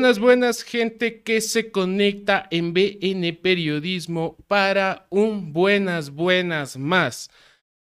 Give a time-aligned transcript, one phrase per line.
[0.00, 7.28] Buenas, buenas, gente que se conecta en BN Periodismo para un buenas, buenas más.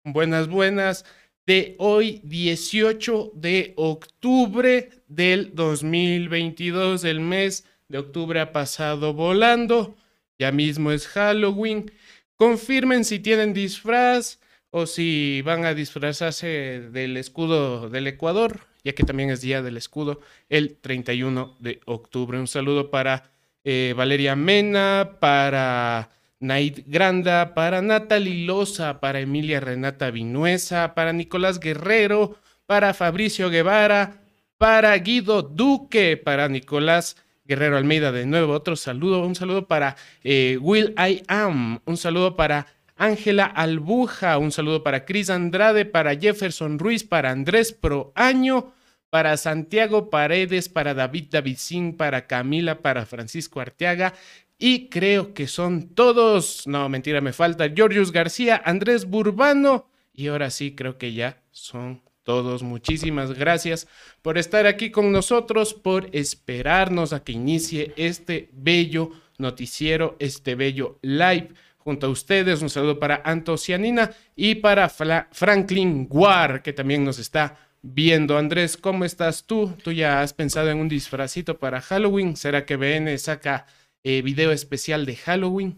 [0.03, 1.05] Buenas, buenas
[1.47, 7.05] de hoy, 18 de octubre del 2022.
[7.05, 9.95] El mes de octubre ha pasado volando.
[10.41, 11.93] Ya mismo es Halloween.
[12.35, 14.41] Confirmen si tienen disfraz
[14.71, 19.77] o si van a disfrazarse del escudo del Ecuador ya que también es Día del
[19.77, 22.39] Escudo, el 31 de octubre.
[22.39, 23.31] Un saludo para
[23.63, 26.09] eh, Valeria Mena, para
[26.41, 34.23] Naid Granda, para Natalie Loza, para Emilia Renata Vinuesa, para Nicolás Guerrero, para Fabricio Guevara,
[34.57, 40.59] para Guido Duque, para Nicolás Guerrero Almeida de nuevo, otro saludo, un saludo para eh,
[40.63, 46.79] Will I Am, un saludo para Ángela Albuja, un saludo para Cris Andrade, para Jefferson
[46.79, 48.73] Ruiz, para Andrés Proaño,
[49.11, 54.15] para Santiago Paredes, para David Davidcín, para Camila, para Francisco Arteaga.
[54.59, 56.67] Y creo que son todos.
[56.67, 57.69] No, mentira, me falta.
[57.71, 59.89] Georgios García, Andrés Burbano.
[60.13, 62.63] Y ahora sí, creo que ya son todos.
[62.63, 63.87] Muchísimas gracias
[64.21, 70.99] por estar aquí con nosotros, por esperarnos a que inicie este bello noticiero, este bello
[71.03, 72.61] live junto a ustedes.
[72.61, 78.39] Un saludo para Antocianina y para Franklin Guar, que también nos está viendo.
[78.39, 79.75] Andrés, ¿cómo estás tú?
[79.83, 82.37] ¿Tú ya has pensado en un disfrazito para Halloween?
[82.37, 83.67] ¿Será que BN saca
[84.03, 85.77] eh, video especial de Halloween?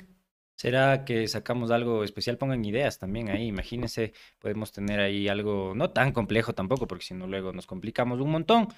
[0.57, 2.37] ¿Será que sacamos algo especial?
[2.38, 3.47] Pongan ideas también ahí.
[3.47, 8.21] Imagínense, podemos tener ahí algo no tan complejo tampoco, porque si no luego nos complicamos
[8.21, 8.69] un montón.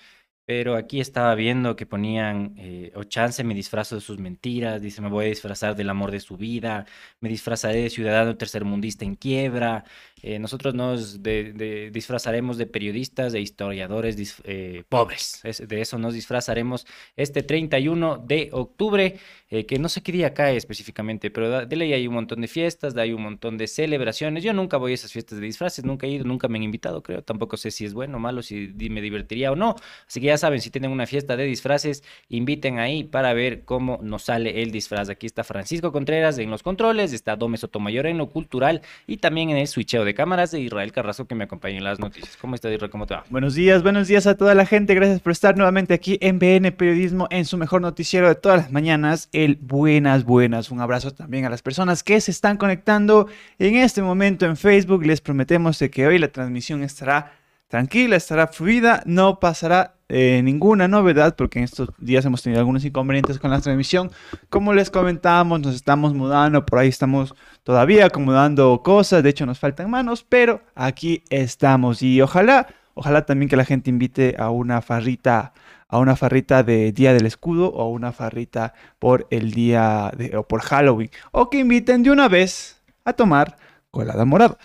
[0.45, 5.01] Pero aquí estaba viendo que ponían, eh, o chance me disfrazo de sus mentiras, dice
[5.01, 6.85] me voy a disfrazar del amor de su vida,
[7.21, 9.85] me disfrazaré de ciudadano tercermundista en quiebra,
[10.23, 15.43] eh, nosotros nos disfrazaremos de periodistas, de historiadores eh, pobres.
[15.43, 16.87] de eso nos disfrazaremos
[17.17, 19.17] este 31 de octubre,
[19.51, 22.49] eh, que no sé qué día cae específicamente, pero de ley hay un montón de
[22.49, 24.45] fiestas, hay un montón de celebraciones.
[24.45, 27.03] Yo nunca voy a esas fiestas de disfraces, nunca he ido, nunca me han invitado,
[27.03, 27.23] creo.
[27.23, 29.75] Tampoco sé si es bueno o malo, si me divertiría o no.
[30.07, 33.99] Así que ya saben, si tienen una fiesta de disfraces, inviten ahí para ver cómo
[34.03, 35.09] nos sale el disfraz.
[35.09, 39.51] Aquí está Francisco Contreras en los controles, está Dome Sotomayor en lo cultural y también
[39.51, 42.37] en el switcheo de cámaras de Israel Carrasco que me acompaña en las noticias.
[42.37, 42.91] ¿Cómo estás, Israel?
[42.91, 43.25] ¿Cómo te va?
[43.31, 44.95] Buenos días, buenos días a toda la gente.
[44.95, 48.73] Gracias por estar nuevamente aquí en BN Periodismo en su mejor noticiero de todas las
[48.73, 50.71] mañanas, el Buenas Buenas.
[50.71, 53.29] Un abrazo también a las personas que se están conectando
[53.59, 55.05] en este momento en Facebook.
[55.05, 57.33] Les prometemos de que hoy la transmisión estará
[57.69, 62.85] tranquila, estará fluida, no pasará eh, ninguna novedad porque en estos días hemos tenido algunos
[62.85, 64.11] inconvenientes con la transmisión.
[64.51, 69.59] Como les comentábamos, nos estamos mudando, por ahí estamos todavía acomodando cosas, de hecho nos
[69.59, 74.83] faltan manos, pero aquí estamos y ojalá, ojalá también que la gente invite a una
[74.83, 75.55] farrita
[75.89, 80.43] a una farrita de Día del Escudo o a una farrita por el día o
[80.43, 83.57] por Halloween o que inviten de una vez a tomar
[83.91, 84.59] colada morada.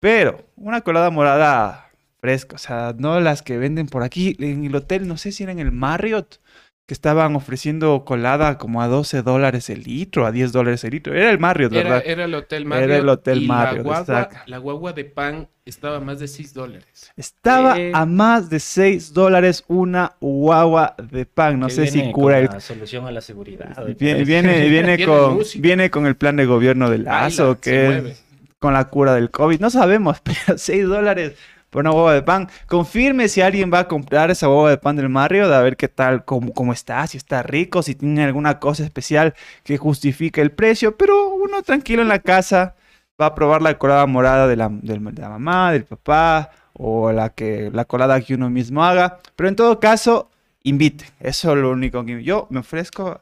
[0.00, 1.87] Pero una colada morada
[2.20, 4.36] fresco, o sea, no las que venden por aquí.
[4.38, 6.40] En el hotel, no sé si era en el Marriott,
[6.88, 11.14] que estaban ofreciendo colada como a 12 dólares el litro, a 10 dólares el litro.
[11.14, 12.02] Era el Marriott, ¿verdad?
[12.02, 12.88] Era el Hotel Marriott.
[12.88, 13.76] Era el Hotel Marriott.
[13.76, 17.12] La guagua, la guagua, de pan estaba a más de 6 dólares.
[17.14, 21.60] Estaba eh, a más de 6 dólares una guagua de pan.
[21.60, 22.48] No sé si cura el.
[22.62, 23.76] solución a la seguridad.
[23.98, 28.14] Viene, viene, viene, con, viene con el plan de gobierno del Lazo, que
[28.58, 29.60] con la cura del COVID.
[29.60, 31.34] No sabemos, pero 6 dólares
[31.70, 32.48] por una hueva de pan.
[32.66, 35.88] Confirme si alguien va a comprar esa hueva de pan del Mario, de ver qué
[35.88, 39.34] tal, cómo, cómo está, si está rico, si tiene alguna cosa especial
[39.64, 40.96] que justifique el precio.
[40.96, 42.74] Pero uno tranquilo en la casa
[43.20, 47.30] va a probar la colada morada de la, de la mamá, del papá, o la,
[47.30, 49.18] que, la colada que uno mismo haga.
[49.36, 50.30] Pero en todo caso,
[50.62, 51.04] invite.
[51.20, 53.20] Eso es lo único que yo me ofrezco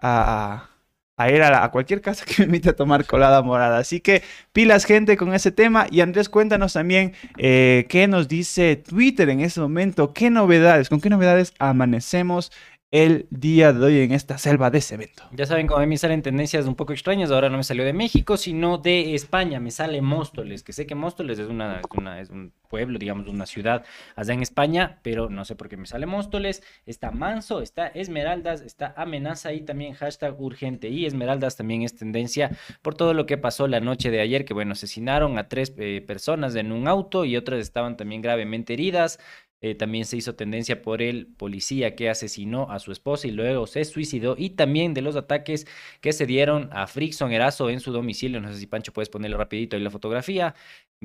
[0.00, 0.68] a
[1.16, 3.78] a ir a, cualquier casa que me invite a tomar colada morada.
[3.78, 5.86] Así que pilas gente con ese tema.
[5.90, 11.00] Y Andrés, cuéntanos también eh, qué nos dice Twitter en ese momento, qué novedades, con
[11.00, 12.50] qué novedades amanecemos
[12.94, 15.24] el día de hoy en esta selva de cemento.
[15.32, 17.84] Ya saben, como a mí me salen tendencias un poco extrañas, ahora no me salió
[17.84, 21.80] de México, sino de España, me sale Móstoles, que sé que Móstoles es, una,
[22.20, 23.84] es un pueblo, digamos, una ciudad
[24.14, 28.60] allá en España, pero no sé por qué me sale Móstoles, está Manso, está Esmeraldas,
[28.60, 33.38] está Amenaza y también hashtag urgente, y Esmeraldas también es tendencia por todo lo que
[33.38, 37.24] pasó la noche de ayer, que bueno, asesinaron a tres eh, personas en un auto
[37.24, 39.18] y otras estaban también gravemente heridas,
[39.64, 43.66] Eh, también se hizo tendencia por el policía que asesinó a su esposa y luego
[43.66, 44.34] se suicidó.
[44.36, 45.66] Y también de los ataques
[46.02, 48.42] que se dieron a Frickson Erazo en su domicilio.
[48.42, 50.54] No sé si Pancho puedes ponerle rapidito ahí la fotografía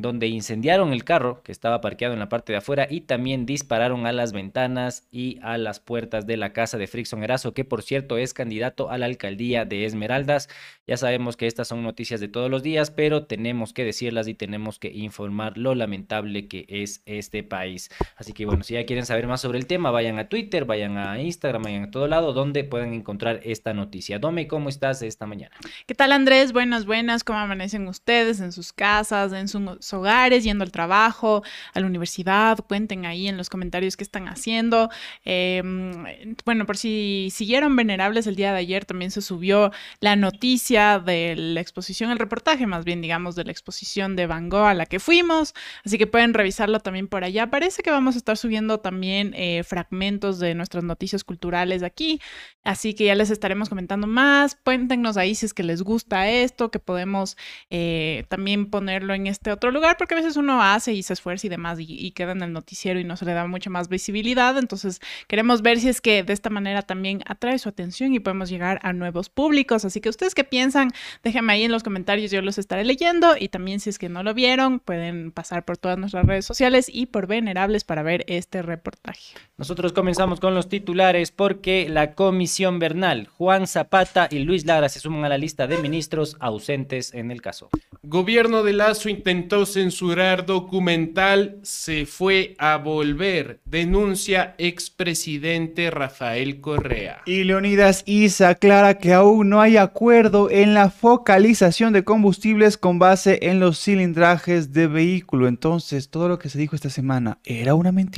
[0.01, 4.05] donde incendiaron el carro que estaba parqueado en la parte de afuera y también dispararon
[4.05, 7.81] a las ventanas y a las puertas de la casa de Frickson Erazo, que por
[7.81, 10.49] cierto es candidato a la alcaldía de Esmeraldas.
[10.87, 14.33] Ya sabemos que estas son noticias de todos los días, pero tenemos que decirlas y
[14.33, 17.89] tenemos que informar lo lamentable que es este país.
[18.15, 20.97] Así que bueno, si ya quieren saber más sobre el tema, vayan a Twitter, vayan
[20.97, 24.17] a Instagram, vayan a todo lado donde puedan encontrar esta noticia.
[24.17, 25.55] Dome, ¿cómo estás esta mañana?
[25.85, 26.51] ¿Qué tal Andrés?
[26.51, 27.23] Buenas, buenas.
[27.23, 29.59] ¿Cómo amanecen ustedes en sus casas, en su
[29.93, 32.57] hogares, yendo al trabajo, a la universidad.
[32.67, 34.89] Cuenten ahí en los comentarios qué están haciendo.
[35.25, 40.99] Em, bueno, por si siguieron venerables el día de ayer, también se subió la noticia
[40.99, 44.73] de la exposición, el reportaje más bien, digamos, de la exposición de Van Gogh a
[44.73, 45.53] la que fuimos.
[45.85, 47.51] Así que pueden revisarlo también por allá.
[47.51, 52.19] Parece que vamos a estar subiendo también eh, fragmentos de nuestras noticias culturales aquí.
[52.63, 54.57] Así que ya les estaremos comentando más.
[54.63, 57.37] Cuéntenos ahí si es que les gusta esto, que podemos
[57.69, 61.47] eh, también ponerlo en este otro lugar, porque a veces uno hace y se esfuerza
[61.47, 64.57] y demás y, queda en el noticiero y no se le da mucha más visibilidad.
[64.57, 68.49] Entonces queremos ver si es que de esta manera también atrae su atención y podemos
[68.49, 69.85] llegar a nuevos públicos.
[69.85, 70.91] Así que ustedes qué piensan,
[71.23, 74.23] déjenme ahí en los comentarios, yo los estaré leyendo y también si es que no
[74.23, 78.61] lo vieron, pueden pasar por todas nuestras redes sociales y por Venerables para ver este
[78.61, 79.35] reportaje.
[79.57, 84.99] Nosotros comenzamos con los titulares porque la Comisión Bernal, Juan Zapata y Luis Lara se
[84.99, 87.69] suman a la lista de ministros ausentes en el caso.
[88.01, 97.21] Gobierno de Lazo intentó censurar documental, se fue a volver, denuncia expresidente Rafael Correa.
[97.25, 102.99] Y Leonidas Isa aclara que aún no hay acuerdo en la focalización de combustibles con
[102.99, 105.47] base en los cilindrajes de vehículo.
[105.47, 108.08] Entonces, todo lo que se dijo esta semana, ¿era una mentira?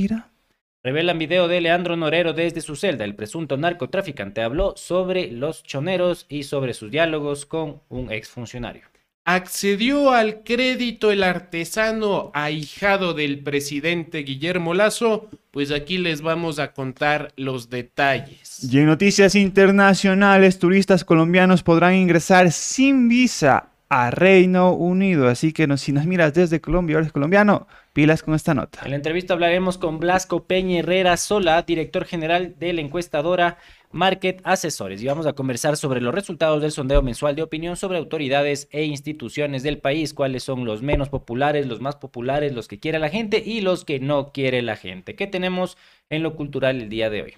[0.83, 3.05] Revelan video de Leandro Norero desde su celda.
[3.05, 8.83] El presunto narcotraficante habló sobre los choneros y sobre sus diálogos con un exfuncionario.
[9.23, 15.29] ¿Accedió al crédito el artesano ahijado del presidente Guillermo Lazo?
[15.51, 18.63] Pues aquí les vamos a contar los detalles.
[18.63, 25.27] Y en noticias internacionales, turistas colombianos podrán ingresar sin visa a Reino Unido.
[25.27, 28.79] Así que si nos miras desde Colombia, eres colombiano, pilas con esta nota.
[28.85, 33.57] En la entrevista hablaremos con Blasco Peña Herrera Sola, director general de la encuestadora
[33.91, 37.97] Market Asesores y vamos a conversar sobre los resultados del sondeo mensual de opinión sobre
[37.97, 42.79] autoridades e instituciones del país, cuáles son los menos populares, los más populares, los que
[42.79, 45.15] quiere la gente y los que no quiere la gente.
[45.15, 45.77] ¿Qué tenemos
[46.09, 47.33] en lo cultural el día de hoy?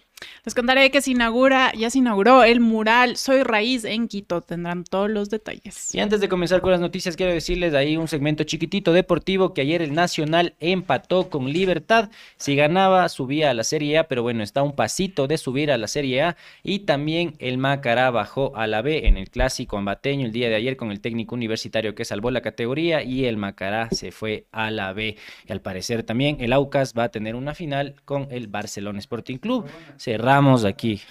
[0.46, 4.42] Les contaré que se inaugura, ya se inauguró el mural Soy Raíz en Quito.
[4.42, 5.94] Tendrán todos los detalles.
[5.94, 9.62] Y antes de comenzar con las noticias, quiero decirles ahí un segmento chiquitito deportivo que
[9.62, 12.10] ayer el Nacional empató con Libertad.
[12.38, 15.77] Si ganaba, subía a la Serie A, pero bueno, está un pasito de subir a
[15.77, 16.38] la Serie A.
[16.63, 20.56] Y también el Macará bajó a la B en el clásico ambateño el día de
[20.56, 24.72] ayer con el técnico universitario que salvó la categoría y el Macará se fue a
[24.72, 25.18] la B.
[25.48, 29.38] Y al parecer también el Aucas va a tener una final con el Barcelona Sporting
[29.38, 29.65] Club.
[30.13, 31.01] Cerramos aquí.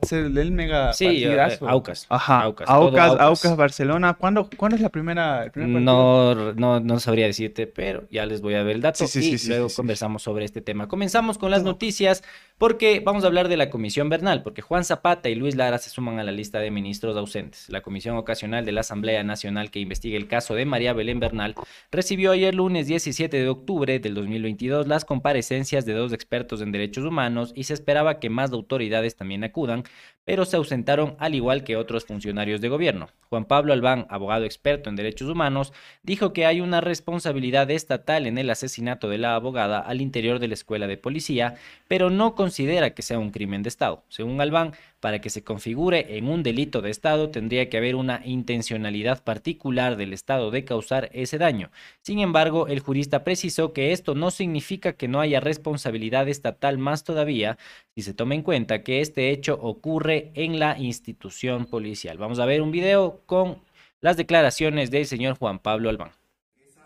[0.00, 2.06] Es el, mega sí, eh, Aucas.
[2.08, 2.42] Ajá.
[2.42, 3.56] Aucas, Aucas, Aucas.
[3.56, 4.14] Barcelona.
[4.14, 5.50] ¿Cuándo, ¿Cuándo, es la primera?
[5.54, 9.68] no, no, no sabría decirte, pero ya les voy a ver el dato y luego
[9.74, 10.88] conversamos sobre este tema.
[10.88, 12.22] Comenzamos con las noticias
[12.58, 15.90] porque vamos a hablar de la Comisión Bernal, porque Juan Zapata y Luis Lara se
[15.90, 17.68] suman a la lista de ministros ausentes.
[17.68, 21.54] La Comisión Ocasional de la Asamblea Nacional que investiga el caso de María Belén Bernal
[21.90, 27.04] recibió ayer lunes 17 de octubre del 2022 las comparecencias de dos expertos en derechos
[27.04, 29.84] humanos y se esperaba que más autoridades también acudan
[30.28, 33.08] pero se ausentaron al igual que otros funcionarios de gobierno.
[33.30, 38.36] Juan Pablo Albán, abogado experto en derechos humanos, dijo que hay una responsabilidad estatal en
[38.36, 41.54] el asesinato de la abogada al interior de la escuela de policía,
[41.88, 44.04] pero no considera que sea un crimen de Estado.
[44.08, 48.20] Según Albán, para que se configure en un delito de Estado tendría que haber una
[48.24, 51.70] intencionalidad particular del Estado de causar ese daño.
[52.02, 57.04] Sin embargo, el jurista precisó que esto no significa que no haya responsabilidad estatal más
[57.04, 57.58] todavía
[57.94, 62.18] si se toma en cuenta que este hecho ocurre en la institución policial.
[62.18, 63.58] Vamos a ver un video con
[64.00, 66.10] las declaraciones del señor Juan Pablo Albán.
[66.56, 66.80] Este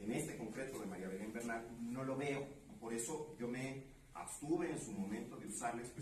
[0.00, 2.46] en este concreto de María Belén Bernal, no lo veo.
[2.80, 3.84] Por eso yo me
[4.14, 5.93] abstuve en su momento de usar la expresión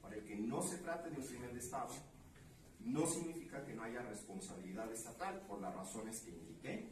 [0.00, 1.90] Para el que no se trate de un crimen de Estado,
[2.80, 6.88] no significa que no haya responsabilidad estatal por las razones que indiqué,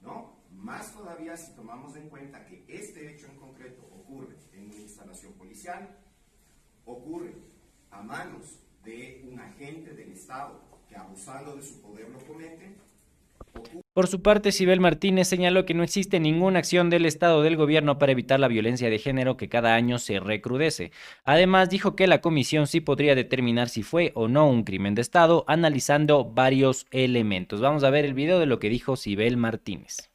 [0.00, 0.40] ¿no?
[0.50, 5.32] Más todavía si tomamos en cuenta que este hecho en concreto ocurre en una instalación
[5.34, 5.96] policial,
[6.86, 7.34] ocurre
[7.90, 12.76] a manos de un agente del Estado que abusando de su poder lo comete,
[13.92, 17.98] Por su parte, Sibel Martínez señaló que no existe ninguna acción del Estado del gobierno
[17.98, 20.92] para evitar la violencia de género que cada año se recrudece.
[21.24, 25.02] Además, dijo que la comisión sí podría determinar si fue o no un crimen de
[25.02, 27.60] Estado, analizando varios elementos.
[27.60, 30.09] Vamos a ver el video de lo que dijo Sibel Martínez.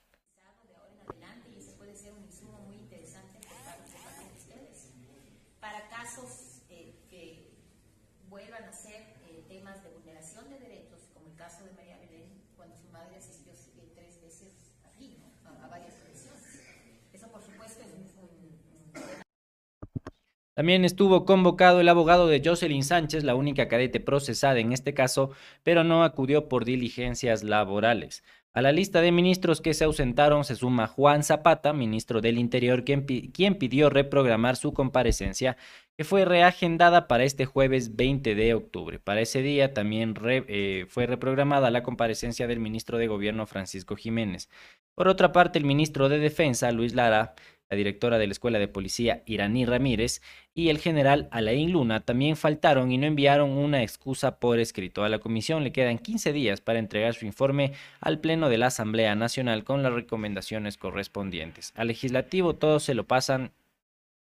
[20.55, 25.31] También estuvo convocado el abogado de Jocelyn Sánchez, la única cadete procesada en este caso,
[25.63, 28.23] pero no acudió por diligencias laborales.
[28.53, 32.85] A la lista de ministros que se ausentaron se suma Juan Zapata, ministro del Interior,
[32.85, 35.57] quien, pidió reprogramar su comparecencia,
[35.97, 38.97] que fue reagendada para este jueves 20 de octubre.
[38.97, 44.49] Para ese día también eh, fue reprogramada la comparecencia del ministro de Gobierno Francisco Jiménez.
[44.93, 47.35] Por otra parte, el ministro de Defensa, Luis Lara,
[47.69, 50.21] la directora de la Escuela de Policía Iraní Ramírez
[50.53, 55.03] y el general Alain Luna también faltaron y no enviaron una excusa por escrito.
[55.03, 58.67] A la comisión le quedan 15 días para entregar su informe al Pleno de la
[58.67, 61.73] Asamblea Nacional con las recomendaciones correspondientes.
[61.75, 63.51] Al legislativo todos se lo pasan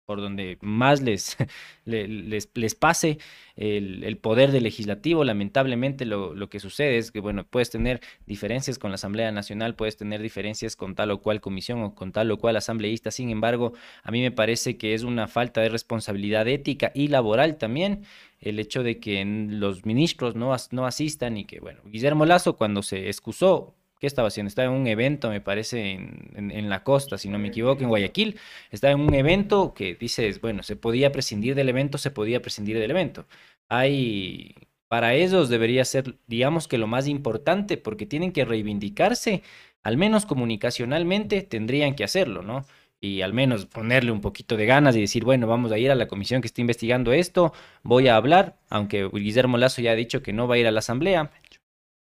[0.05, 1.37] por donde más les,
[1.85, 3.17] les, les pase
[3.55, 5.23] el, poder del legislativo.
[5.23, 9.75] Lamentablemente lo, lo, que sucede es que, bueno, puedes tener diferencias con la Asamblea Nacional,
[9.75, 13.11] puedes tener diferencias con tal o cual comisión o con tal o cual asambleísta.
[13.11, 17.57] Sin embargo, a mí me parece que es una falta de responsabilidad ética y laboral
[17.57, 18.03] también
[18.39, 22.81] el hecho de que los ministros no, no asistan y que, bueno, Guillermo Lazo cuando
[22.81, 24.47] se excusó ¿Qué estaba haciendo?
[24.47, 28.39] Estaba en un evento, me parece, en, la costa, si no me equivoco, en Guayaquil.
[28.71, 32.79] Estaba en un evento que dices, bueno, se podía prescindir del evento, se podía prescindir
[32.79, 33.27] del evento.
[33.69, 34.55] Hay,
[34.87, 39.43] para ellos debería ser, digamos que lo más importante, porque tienen que reivindicarse,
[39.83, 42.65] al menos comunicacionalmente tendrían que hacerlo, ¿no?
[43.01, 45.95] y al menos ponerle un poquito de ganas y decir, bueno, vamos a ir a
[45.95, 50.21] la comisión que está investigando esto, voy a hablar, aunque Guillermo Lazo ya ha dicho
[50.21, 51.31] que no va a ir a la asamblea,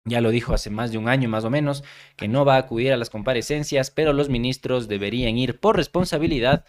[0.05, 1.83] ya lo dijo hace más de un año más o menos,
[2.15, 6.63] que no va a acudir a las comparecencias, pero los ministros deberían ir por responsabilidad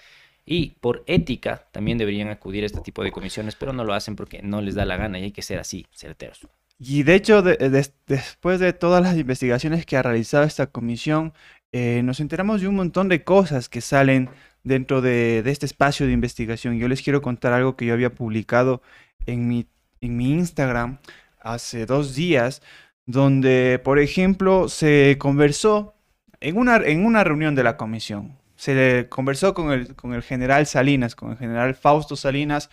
[0.46, 4.16] y por ética también deberían acudir a este tipo de comisiones, pero no lo hacen
[4.16, 6.46] porque no les da la gana y hay que ser así, certeros.
[6.78, 11.32] Y de hecho, después de todas las investigaciones que ha realizado esta comisión,
[11.72, 14.30] eh, nos enteramos de un montón de cosas que salen
[14.62, 16.78] dentro de, de, este espacio de investigación.
[16.78, 18.82] Yo les quiero contar algo que yo había publicado
[19.26, 19.66] en mi,
[20.00, 20.98] en mi Instagram
[21.40, 22.62] hace dos días
[23.06, 25.94] donde, por ejemplo, se conversó
[26.40, 28.38] en una, en una reunión de la comisión.
[28.56, 32.70] Se conversó con el, con el general Salinas, con el general Fausto Salinas,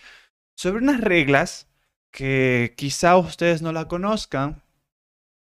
[0.56, 1.68] sobre unas reglas
[2.10, 4.62] que quizá ustedes no la conozcan,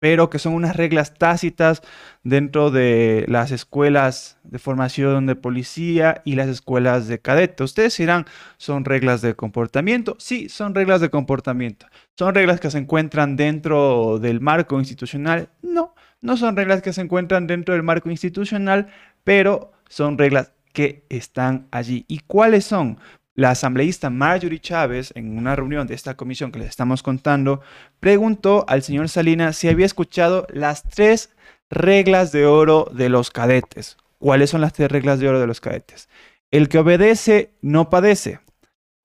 [0.00, 1.82] pero que son unas reglas tácitas
[2.22, 7.64] dentro de las escuelas de formación de policía y las escuelas de cadete.
[7.64, 10.16] Ustedes dirán, ¿son reglas de comportamiento?
[10.18, 11.86] Sí, son reglas de comportamiento.
[12.16, 15.50] ¿Son reglas que se encuentran dentro del marco institucional?
[15.62, 18.88] No, no son reglas que se encuentran dentro del marco institucional,
[19.24, 22.04] pero son reglas que están allí.
[22.08, 22.98] ¿Y cuáles son?
[23.38, 27.60] La asambleísta Marjorie Chávez, en una reunión de esta comisión que les estamos contando,
[28.00, 31.30] preguntó al señor Salinas si había escuchado las tres
[31.70, 33.96] reglas de oro de los cadetes.
[34.18, 36.08] ¿Cuáles son las tres reglas de oro de los cadetes?
[36.50, 38.40] El que obedece no padece.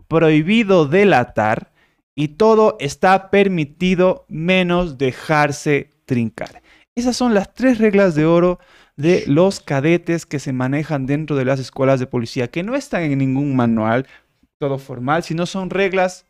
[0.07, 1.71] Prohibido delatar
[2.15, 6.63] y todo está permitido menos dejarse trincar.
[6.95, 8.59] Esas son las tres reglas de oro
[8.95, 13.03] de los cadetes que se manejan dentro de las escuelas de policía, que no están
[13.03, 14.05] en ningún manual,
[14.63, 16.25] todo formal, sino son reglas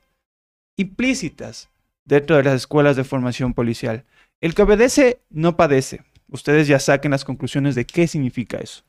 [0.75, 1.69] implícitas
[2.03, 4.05] dentro de las escuelas de formación policial.
[4.41, 6.01] El que obedece no padece.
[6.29, 8.81] Ustedes ya saquen las conclusiones de qué significa eso.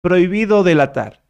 [0.00, 1.20] Prohibido delatar.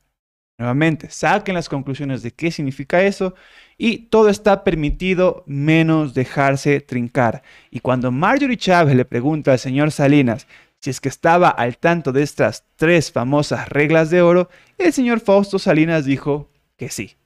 [0.57, 3.35] Nuevamente, saquen las conclusiones de qué significa eso
[3.77, 7.43] y todo está permitido menos dejarse trincar.
[7.73, 10.47] Y cuando Marjorie Chávez le pregunta al señor Salinas
[10.79, 15.19] si es que estaba al tanto de estas tres famosas reglas de oro, el señor
[15.19, 17.17] Fausto Salinas dijo que sí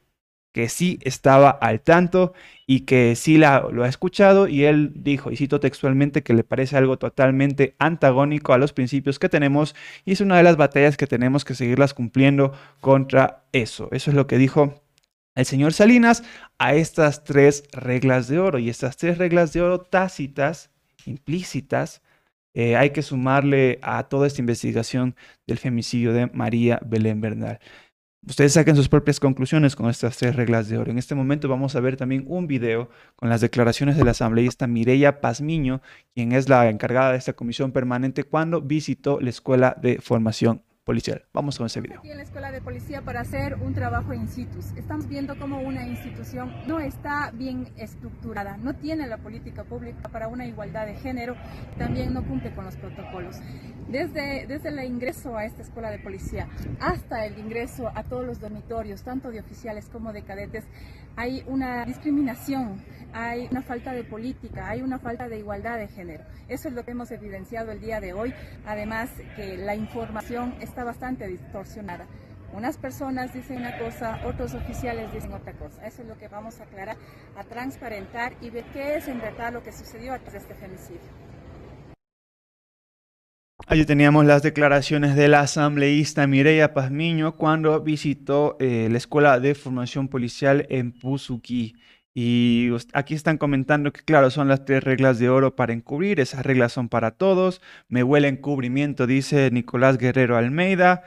[0.53, 2.35] que sí estaba al tanto
[2.67, 6.45] y que sí la, lo ha escuchado y él dijo, y cito textualmente, que le
[6.45, 10.97] parece algo totalmente antagónico a los principios que tenemos y es una de las batallas
[10.97, 13.88] que tenemos que seguirlas cumpliendo contra eso.
[13.93, 14.83] Eso es lo que dijo
[15.35, 16.23] el señor Salinas
[16.59, 20.71] a estas tres reglas de oro y estas tres reglas de oro tácitas,
[21.07, 22.03] implícitas,
[22.55, 27.61] eh, hay que sumarle a toda esta investigación del femicidio de María Belén Bernal.
[28.25, 30.93] Ustedes saquen sus propias conclusiones con estas tres reglas de oro.
[30.93, 35.21] En este momento vamos a ver también un video con las declaraciones del asambleísta Mireya
[35.21, 35.83] Pazmiño,
[36.15, 41.25] quien es la encargada de esta comisión permanente cuando visitó la Escuela de Formación policial.
[41.33, 42.01] Vamos con ese video.
[42.01, 44.59] Aquí en la escuela de policía para hacer un trabajo in situ.
[44.77, 50.29] Estamos viendo cómo una institución no está bien estructurada, no tiene la política pública para
[50.29, 51.37] una igualdad de género,
[51.79, 53.37] también no cumple con los protocolos.
[53.88, 56.49] Desde, desde el ingreso a esta escuela de policía
[56.81, 60.64] hasta el ingreso a todos los dormitorios, tanto de oficiales como de cadetes,
[61.16, 66.25] hay una discriminación, hay una falta de política, hay una falta de igualdad de género.
[66.48, 68.33] Eso es lo que hemos evidenciado el día de hoy.
[68.66, 72.07] Además que la información está bastante distorsionada.
[72.55, 75.87] Unas personas dicen una cosa, otros oficiales dicen otra cosa.
[75.87, 76.96] Eso es lo que vamos a aclarar,
[77.37, 81.32] a transparentar y ver qué es en verdad lo que sucedió antes de este femicidio.
[83.66, 90.09] Allí teníamos las declaraciones del asambleísta Mireya Pazmiño cuando visitó eh, la Escuela de Formación
[90.09, 91.77] Policial en Puzuki.
[92.14, 96.20] Y aquí están comentando que, claro, son las tres reglas de oro para encubrir.
[96.20, 97.62] Esas reglas son para todos.
[97.88, 101.05] Me huele encubrimiento, dice Nicolás Guerrero Almeida.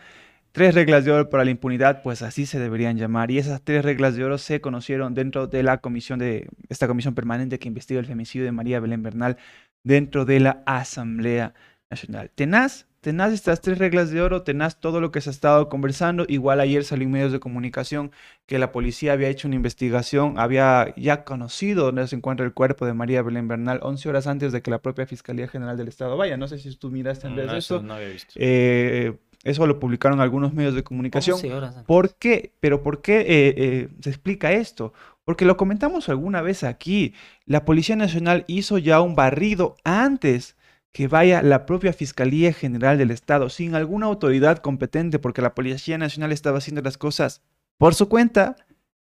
[0.51, 3.29] Tres reglas de oro para la impunidad, pues así se deberían llamar.
[3.29, 7.13] Y esas tres reglas de oro se conocieron dentro de la comisión de esta comisión
[7.13, 9.37] permanente que investiga el femicidio de María Belén Bernal
[9.83, 11.53] dentro de la Asamblea
[11.95, 12.29] Nacional.
[12.35, 16.25] Tenaz, tenaz estas tres reglas de oro, tenaz todo lo que se ha estado conversando.
[16.27, 18.11] Igual ayer salió en medios de comunicación
[18.45, 22.85] que la policía había hecho una investigación, había ya conocido dónde se encuentra el cuerpo
[22.85, 26.17] de María Belén Bernal 11 horas antes de que la propia Fiscalía General del Estado
[26.17, 26.35] vaya.
[26.35, 27.81] No sé si tú miraste en vez de eso.
[27.81, 28.33] No había visto.
[28.35, 31.35] Eh, eso lo publicaron algunos medios de comunicación.
[31.35, 31.85] 11 horas antes.
[31.85, 32.51] ¿Por qué?
[32.59, 34.91] Pero ¿por qué eh, eh, se explica esto?
[35.23, 37.13] Porque lo comentamos alguna vez aquí.
[37.45, 40.57] La Policía Nacional hizo ya un barrido antes
[40.95, 45.97] que vaya la propia Fiscalía General del Estado sin alguna autoridad competente porque la Policía
[45.97, 47.41] Nacional estaba haciendo las cosas
[47.77, 48.55] por su cuenta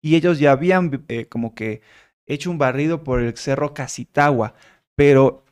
[0.01, 1.81] y ellos ya habían eh, como que
[2.25, 4.53] hecho un barrido por el cerro Casitagua,
[4.95, 5.43] pero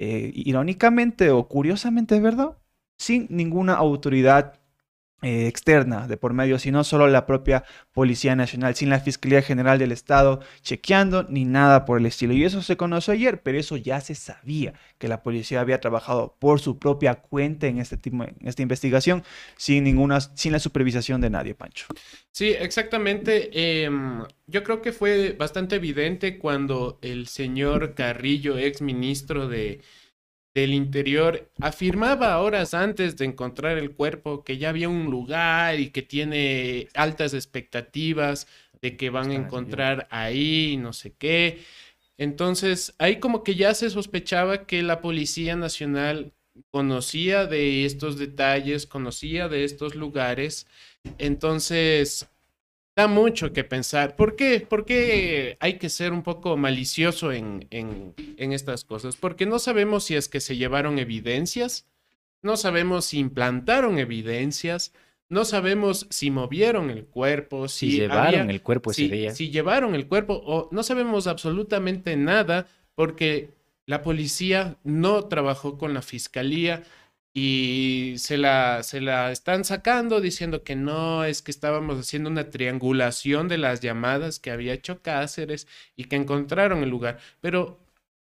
[0.00, 2.58] eh, irónicamente o curiosamente, ¿verdad?
[2.98, 4.58] Sin ninguna autoridad
[5.22, 9.78] eh, externa de por medio, sino solo la propia Policía Nacional, sin la Fiscalía General
[9.78, 12.34] del Estado chequeando ni nada por el estilo.
[12.34, 16.36] Y eso se conoció ayer, pero eso ya se sabía, que la policía había trabajado
[16.38, 19.24] por su propia cuenta en, este en esta investigación,
[19.56, 21.86] sin, ninguna, sin la supervisación de nadie, Pancho.
[22.30, 23.84] Sí, exactamente.
[23.84, 29.80] Em, yo creo que fue bastante evidente cuando el señor Carrillo, ex ministro de
[30.56, 35.90] del Interior afirmaba horas antes de encontrar el cuerpo que ya había un lugar y
[35.90, 38.46] que tiene altas expectativas
[38.80, 41.58] de que van a encontrar ahí no sé qué.
[42.16, 46.32] Entonces, ahí como que ya se sospechaba que la Policía Nacional
[46.70, 50.66] conocía de estos detalles, conocía de estos lugares.
[51.18, 52.30] Entonces,
[52.96, 54.16] da mucho que pensar.
[54.16, 54.60] ¿Por qué?
[54.60, 59.16] ¿Por qué hay que ser un poco malicioso en, en, en, estas cosas?
[59.16, 61.86] Porque no sabemos si es que se llevaron evidencias,
[62.40, 64.94] no sabemos si implantaron evidencias,
[65.28, 69.34] no sabemos si movieron el cuerpo, si, si llevaron había, el cuerpo ese si, día.
[69.34, 73.50] Si llevaron el cuerpo o no sabemos absolutamente nada porque
[73.84, 76.82] la policía no trabajó con la fiscalía,
[77.38, 82.48] y se la, se la están sacando diciendo que no, es que estábamos haciendo una
[82.50, 87.18] triangulación de las llamadas que había hecho Cáceres y que encontraron el lugar.
[87.42, 87.78] Pero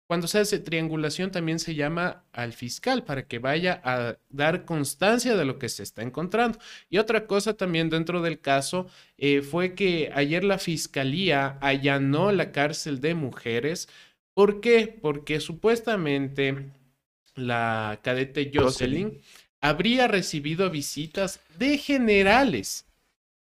[0.07, 5.37] cuando se hace triangulación también se llama al fiscal para que vaya a dar constancia
[5.37, 6.61] de lo que se está encontrando.
[6.89, 8.87] Y otra cosa también dentro del caso
[9.19, 13.89] eh, fue que ayer la fiscalía allanó la cárcel de mujeres.
[14.35, 14.97] ¿Por qué?
[15.03, 16.71] Porque supuestamente
[17.35, 19.21] la cadete Jocelyn,
[19.61, 22.87] habría recibido visitas de generales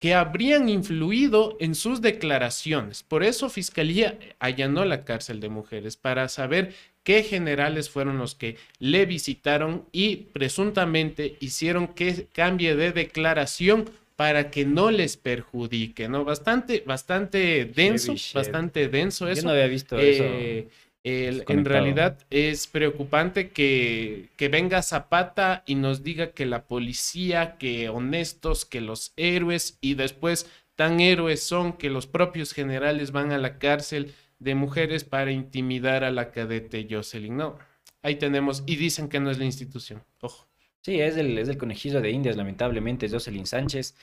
[0.00, 3.02] que habrían influido en sus declaraciones.
[3.02, 8.56] Por eso Fiscalía allanó la cárcel de mujeres para saber qué generales fueron los que
[8.78, 16.24] le visitaron y presuntamente hicieron que cambie de declaración para que no les perjudique, ¿no?
[16.24, 19.42] Bastante, bastante denso, bastante denso eso.
[19.42, 20.70] Yo no había visto Eh, eso.
[21.04, 27.56] El- en realidad es preocupante que, que venga Zapata y nos diga que la policía,
[27.58, 33.32] que honestos, que los héroes y después tan héroes son que los propios generales van
[33.32, 37.36] a la cárcel de mujeres para intimidar a la cadete Jocelyn.
[37.36, 37.58] No,
[38.02, 40.02] ahí tenemos y dicen que no es la institución.
[40.20, 40.48] Ojo.
[40.82, 43.94] Sí, es el, es el conejillo de Indias, lamentablemente, es Jocelyn Sánchez,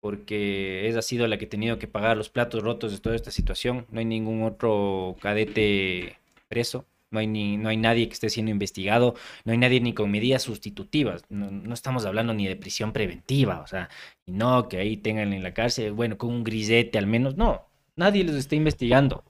[0.00, 3.14] porque ella ha sido la que ha tenido que pagar los platos rotos de toda
[3.14, 3.86] esta situación.
[3.90, 6.18] No hay ningún otro cadete
[6.54, 9.14] preso, No hay, ni, no hay nadie que esté siendo investigado,
[9.44, 11.22] no hay nadie ni con medidas sustitutivas.
[11.28, 13.88] No, no estamos hablando ni de prisión preventiva, o sea,
[14.26, 17.36] no que ahí tengan en la cárcel, bueno, con un grisete al menos.
[17.36, 19.24] No, nadie los está investigando.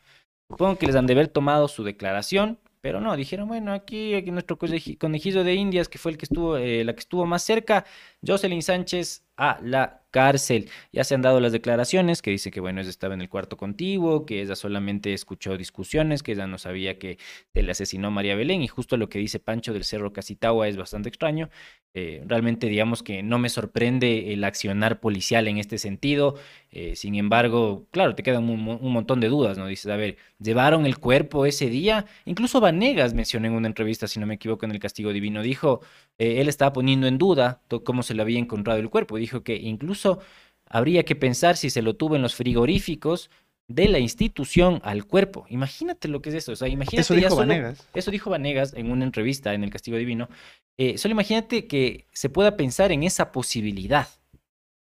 [0.51, 4.31] Supongo que les han de haber tomado su declaración, pero no, dijeron, bueno, aquí, aquí
[4.31, 7.87] nuestro conejillo de Indias, que fue el que estuvo, eh, la que estuvo más cerca,
[8.27, 10.71] Jocelyn Sánchez a la cárcel.
[10.93, 13.57] Ya se han dado las declaraciones que dice que, bueno, ella estaba en el cuarto
[13.57, 17.19] contiguo, que ella solamente escuchó discusiones, que ella no sabía que
[17.53, 20.77] se le asesinó María Belén, y justo lo que dice Pancho del Cerro Casitagua es
[20.77, 21.51] bastante extraño.
[21.95, 26.37] Eh, realmente, digamos que no me sorprende el accionar policial en este sentido.
[26.71, 29.67] Eh, sin embargo, claro, te quedan un, un, montón de dudas, ¿no?
[29.67, 32.07] Dices, a ver, ¿llevaron el cuerpo ese día?
[32.25, 35.81] Incluso Vanegas mencionó en una entrevista, si no me equivoco, en el Castigo Divino, dijo,
[36.19, 39.17] eh, él estaba poniendo en duda cómo se le había encontrado el cuerpo.
[39.17, 40.21] Dijo que incluso
[40.67, 43.31] habría que pensar si se lo tuvo en los frigoríficos
[43.69, 45.47] de la institución al cuerpo.
[45.49, 46.53] Imagínate lo que es eso.
[46.53, 47.89] O sea, imagínate eso dijo solo, Vanegas.
[47.95, 50.29] Eso dijo Vanegas en una entrevista en el Castigo Divino.
[50.77, 54.09] Eh, solo imagínate que se pueda pensar en esa posibilidad.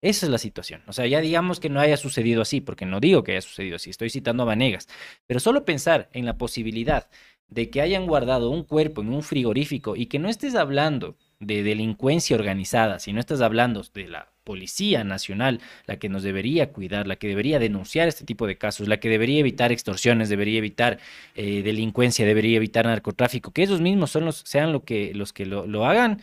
[0.03, 0.83] Esa es la situación.
[0.87, 3.77] O sea, ya digamos que no haya sucedido así, porque no digo que haya sucedido
[3.77, 4.87] así, estoy citando a Vanegas,
[5.27, 7.09] pero solo pensar en la posibilidad
[7.49, 11.62] de que hayan guardado un cuerpo en un frigorífico y que no estés hablando de
[11.62, 17.07] delincuencia organizada, si no estás hablando de la Policía Nacional, la que nos debería cuidar,
[17.07, 20.99] la que debería denunciar este tipo de casos, la que debería evitar extorsiones, debería evitar
[21.35, 25.47] eh, delincuencia, debería evitar narcotráfico, que esos mismos son los, sean lo que, los que
[25.47, 26.20] lo, lo hagan,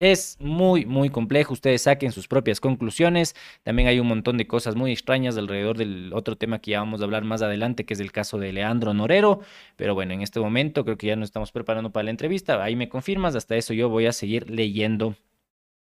[0.00, 1.52] es muy, muy complejo.
[1.52, 3.34] Ustedes saquen sus propias conclusiones.
[3.62, 7.00] También hay un montón de cosas muy extrañas alrededor del otro tema que ya vamos
[7.00, 9.40] a hablar más adelante, que es el caso de Leandro Norero.
[9.76, 12.62] Pero bueno, en este momento creo que ya nos estamos preparando para la entrevista.
[12.62, 13.34] Ahí me confirmas.
[13.34, 15.16] Hasta eso yo voy a seguir leyendo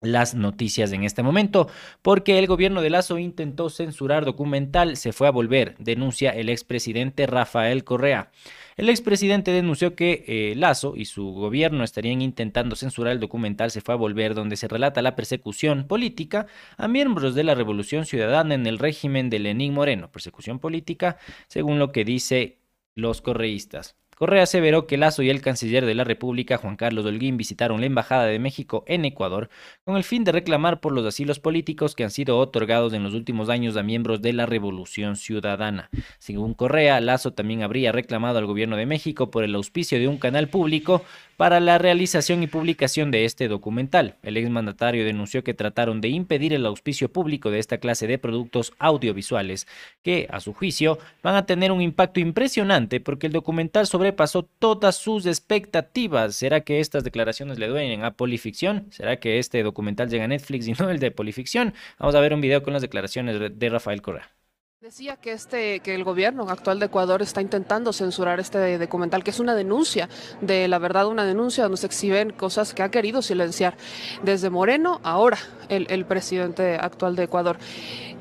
[0.02, 1.68] las noticias en este momento,
[2.02, 7.26] porque el gobierno de Lazo intentó censurar documental, se fue a volver, denuncia el expresidente
[7.26, 8.30] Rafael Correa.
[8.76, 13.80] El expresidente denunció que eh, Lazo y su gobierno estarían intentando censurar el documental Se
[13.80, 18.54] fue a volver, donde se relata la persecución política a miembros de la Revolución Ciudadana
[18.54, 20.12] en el régimen de Lenín Moreno.
[20.12, 22.60] Persecución política, según lo que dice
[22.96, 23.96] los correístas.
[24.16, 27.88] Correa aseveró que Lazo y el canciller de la República, Juan Carlos Holguín, visitaron la
[27.88, 29.50] Embajada de México en Ecuador
[29.84, 33.14] con el fin de reclamar por los asilos políticos que han sido otorgados en los
[33.14, 35.90] últimos años a miembros de la Revolución Ciudadana.
[36.18, 40.18] Según Correa, Lazo también habría reclamado al gobierno de México por el auspicio de un
[40.18, 41.04] canal público
[41.38, 44.16] para la realización y publicación de este documental.
[44.24, 48.74] El exmandatario denunció que trataron de impedir el auspicio público de esta clase de productos
[48.80, 49.68] audiovisuales,
[50.02, 54.96] que, a su juicio, van a tener un impacto impresionante porque el documental sobrepasó todas
[54.96, 56.36] sus expectativas.
[56.36, 58.88] ¿Será que estas declaraciones le duelen a Polificción?
[58.92, 61.74] ¿Será que este documental llega a Netflix y no el de Polificción?
[61.98, 64.30] Vamos a ver un video con las declaraciones de Rafael Correa.
[64.80, 69.32] Decía que, este, que el gobierno actual de Ecuador está intentando censurar este documental, que
[69.32, 70.08] es una denuncia
[70.42, 73.76] de la verdad, una denuncia donde se exhiben cosas que ha querido silenciar
[74.22, 75.40] desde Moreno, ahora
[75.70, 77.58] el, el presidente actual de Ecuador.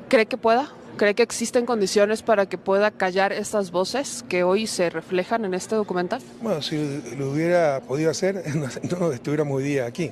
[0.09, 0.71] ¿Cree que pueda?
[0.97, 5.53] ¿Cree que existen condiciones para que pueda callar estas voces que hoy se reflejan en
[5.53, 6.21] este documental?
[6.41, 8.43] Bueno, si lo hubiera podido hacer,
[8.99, 10.11] no, estuviéramos hoy día aquí.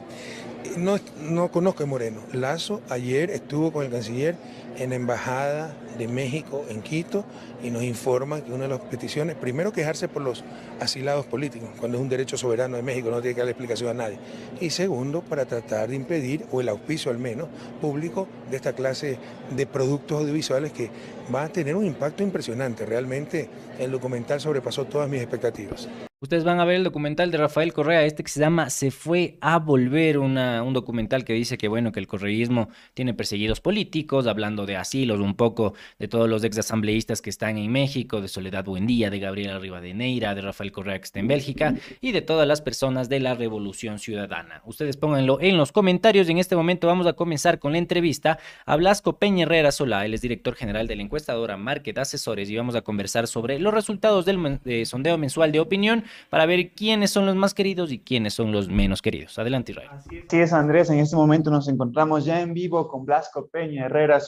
[0.76, 2.20] No, no conozco a Moreno.
[2.34, 4.36] Lazo ayer estuvo con el canciller
[4.78, 7.24] en la Embajada de México en Quito
[7.64, 10.44] y nos informan que una de las peticiones, primero quejarse por los
[10.80, 13.94] asilados políticos, cuando es un derecho soberano de México, no tiene que darle explicación a
[13.94, 14.18] nadie.
[14.60, 17.48] Y segundo, para tratar de impedir, o el auspicio al menos,
[17.82, 19.18] público de esta clase
[19.56, 20.90] de productos audiovisuales que
[21.30, 22.86] van a tener un impacto impresionante.
[22.86, 23.48] Realmente
[23.80, 25.88] el documental sobrepasó todas mis expectativas.
[26.24, 29.38] Ustedes van a ver el documental de Rafael Correa, este que se llama Se fue
[29.42, 34.66] a volver, un documental que dice que bueno, que el correísmo tiene perseguidos políticos, hablando
[34.66, 39.10] de asilos, un poco de todos los exasambleístas que están en México, de Soledad Buendía,
[39.10, 43.10] de Gabriela Rivadeneira, de Rafael Correa que está en Bélgica y de todas las personas
[43.10, 44.62] de la Revolución Ciudadana.
[44.66, 48.40] Ustedes pónganlo en los comentarios y en este momento vamos a comenzar con la entrevista
[48.66, 52.56] a Blasco Peña Herrera Solá, él es director general de la encuestadora Market Asesores y
[52.56, 57.26] vamos a conversar sobre los resultados del sondeo mensual de opinión para ver quiénes son
[57.26, 59.38] los más queridos y quiénes son los menos queridos.
[59.40, 59.90] Adelante, Israel.
[59.92, 60.90] Así es, Andrés.
[60.90, 64.20] En este momento nos encontramos ya en vivo con Blasco Peña Herrera.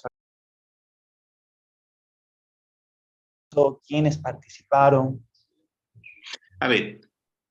[3.87, 5.25] ¿Quiénes participaron?
[6.59, 7.01] A ver,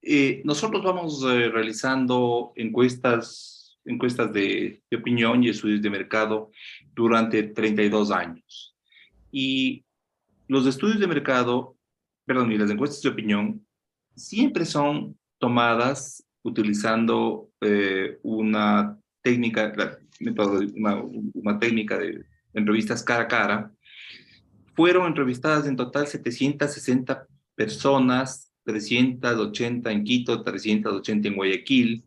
[0.02, 6.50] eh, nosotros vamos eh, realizando encuestas, encuestas de, de opinión y estudios de mercado
[6.94, 8.76] durante 32 años.
[9.30, 9.84] Y
[10.46, 11.73] los estudios de mercado,
[12.24, 13.66] perdón, y las encuestas de opinión
[14.14, 19.72] siempre son tomadas utilizando eh, una técnica,
[20.76, 21.02] una,
[21.34, 23.72] una técnica de entrevistas cara a cara.
[24.74, 32.04] Fueron entrevistadas en total 760 personas 380 en Quito, 380 en Guayaquil,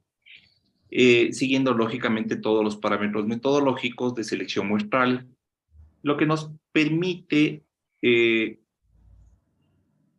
[0.89, 5.27] eh, siguiendo lógicamente todos los parámetros metodológicos de selección muestral,
[6.01, 7.63] lo que nos permite
[8.01, 8.59] eh,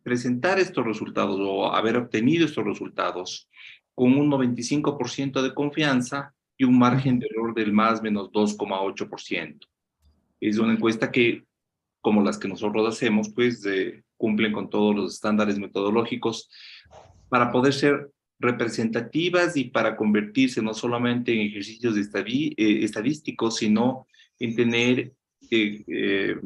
[0.09, 3.47] presentar estos resultados o haber obtenido estos resultados
[3.95, 9.59] con un 95% de confianza y un margen de error del más menos 2,8%.
[10.41, 11.45] Es una encuesta que,
[12.01, 16.49] como las que nosotros hacemos, pues eh, cumplen con todos los estándares metodológicos
[17.29, 24.07] para poder ser representativas y para convertirse no solamente en ejercicios eh, estadísticos, sino
[24.39, 25.13] en tener
[25.51, 26.37] eh,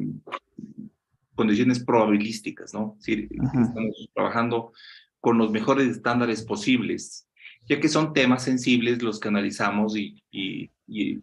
[1.35, 2.95] condiciones probabilísticas, ¿no?
[2.99, 4.71] Es decir, estamos trabajando
[5.19, 7.27] con los mejores estándares posibles,
[7.67, 10.69] ya que son temas sensibles los que analizamos y, y,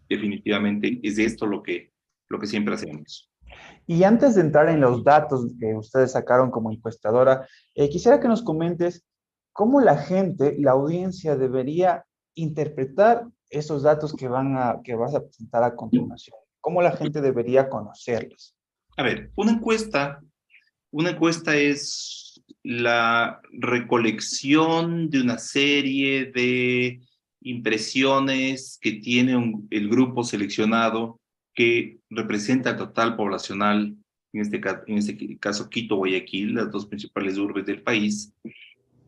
[0.09, 1.92] definitivamente es esto lo que,
[2.29, 3.31] lo que siempre hacemos.
[3.87, 8.42] Y antes de entrar en los datos que ustedes sacaron como encuestadora, quisiera que nos
[8.42, 9.05] comentes
[9.53, 15.23] cómo la gente, la audiencia debería interpretar esos datos que, van a, que vas a
[15.23, 16.37] presentar a continuación.
[16.61, 18.55] ¿Cómo la gente debería conocerlos?
[18.96, 20.20] A ver, una encuesta,
[20.90, 27.00] una encuesta es la recolección de una serie de
[27.42, 31.20] impresiones que tiene el grupo seleccionado
[31.55, 33.96] que representa el total poblacional,
[34.33, 38.33] en este, en este caso Quito, Guayaquil, las dos principales urbes del país,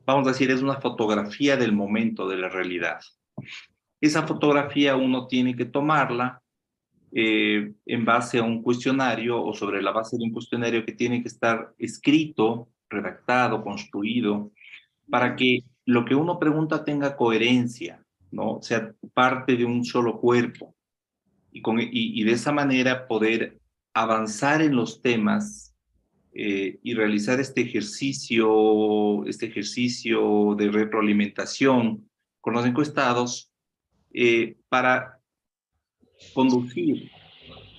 [0.05, 3.01] vamos a decir, es una fotografía del momento de la realidad.
[4.01, 6.42] Esa fotografía uno tiene que tomarla
[7.15, 11.21] eh, en base a un cuestionario o sobre la base de un cuestionario que tiene
[11.21, 14.51] que estar escrito, redactado, construido,
[15.11, 18.63] para que lo que uno pregunta tenga coherencia, ¿no?
[18.63, 20.75] sea parte de un solo cuerpo.
[21.51, 23.59] Y, con, y, de esa manera poder
[23.93, 25.75] avanzar en los temas
[26.33, 32.09] eh, y realizar este ejercicio, este ejercicio de retroalimentación
[32.41, 33.53] con los encuestados
[34.15, 35.22] eh, para
[36.33, 37.11] conducir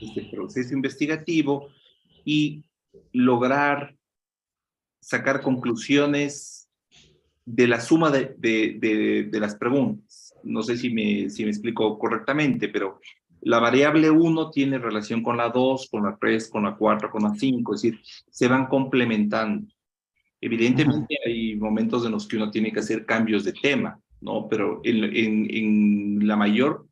[0.01, 1.69] este proceso investigativo
[2.25, 2.63] y
[3.11, 3.95] lograr
[4.99, 6.69] sacar conclusiones
[7.45, 10.33] de la suma de, de, de, las preguntas.
[10.43, 12.99] No sé si me, si me explico correctamente, pero
[13.41, 17.23] la variable 1 tiene relación con la 2, con la 3, con la 4, con
[17.23, 17.99] la 5, es decir,
[18.29, 19.67] se van complementando.
[20.39, 24.47] Evidentemente hay momentos en los que uno tiene que hacer cambios de tema, ¿no?
[24.47, 26.85] Pero en, en, en la mayor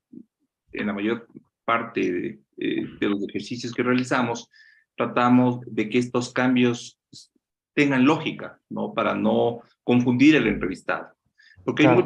[0.74, 1.28] en la mayor
[1.66, 4.50] parte eh, de, los ejercicios que realizamos,
[4.96, 7.00] tratamos de que estos cambios
[7.74, 8.94] tengan lógica, ¿no?
[8.94, 11.10] Para no confundir el entrevistado.
[11.64, 12.06] Porque hay,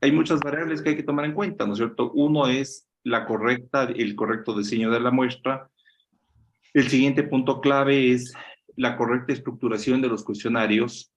[0.00, 2.12] hay muchas variables que hay que tomar en cuenta, ¿no es cierto?
[2.12, 5.68] Uno es la correcta, el correcto diseño de la muestra.
[6.74, 8.32] El siguiente punto clave es
[8.76, 11.12] la correcta estructuración de los cuestionarios.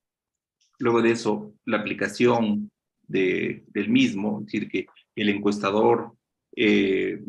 [0.79, 2.71] Luego de eso, la aplicación
[3.07, 6.13] de, del mismo, es decir, que el encuestador
[6.55, 7.21] eh,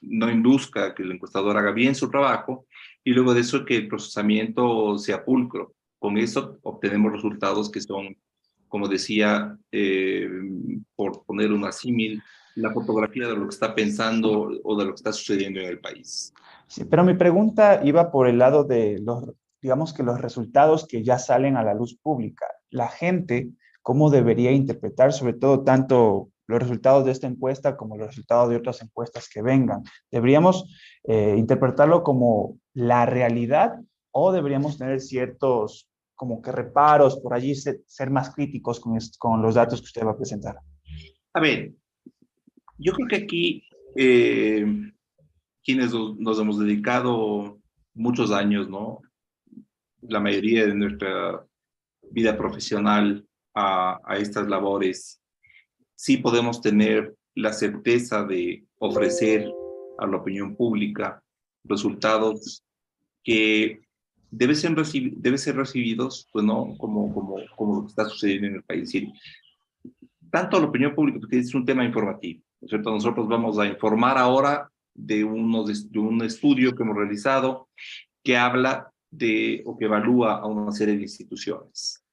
[0.00, 2.66] no induzca que el encuestador haga bien su trabajo
[3.04, 5.74] y luego de eso que el procesamiento sea pulcro.
[5.98, 8.16] Con eso obtenemos resultados que son,
[8.68, 10.28] como decía, eh,
[10.94, 12.22] por poner una símil,
[12.54, 15.80] la fotografía de lo que está pensando o de lo que está sucediendo en el
[15.80, 16.32] país.
[16.66, 19.24] Sí, pero mi pregunta iba por el lado de los,
[19.62, 22.46] digamos que los resultados que ya salen a la luz pública.
[22.70, 23.50] La gente,
[23.82, 28.56] ¿cómo debería interpretar, sobre todo tanto los resultados de esta encuesta como los resultados de
[28.56, 29.84] otras encuestas que vengan.
[30.10, 30.64] ¿Deberíamos
[31.04, 33.74] eh, interpretarlo como la realidad
[34.10, 39.54] o deberíamos tener ciertos como que reparos por allí, ser, más críticos con, con, los
[39.54, 40.56] datos que usted va a presentar?
[41.34, 41.72] A ver,
[42.78, 43.62] yo creo que aquí
[43.94, 44.66] eh,
[45.62, 47.60] quienes nos hemos dedicado
[47.94, 49.00] muchos años, ¿no?
[50.00, 51.46] La mayoría de nuestra
[52.10, 53.24] vida profesional
[53.54, 55.20] a, a estas labores
[55.98, 59.50] sí podemos tener la certeza de ofrecer
[59.98, 61.20] a la opinión pública
[61.64, 62.62] resultados
[63.24, 63.80] que
[64.30, 66.76] deben ser, ser recibidos pues, ¿no?
[66.78, 68.92] como, como, como lo que está sucediendo en el país.
[70.30, 72.42] tanto a la opinión pública, porque es un tema informativo.
[72.64, 72.92] cierto?
[72.92, 77.68] Nosotros vamos a informar ahora de, uno, de un estudio que hemos realizado
[78.22, 82.04] que habla de o que evalúa a una serie de instituciones.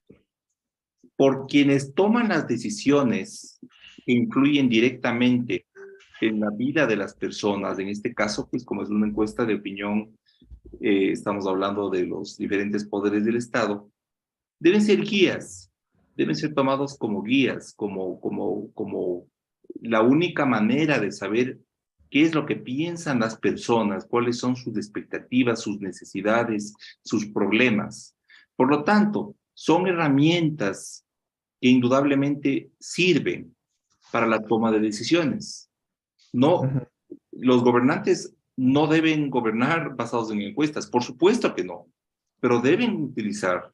[1.15, 3.59] Por quienes toman las decisiones
[4.05, 5.65] que influyen directamente
[6.21, 7.79] en la vida de las personas.
[7.79, 10.17] En este caso, pues como es una encuesta de opinión,
[10.81, 13.89] eh, estamos hablando de los diferentes poderes del Estado,
[14.59, 15.71] deben ser guías,
[16.15, 19.27] deben ser tomados como guías, como, como, como
[19.81, 21.59] la única manera de saber
[22.09, 28.15] qué es lo que piensan las personas, cuáles son sus expectativas, sus necesidades, sus problemas.
[28.55, 31.04] Por lo tanto, son herramientas
[31.59, 33.55] que indudablemente sirven
[34.11, 35.69] para la toma de decisiones.
[36.31, 36.61] No,
[37.31, 41.87] los gobernantes no deben gobernar basados en encuestas, por supuesto que no,
[42.39, 43.71] pero deben utilizar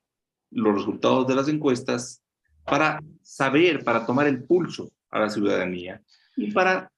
[0.51, 2.21] los resultados de las encuestas
[2.65, 6.01] para saber, para tomar el pulso a la ciudadanía
[6.35, 6.91] y para,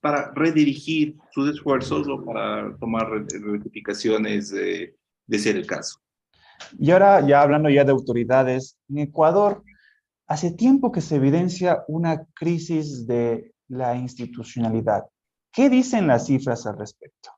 [0.00, 4.96] para redirigir sus esfuerzos o para tomar rectificaciones de,
[5.26, 5.98] de ser el caso.
[6.78, 9.62] Y ahora, ya hablando ya de autoridades, en Ecuador,
[10.28, 15.04] hace tiempo que se evidencia una crisis de la institucionalidad.
[15.52, 17.30] ¿Qué dicen las cifras al respecto?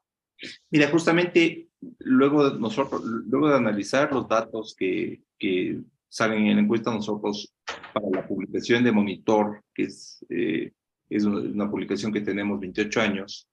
[0.70, 1.68] Mira, justamente
[2.00, 7.54] luego de, nosotros, luego de analizar los datos que, que salen en la encuesta, nosotros
[7.94, 10.72] para la publicación de Monitor, que es, eh,
[11.08, 13.48] es una publicación que tenemos 28 años,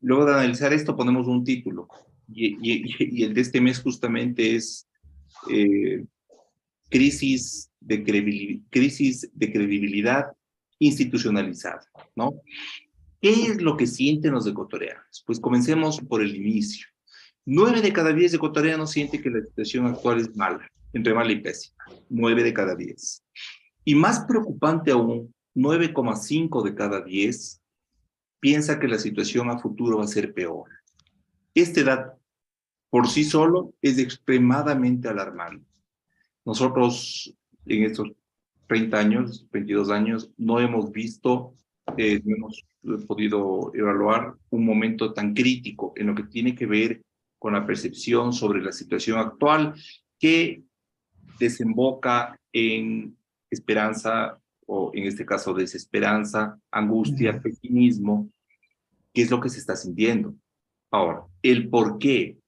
[0.00, 1.88] luego de analizar esto ponemos un título,
[2.28, 4.88] y, el de este mes justamente es
[5.50, 6.04] eh,
[6.88, 8.02] crisis, de
[8.70, 10.26] crisis de credibilidad
[10.78, 11.82] institucionalizada,
[12.14, 12.34] ¿no?
[13.20, 15.22] ¿Qué es lo que sienten los ecuatorianos?
[15.26, 16.86] Pues comencemos por el inicio.
[17.44, 21.40] Nueve de cada diez ecuatorianos sienten que la situación actual es mala, entre mala y
[21.40, 21.76] pésima.
[22.08, 23.24] Nueve de cada diez.
[23.84, 27.62] Y más preocupante aún, 9,5 de cada diez
[28.40, 30.68] piensa que la situación a futuro va a ser peor.
[31.54, 32.20] Este dato
[32.90, 35.66] por sí solo es extremadamente alarmante.
[36.44, 37.34] Nosotros
[37.66, 38.12] en estos
[38.66, 41.54] 30 años, 22 años, no hemos visto,
[41.96, 42.48] eh, no
[42.82, 47.02] hemos podido evaluar un momento tan crítico en lo que tiene que ver
[47.38, 49.74] con la percepción sobre la situación actual
[50.18, 50.62] que
[51.38, 53.16] desemboca en
[53.50, 58.30] esperanza o en este caso desesperanza, angustia, pesimismo,
[59.12, 60.34] que es lo que se está sintiendo.
[60.90, 62.38] Ahora, el por qué.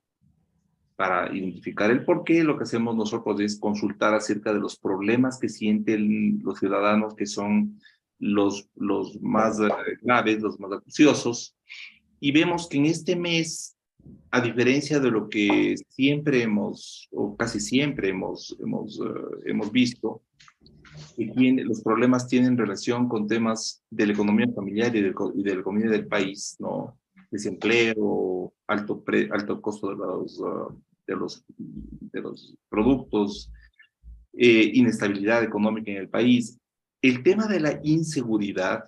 [0.98, 5.38] Para identificar el por qué, lo que hacemos nosotros es consultar acerca de los problemas
[5.38, 7.78] que sienten los ciudadanos, que son
[8.18, 9.68] los, los más eh,
[10.02, 11.56] graves, los más acuciosos,
[12.18, 13.76] y vemos que en este mes,
[14.32, 20.22] a diferencia de lo que siempre hemos, o casi siempre hemos, hemos, eh, hemos visto,
[21.16, 25.42] que tiene, los problemas tienen relación con temas de la economía familiar y de, y
[25.44, 26.98] de la economía del país, ¿no?
[27.30, 30.74] desempleo, alto, alto costo de los, uh,
[31.08, 33.50] de los, de los productos,
[34.34, 36.56] eh, inestabilidad económica en el país.
[37.02, 38.84] El tema de la inseguridad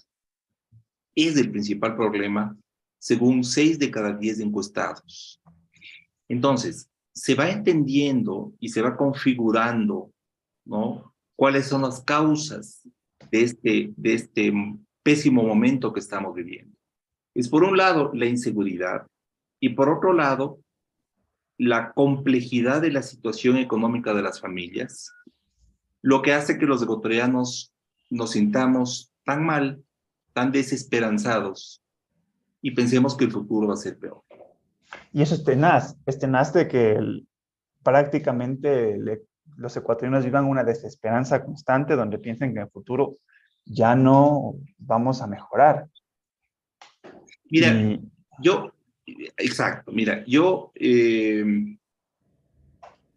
[1.17, 2.57] es el principal problema
[2.99, 5.41] según seis de cada diez encuestados.
[6.29, 10.13] Entonces, se va entendiendo y se va configurando,
[10.65, 11.13] ¿no?
[11.37, 12.87] ¿Cuáles son las causas
[13.33, 14.53] de este, de este
[15.03, 16.71] pésimo momento que estamos viviendo?
[17.35, 19.07] es por un lado la inseguridad
[19.61, 20.70] y por otro lado la
[21.95, 25.13] complejidad de la situación económica de las familias,
[26.03, 27.75] lo que hace que los ecuatorianos
[28.09, 29.83] nos sintamos tan mal,
[30.33, 31.83] tan desesperanzados
[32.63, 34.23] y pensemos que el futuro va a ser peor.
[35.13, 36.99] Y eso es tenaz, es tenaz de que
[37.83, 38.99] prácticamente
[39.57, 43.19] los ecuatorianos vivan una desesperanza constante donde piensen que en el futuro
[43.65, 45.87] ya no vamos a mejorar.
[47.51, 47.99] Mira,
[48.41, 48.73] yo,
[49.37, 51.77] exacto, mira, yo, eh,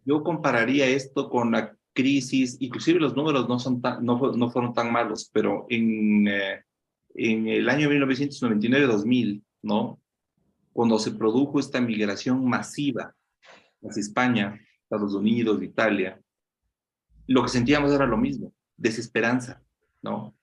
[0.04, 4.74] yo compararía esto con la crisis, inclusive los números no, son tan, no, no fueron
[4.74, 6.64] tan malos, pero en, eh,
[7.14, 10.00] en el año 1999-2000, ¿no?
[10.72, 13.14] Cuando se produjo esta migración masiva
[13.82, 16.20] hacia España, Estados Unidos, Italia,
[17.26, 19.62] lo que sentíamos era lo mismo, desesperanza,
[20.02, 20.34] ¿no?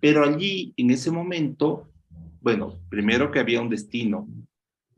[0.00, 1.90] Pero allí, en ese momento,
[2.40, 4.28] bueno, primero que había un destino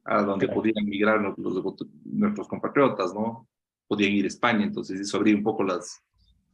[0.05, 3.49] a donde podían migrar nuestros compatriotas, ¿no?
[3.87, 6.03] Podían ir a España, entonces eso abría un poco las,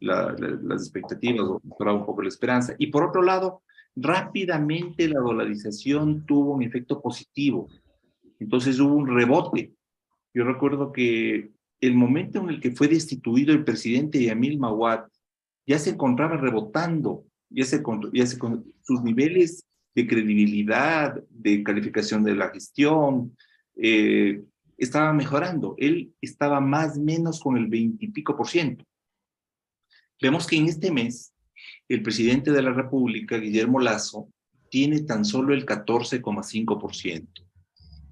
[0.00, 2.74] las expectativas o mejoraba un poco la esperanza.
[2.78, 3.62] Y por otro lado,
[3.96, 7.68] rápidamente la dolarización tuvo un efecto positivo.
[8.38, 9.72] Entonces hubo un rebote.
[10.34, 15.04] Yo recuerdo que el momento en el que fue destituido el presidente Yamil Mawad,
[15.66, 17.82] ya se encontraba rebotando, ya se,
[18.12, 18.38] ya se,
[18.82, 19.64] sus niveles
[19.94, 23.36] de credibilidad, de calificación de la gestión,
[23.76, 24.42] eh,
[24.76, 25.74] estaba mejorando.
[25.78, 28.84] Él estaba más o menos con el 20 y pico por ciento.
[30.20, 31.34] Vemos que en este mes,
[31.88, 34.28] el presidente de la República, Guillermo Lazo,
[34.70, 37.26] tiene tan solo el 14,5%.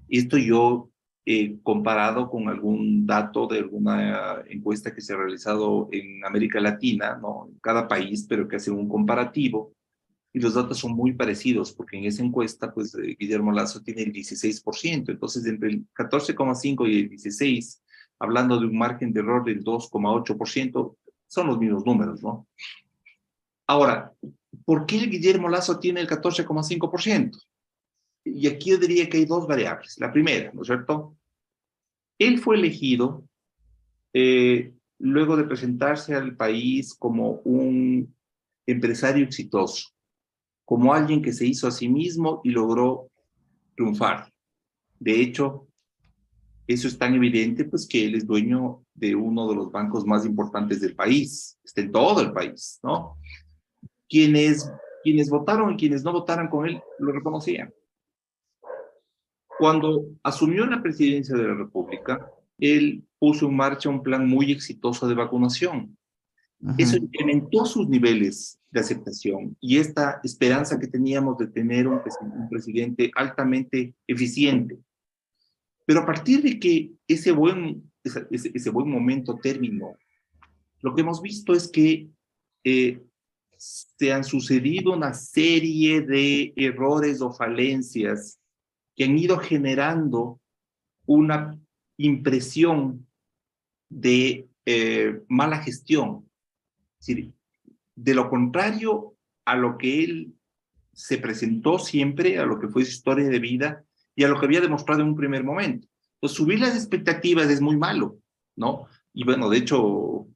[0.09, 0.89] Esto yo
[1.25, 7.17] he comparado con algún dato de alguna encuesta que se ha realizado en América Latina,
[7.21, 7.47] ¿no?
[7.49, 9.73] en cada país, pero que hace un comparativo,
[10.37, 14.03] y los datos son muy parecidos, porque en esa encuesta, pues eh, Guillermo Lazo tiene
[14.03, 17.81] el 16%, entonces entre el 14,5 y el 16
[18.19, 22.47] hablando de un margen de error del 2,8%, son los mismos números, ¿no?
[23.65, 24.13] Ahora,
[24.63, 27.31] ¿por qué el Guillermo Lazo tiene el 14,5%?
[28.23, 29.97] Y aquí yo diría que hay dos variables.
[29.97, 31.17] La primera, ¿no es cierto?
[32.19, 33.27] Él fue elegido
[34.13, 38.15] eh, luego de presentarse al país como un
[38.67, 39.96] empresario exitoso,
[40.67, 43.09] como alguien que se hizo a sí mismo y logró
[43.73, 44.29] triunfar.
[44.99, 45.65] De hecho,
[46.67, 50.25] eso es tan evidente pues que él es dueño de uno de los bancos más
[50.25, 53.15] importantes del país, está en todo el país, ¿no?
[54.09, 54.69] Quienes,
[55.05, 57.73] quienes votaron y quienes no votaron con él lo reconocían.
[59.57, 65.07] Cuando asumió la presidencia de la República, él puso en marcha un plan muy exitoso
[65.07, 65.97] de vacunación.
[66.77, 71.99] Eso incrementó sus niveles de aceptación y esta esperanza que teníamos de tener un,
[72.49, 74.77] presidente altamente eficiente.
[75.85, 77.91] Pero a partir de que ese buen,
[78.29, 79.95] ese, buen momento terminó,
[80.81, 82.07] lo que hemos visto es que
[82.63, 83.01] eh,
[83.57, 88.39] se han sucedido una serie de errores o falencias
[88.95, 90.39] que han ido generando
[91.07, 91.59] una
[91.97, 93.07] impresión
[93.89, 96.29] de eh, mala gestión.
[97.97, 100.33] De lo contrario a lo que él
[100.93, 103.83] se presentó siempre, a lo que fue su historia de vida
[104.15, 105.87] y a lo que había demostrado en un primer momento.
[106.19, 108.19] Pues subir las expectativas es muy malo,
[108.55, 108.85] ¿no?
[109.13, 110.27] Y bueno, de hecho,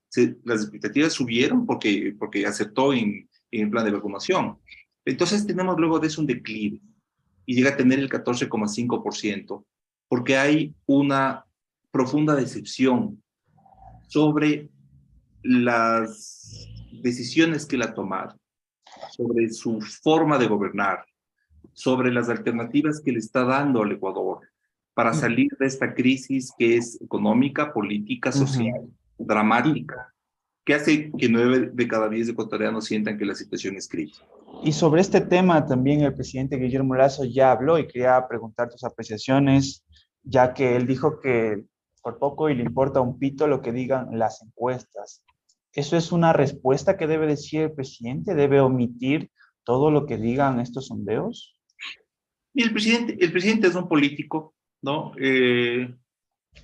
[0.44, 4.58] las expectativas subieron porque, porque aceptó en, en el plan de vacunación.
[5.06, 6.82] Entonces tenemos luego de eso un declive
[7.46, 9.66] y llega a tener el 14,5%,
[10.08, 11.46] porque hay una
[11.92, 13.22] profunda decepción
[14.08, 14.70] sobre
[15.44, 16.41] las
[17.02, 18.40] decisiones que él ha tomado,
[19.12, 21.06] sobre su forma de gobernar,
[21.74, 24.40] sobre las alternativas que le está dando al Ecuador
[24.94, 30.14] para salir de esta crisis que es económica, política, social, dramática,
[30.66, 34.26] que hace que nueve de cada diez ecuatorianos sientan que la situación es crítica.
[34.64, 38.84] Y sobre este tema también el presidente Guillermo Lazo ya habló y quería preguntar tus
[38.84, 39.86] apreciaciones,
[40.24, 41.64] ya que él dijo que
[42.04, 45.24] por poco y le importa un pito lo que digan las encuestas.
[45.74, 48.36] ¿Eso es una respuesta que debe decir el presidente?
[48.36, 49.32] ¿Debe omitir
[49.64, 51.58] todo lo que digan estos sondeos?
[52.54, 55.14] El presidente, el presidente es un político, ¿no?
[55.18, 55.96] Eh,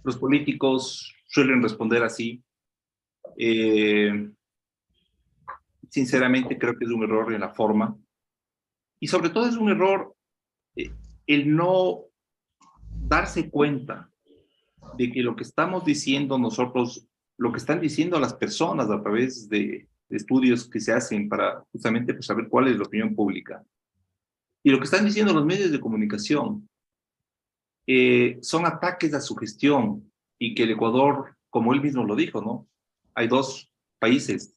[0.03, 2.43] los políticos suelen responder así.
[3.37, 4.29] Eh,
[5.89, 7.97] sinceramente creo que es un error en la forma.
[8.99, 10.15] Y sobre todo es un error
[10.75, 10.91] eh,
[11.27, 12.05] el no
[12.91, 14.11] darse cuenta
[14.97, 19.47] de que lo que estamos diciendo nosotros, lo que están diciendo las personas a través
[19.49, 23.61] de, estudios que se hacen para justamente pues, saber cuál es la opinión pública,
[24.63, 26.67] y lo que están diciendo los medios de comunicación,
[27.85, 32.41] eh, son ataques a su gestión y que el Ecuador, como él mismo lo dijo,
[32.41, 32.67] ¿no?
[33.15, 34.55] Hay dos países,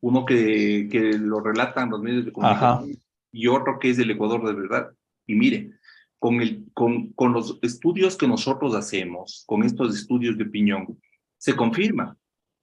[0.00, 2.98] uno que, que lo relatan los medios de comunicación
[3.32, 4.92] y otro que es el Ecuador de verdad.
[5.26, 5.78] Y miren,
[6.18, 10.98] con, el, con, con los estudios que nosotros hacemos, con estos estudios de opinión,
[11.38, 12.16] se confirma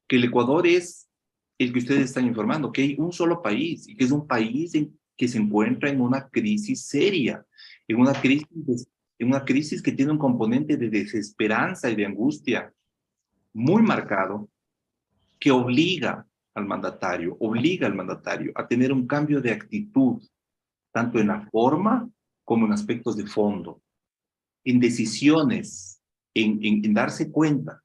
[0.07, 1.09] que el Ecuador es
[1.57, 4.73] el que ustedes están informando, que hay un solo país y que es un país
[5.17, 7.45] que se encuentra en una crisis seria,
[7.87, 8.13] en una
[9.45, 12.73] crisis, que tiene un componente de desesperanza y de angustia
[13.53, 14.49] muy marcado,
[15.39, 20.21] que obliga al mandatario, obliga al mandatario a tener un cambio de actitud,
[20.91, 22.09] tanto en la forma
[22.43, 23.81] como en aspectos de fondo,
[24.65, 26.01] en decisiones,
[26.33, 27.81] en, darse cuenta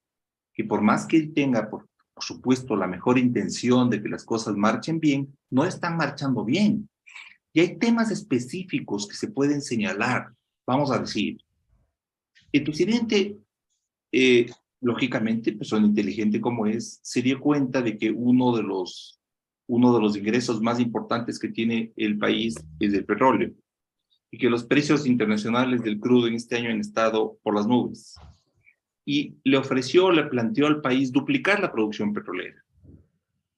[0.61, 4.27] que por más que él tenga, por, por supuesto, la mejor intención de que las
[4.27, 6.87] cosas marchen bien, no están marchando bien.
[7.55, 10.35] Y hay temas específicos que se pueden señalar.
[10.67, 11.39] Vamos a decir,
[12.53, 13.39] el presidente,
[14.13, 14.51] eh,
[14.83, 19.17] lógicamente, persona inteligente como es, se dio cuenta de que uno de los
[19.67, 23.55] uno de los ingresos más importantes que tiene el país es el petróleo
[24.31, 28.17] y que los precios internacionales del crudo en este año han estado por las nubes.
[29.11, 32.63] Y le ofreció, le planteó al país duplicar la producción petrolera.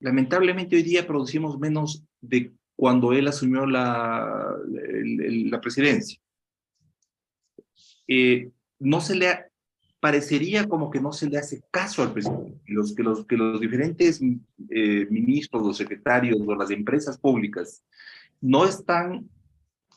[0.00, 6.18] Lamentablemente hoy día producimos menos de cuando él asumió la, la, presidencia.
[8.08, 9.26] Eh, no se le
[10.00, 13.60] parecería como que no se le hace caso al presidente, los, que, los, que los
[13.60, 14.22] diferentes
[14.70, 17.84] eh, ministros, los secretarios o las empresas públicas
[18.40, 19.28] no están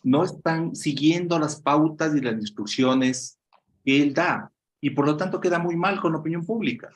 [0.04, 3.40] no están siguiendo las pautas y las instrucciones
[3.86, 4.52] que él da.
[4.82, 6.90] Y por lo tanto queda muy mal con la opinión pública.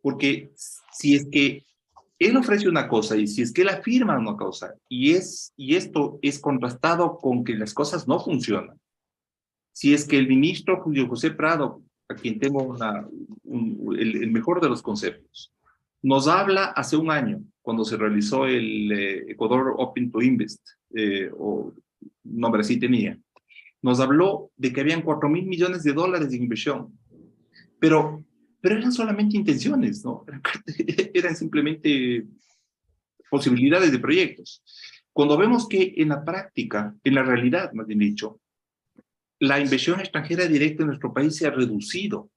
[0.00, 0.52] Porque
[0.92, 1.64] si es que
[2.18, 5.76] él ofrece una cosa y si es que él afirma una cosa y, es, y
[5.76, 8.78] esto es contrastado con que las cosas no funcionan,
[9.72, 12.76] si es que el ministro Julio José Prado, a quien tengo
[13.96, 15.52] el, mejor de los conceptos.
[16.02, 20.60] Nos habla hace un año, cuando se realizó el eh, Ecuador Open to Invest,
[20.94, 21.72] eh, o
[22.22, 23.18] nombre así tenía,
[23.84, 26.98] nos habló de que habían 4 mil millones de dólares de inversión,
[27.78, 28.24] pero,
[28.58, 30.24] pero eran solamente intenciones, ¿no?
[31.12, 32.24] Eran simplemente
[33.30, 34.62] posibilidades de proyectos.
[35.12, 38.40] Cuando vemos que en la práctica, en la realidad, más bien dicho,
[39.38, 42.30] la inversión extranjera directa en nuestro país se ha reducido.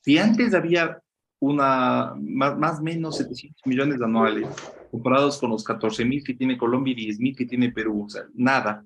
[0.00, 1.00] Si antes había
[1.38, 4.48] una, más o menos 700 millones anuales,
[4.90, 8.08] comparados con los 14 mil que tiene Colombia y 10 mil que tiene Perú, o
[8.08, 8.84] sea, nada.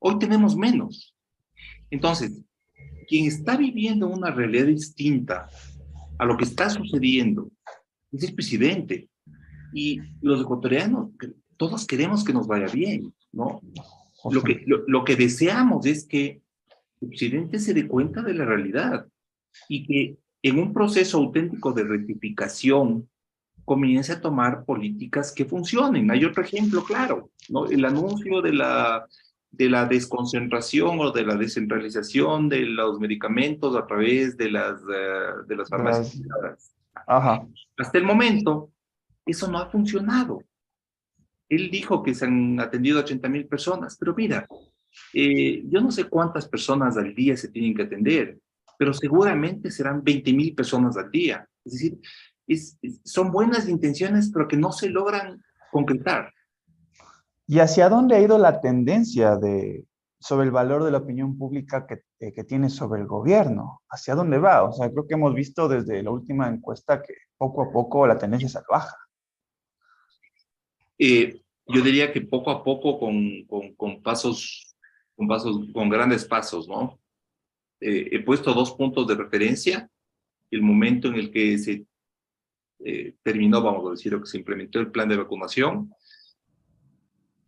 [0.00, 1.14] Hoy tenemos menos.
[1.90, 2.42] Entonces,
[3.06, 5.48] quien está viviendo una realidad distinta
[6.18, 7.50] a lo que está sucediendo
[8.10, 9.08] es el presidente.
[9.74, 11.10] Y los ecuatorianos,
[11.56, 13.60] todos queremos que nos vaya bien, ¿no?
[14.30, 16.42] Lo que, lo, que deseamos es que
[17.00, 19.06] el presidente se dé cuenta de la realidad
[19.68, 23.08] y que en un proceso auténtico de rectificación
[23.64, 26.10] comience a tomar políticas que funcionen.
[26.10, 27.66] Hay otro ejemplo claro, ¿no?
[27.66, 29.06] El anuncio de la,
[29.50, 35.44] de la desconcentración o de la descentralización de los medicamentos a través de las, eh,
[35.46, 36.22] de las farmacias.
[37.06, 37.46] Ajá.
[37.78, 38.70] Hasta el momento,
[39.26, 40.42] eso no ha funcionado.
[41.48, 44.46] Él dijo que se han atendido a 80 mil personas, pero mira,
[45.12, 48.38] eh, yo no sé cuántas personas al día se tienen que atender,
[48.78, 51.46] pero seguramente serán 20 mil personas al día.
[51.64, 51.98] Es decir,
[53.04, 56.32] son buenas intenciones, pero que no se logran concretar.
[57.50, 59.84] ¿Y hacia dónde ha ido la tendencia de,
[60.20, 63.82] sobre el valor de la opinión pública que, eh, que, tiene sobre el gobierno?
[63.90, 64.62] ¿Hacia dónde va?
[64.62, 68.16] O sea, creo que hemos visto desde la última encuesta que poco a poco la
[68.16, 68.96] tendencia es baja.
[70.96, 73.44] Eh, yo diría que poco a poco con,
[73.76, 74.76] con, pasos,
[75.16, 77.00] con pasos, con grandes pasos, ¿no?
[77.80, 79.90] Eh, he puesto dos puntos de referencia.
[80.52, 81.84] El momento en el que se
[82.78, 85.92] eh, terminó, vamos a decir, o que se implementó el plan de vacunación.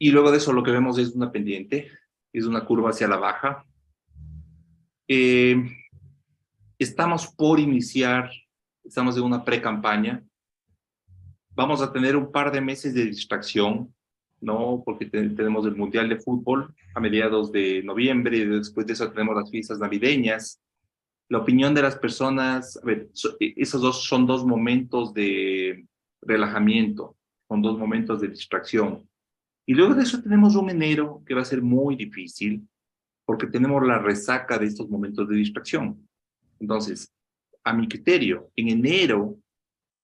[0.03, 1.89] Y luego de eso lo que vemos es una pendiente,
[2.33, 3.65] es una curva hacia la baja.
[6.79, 8.29] estamos por iniciar,
[8.83, 10.25] estamos en una pre-campaña
[11.55, 13.95] vamos a tener un par de meses de distracción,
[14.41, 14.83] ¿no?
[14.85, 19.37] Porque tenemos el Mundial de Fútbol a mediados de noviembre y después de eso tenemos
[19.37, 20.61] las fiestas navideñas.
[21.29, 25.87] La opinión de las personas, e, esos dos son dos momentos de
[26.21, 27.17] relajamiento,
[27.49, 29.09] son dos momentos de distracción.
[29.67, 32.69] Y luego de eso tenemos un enero que va a ser muy difícil
[33.25, 36.09] porque tenemos la resaca de estos momentos de distracción.
[36.59, 37.13] Entonces,
[37.65, 39.39] a mi criterio, en enero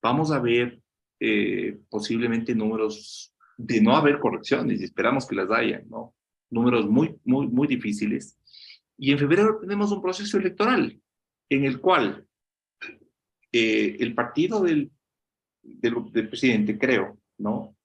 [0.00, 0.80] vamos a ver
[1.20, 6.14] eh, posiblemente números de no haber correcciones, y esperamos que las haya, ¿no?
[6.48, 8.38] Números muy, muy, muy difíciles.
[8.96, 11.00] Y en febrero tenemos un proceso electoral
[11.48, 12.24] en el cual
[13.52, 14.92] eh, el partido del,
[15.62, 17.76] del, presidente, creo, ¿no?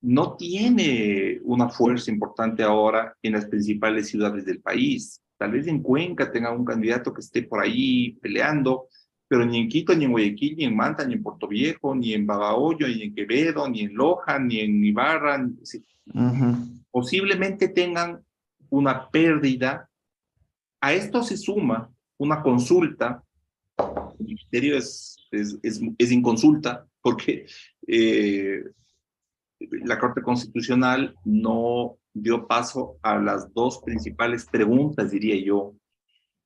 [0.00, 5.20] No tiene una fuerza importante ahora en las principales ciudades del país.
[5.36, 8.88] Tal vez en Cuenca tenga un candidato que esté por ahí peleando,
[9.28, 12.14] pero ni en Quito, ni en Guayaquil, ni en Manta, ni en Puerto Viejo, ni
[12.14, 15.46] en Babahoyo, ni en Quevedo, ni en Loja, ni en Ibarra,
[16.90, 18.20] posiblemente tengan
[18.70, 19.88] una pérdida.
[20.80, 23.22] A esto se suma una consulta,
[24.18, 27.46] el ministerio es, es, es, inconsulta, porque
[27.86, 28.64] eh,
[29.60, 35.74] la Corte Constitucional no dio paso a las dos principales preguntas, diría yo,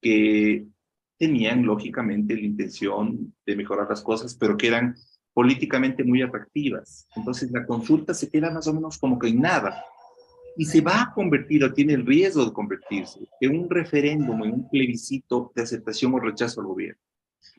[0.00, 0.66] que
[1.18, 4.96] tenían lógicamente la intención de mejorar las cosas, pero que eran
[5.32, 7.06] políticamente muy atractivas.
[7.16, 9.84] Entonces la consulta se queda más o menos como que en nada
[10.56, 14.52] y se va a convertir o tiene el riesgo de convertirse en un referéndum, en
[14.52, 17.00] un plebiscito de aceptación o rechazo al gobierno.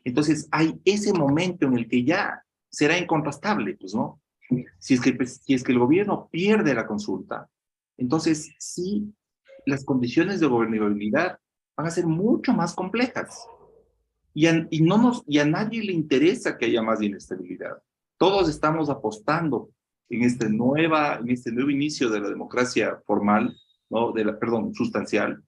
[0.04, 4.20] Entonces hay ese momento en el que ya será incontrastable, pues, ¿no?
[4.78, 7.48] Si es que, si es que el gobierno pierde la consulta,
[7.96, 9.14] entonces sí,
[9.66, 11.38] las condiciones de gobernabilidad
[11.76, 13.46] van a ser mucho más complejas.
[14.32, 17.82] Y a, y no nos, y a nadie le interesa que haya más inestabilidad.
[18.18, 19.70] Todos estamos apostando
[20.08, 23.56] en este, nueva, en este nuevo inicio de la democracia formal,
[23.90, 24.12] ¿no?
[24.12, 25.42] de la, perdón, sustancial.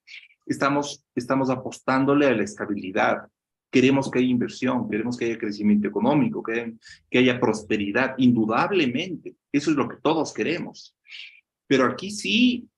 [0.47, 3.28] Estamos, estamos apostándole a la estabilidad.
[3.70, 6.74] Queremos que haya inversión, queremos que haya crecimiento económico, que,
[7.10, 9.34] que haya prosperidad, indudablemente.
[9.52, 10.96] Eso es lo que todos queremos.
[11.66, 12.68] Pero aquí sí,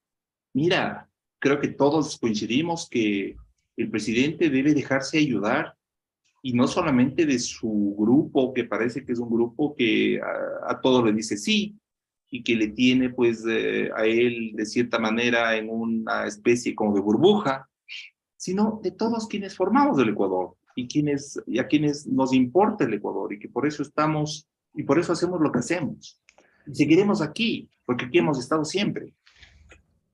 [0.54, 1.08] mira,
[1.38, 3.36] creo que todos coincidimos que
[3.76, 5.76] el presidente debe dejarse ayudar
[6.42, 11.04] y no solamente de su grupo, que parece que es un grupo que a, todo
[11.04, 11.76] le dice sí
[12.30, 16.94] y que le tiene pues eh, a él de cierta manera en una especie como
[16.94, 17.68] de burbuja,
[18.36, 20.54] sino de todos quienes formamos el Ecuador.
[20.78, 24.84] Y, quienes, y a quienes nos importa el Ecuador y que por eso estamos y
[24.84, 26.22] por eso hacemos lo que hacemos.
[26.72, 29.12] Seguiremos aquí, porque aquí hemos estado siempre.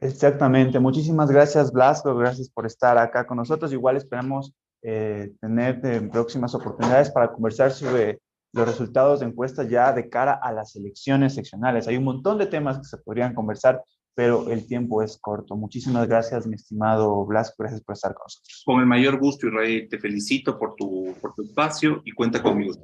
[0.01, 0.79] Exactamente.
[0.81, 2.17] Muchísimas gracias, Blasco.
[2.17, 3.75] Gracias por estar acá con nosotros.
[3.75, 8.21] Igual esperamos eh, tener próximas oportunidades para conversar sobre
[8.53, 11.89] los resultados de encuestas ya de cara a las elecciones seccionales.
[11.89, 13.83] Hay un montón de temas que se podrían conversar,
[14.15, 15.57] pero el tiempo es corto.
[15.57, 17.57] Muchísimas gracias, mi estimado Blasco.
[17.59, 18.63] Gracias por estar con nosotros.
[18.65, 19.89] Con el mayor gusto, Israel.
[19.91, 22.75] Te felicito por tu, por tu espacio y cuenta conmigo.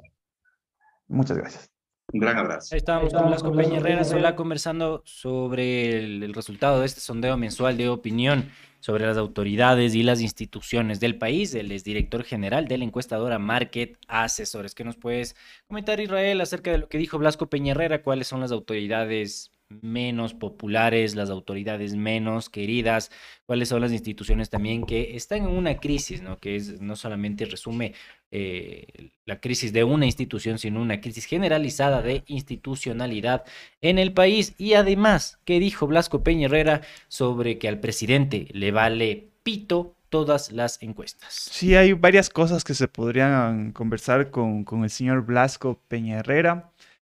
[1.07, 1.71] Muchas gracias.
[2.13, 2.75] Un gran abrazo.
[2.75, 7.37] Ahí estábamos con Blasco Peña Herrera, Sola, conversando sobre el, el, resultado de este sondeo
[7.37, 8.49] mensual de opinión
[8.81, 11.55] sobre las autoridades y las instituciones del país.
[11.55, 14.75] Él es director general de la encuestadora Market Asesores.
[14.75, 15.35] ¿Qué nos puedes
[15.67, 18.03] comentar, Israel, acerca de lo que dijo Blasco Peña Herrera?
[18.03, 19.51] ¿Cuáles son las autoridades
[19.81, 23.11] menos populares, las autoridades menos queridas,
[23.45, 26.39] cuáles son las instituciones también que están en una crisis, ¿no?
[26.39, 27.93] Que es, no solamente resume
[28.31, 33.43] eh, la crisis de una institución, sino una crisis generalizada de institucionalidad
[33.81, 34.53] en el país.
[34.57, 40.51] Y además, ¿qué dijo Blasco Peña Herrera sobre que al presidente le vale pito todas
[40.51, 41.33] las encuestas.
[41.33, 46.69] Sí, hay varias cosas que se podrían conversar con, con el señor Blasco Peña Herrera.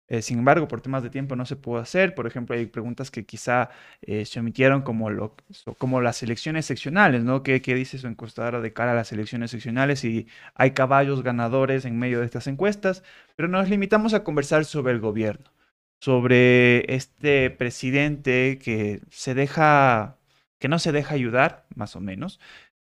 [0.09, 2.15] Eh, sin embargo, por temas de tiempo no se pudo hacer.
[2.15, 3.69] Por ejemplo, hay preguntas que quizá
[4.01, 5.35] eh, se omitieron como, lo,
[5.77, 7.43] como las elecciones seccionales, ¿no?
[7.43, 10.03] ¿Qué, ¿Qué, dice su encuestadora de cara a las elecciones seccionales?
[10.05, 13.03] Y hay caballos ganadores en medio de estas encuestas,
[13.35, 15.51] pero nos limitamos a conversar sobre el gobierno,
[15.99, 20.17] sobre este presidente que se deja,
[20.59, 22.39] que no se deja ayudar, más o menos.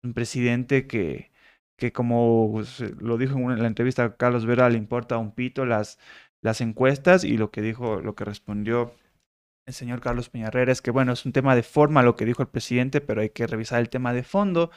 [0.03, 1.31] Un presidente que,
[1.77, 2.61] que como
[2.99, 5.99] lo dijo en la entrevista a Carlos Vera, le importa un pito las
[6.41, 8.93] las encuestas y lo que dijo, lo que respondió
[9.65, 12.41] el señor Carlos Peñarrera es que, bueno, es un tema de forma lo que dijo
[12.41, 14.71] el presidente, pero hay que revisar el tema de fondo.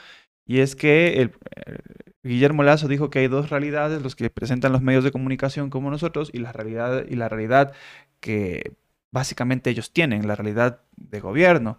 [0.47, 1.79] Y es que el, eh,
[2.23, 5.91] Guillermo Lazo dijo que hay dos realidades, los que presentan los medios de comunicación como
[5.91, 7.73] nosotros y la realidad, y la realidad
[8.21, 8.73] que
[9.13, 11.79] básicamente ellos tienen, la realidad de gobierno.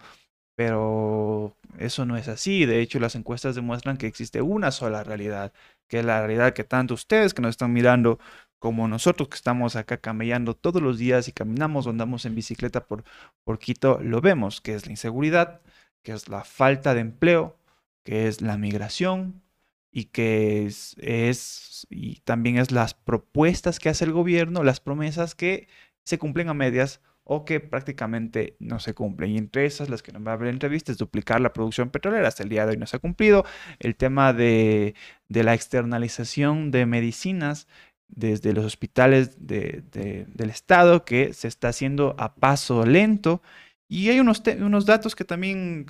[0.55, 2.65] Pero eso no es así.
[2.65, 5.53] De hecho, las encuestas demuestran que existe una sola realidad,
[5.87, 8.19] que es la realidad que tanto ustedes que nos están mirando
[8.65, 12.87] como nosotros que estamos acá camellando todos los días y caminamos o andamos en bicicleta
[12.87, 13.03] por,
[13.43, 15.61] por Quito, lo vemos, que es la inseguridad,
[16.01, 17.59] que es la falta de empleo,
[18.03, 19.43] que es la migración
[19.91, 25.35] y que es, es y también es las propuestas que hace el gobierno, las promesas
[25.35, 25.67] que
[26.03, 29.29] se cumplen a medias o que prácticamente no se cumplen.
[29.29, 32.27] Y entre esas, las que nos va a haber entrevista, es duplicar la producción petrolera.
[32.27, 33.45] Hasta el día de hoy no se ha cumplido.
[33.77, 34.95] El tema de,
[35.29, 37.67] de la externalización de medicinas,
[38.07, 39.83] desde los hospitales de,
[40.27, 43.41] del Estado que se está haciendo a paso lento.
[43.87, 45.85] Y hay unos, unos datos que también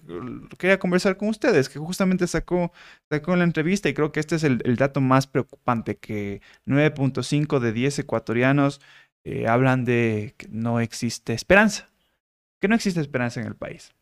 [0.58, 2.74] quería conversar con ustedes, que justamente sacó,
[3.10, 7.60] sacó en la entrevista y creo que este es el, dato más preocupante, que 9.5
[7.60, 8.82] de 10 ecuatorianos
[9.24, 11.90] eh, hablan de que no existe esperanza,
[12.60, 13.94] que no existe esperanza en el país,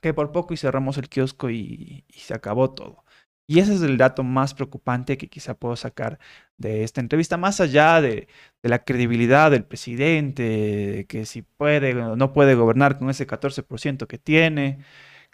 [0.00, 3.04] que por poco y cerramos el kiosco y se acabó todo.
[3.52, 6.18] Y ese es el dato más preocupante que quizá puedo sacar
[6.56, 8.26] de esta entrevista, más allá de,
[8.62, 14.16] la credibilidad del presidente, que si puede o no puede gobernar con ese 14% que
[14.16, 14.78] tiene.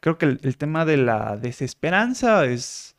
[0.01, 2.97] Creo que el, tema de la desesperanza es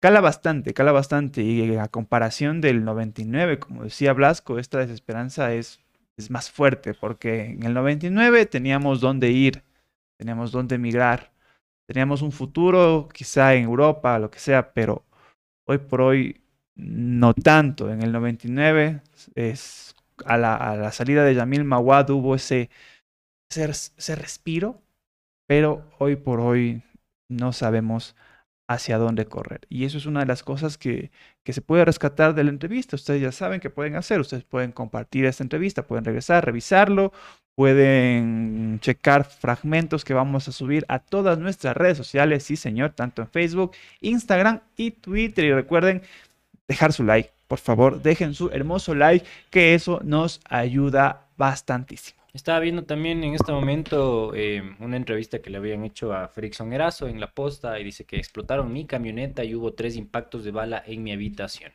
[0.00, 1.42] cala bastante, cala bastante.
[1.42, 5.80] Y a comparación del 99, como decía Blasco, esta desesperanza es,
[6.16, 9.64] es más fuerte, porque en el 99 teníamos dónde ir,
[10.16, 11.33] teníamos dónde emigrar
[11.86, 15.04] teníamos un futuro quizá en Europa, lo que sea, pero
[15.66, 16.40] hoy por hoy
[16.76, 17.90] no tanto.
[17.90, 19.00] En el 99,
[19.34, 22.70] es, a, la, a la salida de Yamil Mawad hubo ese,
[23.48, 24.82] ese, respiro,
[25.46, 26.82] pero hoy por hoy
[27.28, 28.16] no sabemos
[28.68, 29.60] hacia dónde correr.
[29.68, 31.10] Y eso es una de las cosas que,
[31.44, 32.96] que, se puede rescatar de la entrevista.
[32.96, 34.20] Ustedes ya saben qué pueden hacer.
[34.20, 37.12] Ustedes pueden compartir esta entrevista, pueden regresar, revisarlo,
[37.54, 43.22] pueden checar fragmentos que vamos a subir a todas nuestras redes sociales, sí señor, tanto
[43.22, 45.44] en Facebook, Instagram y Twitter.
[45.44, 46.02] Y recuerden
[46.68, 52.24] dejar su like, por favor, dejen su hermoso like, que eso nos ayuda bastantísimo.
[52.34, 56.72] Estaba viendo también en este momento eh, una entrevista que le habían hecho a Frickson
[56.72, 60.50] Erazo en la posta y dice que explotaron mi camioneta y hubo tres impactos de
[60.50, 61.70] bala en mi habitación.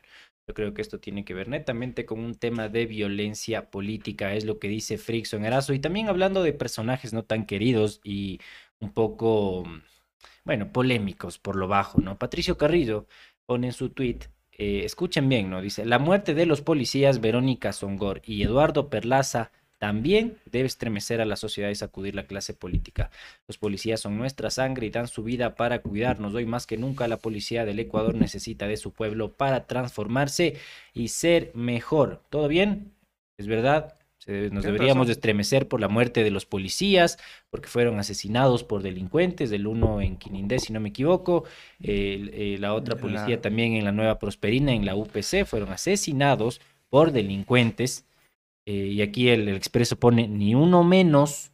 [0.50, 4.44] Yo creo que esto tiene que ver netamente con un tema de violencia política, es
[4.44, 5.74] lo que dice Frickson Erazo.
[5.74, 8.40] Y también hablando de personajes no tan queridos y
[8.80, 9.62] un poco,
[10.44, 12.18] bueno, polémicos por lo bajo, ¿no?
[12.18, 13.06] Patricio Carrillo
[13.46, 14.18] pone en su tweet
[14.50, 15.62] eh, escuchen bien, ¿no?
[15.62, 21.24] Dice, la muerte de los policías Verónica Songor y Eduardo Perlaza también debe estremecer a
[21.24, 23.10] la sociedad y sacudir la clase política.
[23.48, 26.34] Los policías son nuestra sangre y dan su vida para cuidarnos.
[26.34, 30.58] Hoy más que nunca la policía del Ecuador necesita de su pueblo para transformarse
[30.92, 32.22] y ser mejor.
[32.28, 32.92] ¿Todo bien?
[33.38, 33.96] ¿Es verdad?
[34.26, 37.16] Nos deberíamos estremecer por la muerte de los policías,
[37.48, 41.44] porque fueron asesinados por delincuentes, del uno en Quinindé, si no me equivoco,
[41.82, 46.60] eh, la otra policía también en la Nueva Prosperina, en la UPC, fueron asesinados
[46.90, 48.04] por delincuentes.
[48.66, 51.52] Eh, y aquí el, expreso pone ni uno menos,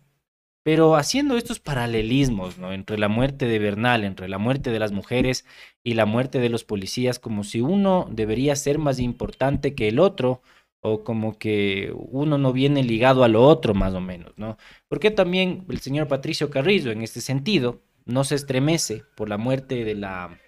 [0.62, 2.72] pero haciendo estos paralelismos ¿no?
[2.72, 5.44] entre la muerte de Bernal, entre la muerte de las mujeres
[5.84, 10.00] y la muerte de los policías, como si uno debería ser más importante que el
[10.00, 10.42] otro,
[10.80, 14.56] o como que uno no viene ligado a lo otro más o menos, ¿no?
[14.88, 19.84] Porque también el señor Patricio Carrizo en este sentido no se estremece por la muerte
[19.84, 20.38] de la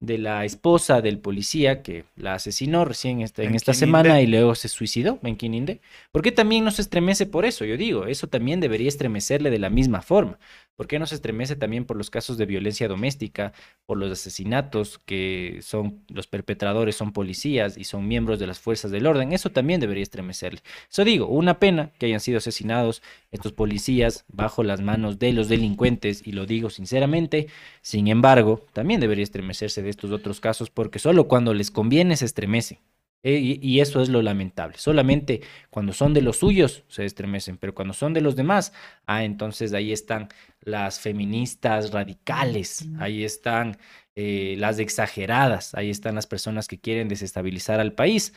[0.00, 4.54] de la esposa del policía que la asesinó recién esta, en, esta semana y luego
[4.54, 5.80] se suicidó en.
[6.12, 7.64] ¿Por qué también no se estremece por eso?
[7.64, 10.38] Yo digo, eso también debería estremecerle de la misma forma.
[10.76, 13.52] ¿Por qué no se estremece también por los casos de violencia doméstica,
[13.86, 18.90] por los asesinatos que son los perpetradores son policías y son miembros de las fuerzas
[18.90, 19.32] del orden?
[19.32, 20.60] Eso también debería estremecerle.
[20.90, 25.48] Eso digo, una pena que hayan sido asesinados estos policías bajo las manos de los
[25.48, 27.48] delincuentes y lo digo sinceramente.
[27.80, 32.26] Sin embargo, también debería estremecerse de estos otros casos porque solo cuando les conviene se
[32.26, 32.80] estremece.
[33.22, 34.78] Eh, y, eso es lo lamentable.
[34.78, 35.40] Solamente
[35.70, 38.72] cuando son de los suyos se estremecen, pero cuando son de los demás,
[39.06, 40.28] ah, entonces ahí están
[40.60, 43.78] las feministas radicales, ahí están
[44.14, 48.32] eh, las exageradas, ahí están las personas que quieren desestabilizar al país.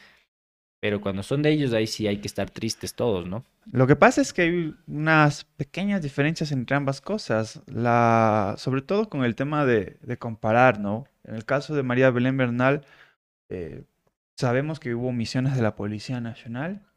[0.80, 3.44] Pero cuando son de ellos, ahí sí hay que estar tristes todos, ¿no?
[3.72, 9.10] Lo que pasa es que hay unas pequeñas diferencias entre ambas cosas, la, sobre todo
[9.10, 11.06] con el tema de, comparar, ¿no?
[11.26, 12.86] En el caso de María Belén Bernal,
[13.50, 13.84] eh,
[14.40, 16.88] Sabemos que hubo misiones de la Policía Nacional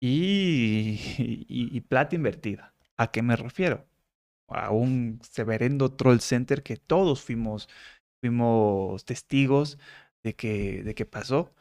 [0.00, 2.72] y, plata invertida.
[2.96, 3.84] ¿A qué me refiero?
[4.48, 7.68] A un severendo troll center que todos fuimos,
[8.20, 9.78] fuimos testigos
[10.22, 11.52] de que, de que pasó.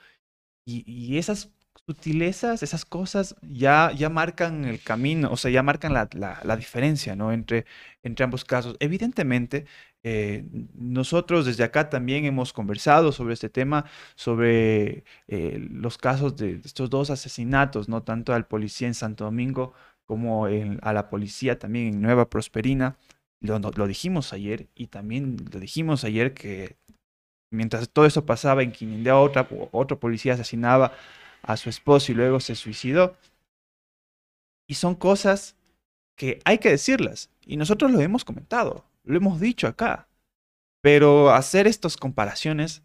[0.66, 1.52] Y, y, esas
[1.88, 6.10] sutilezas, esas cosas ya, ya marcan el camino, o sea, ya marcan la,
[6.44, 7.34] la, diferencia ¿no?
[7.34, 7.66] entre,
[8.04, 8.78] entre ambos casos.
[8.80, 9.66] Evidentemente,
[10.04, 10.44] eh,
[10.76, 13.86] nosotros desde acá también hemos conversado sobre este tema,
[14.16, 19.74] sobre eh, los casos de estos dos asesinatos, no tanto al policía en Santo Domingo
[20.06, 22.98] como a la policía también en Nueva Prosperina.
[23.40, 26.78] Lo, lo, dijimos ayer y también lo dijimos ayer que
[27.52, 30.94] mientras todo eso pasaba en Quinindea, otra, otro policía asesinaba
[31.42, 33.16] a su esposo y luego se suicidó.
[34.68, 35.56] Y son cosas
[36.16, 38.86] que hay que decirlas y nosotros lo hemos comentado.
[39.04, 40.08] Lo hemos dicho acá.
[40.82, 42.84] Pero hacer estas comparaciones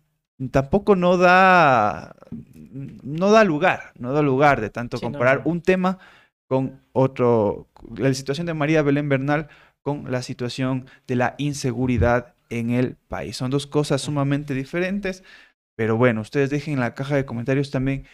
[0.53, 5.99] tampoco no da, no da lugar, no da lugar de tanto comparar un tema
[6.47, 7.67] con otro,
[7.97, 9.49] la situación de María Belén Bernal
[9.83, 13.37] con la situación de la inseguridad en el país.
[13.37, 15.25] Son dos cosas sumamente diferentes,
[15.75, 18.05] pero bueno, ustedes dejen en la caja de comentarios también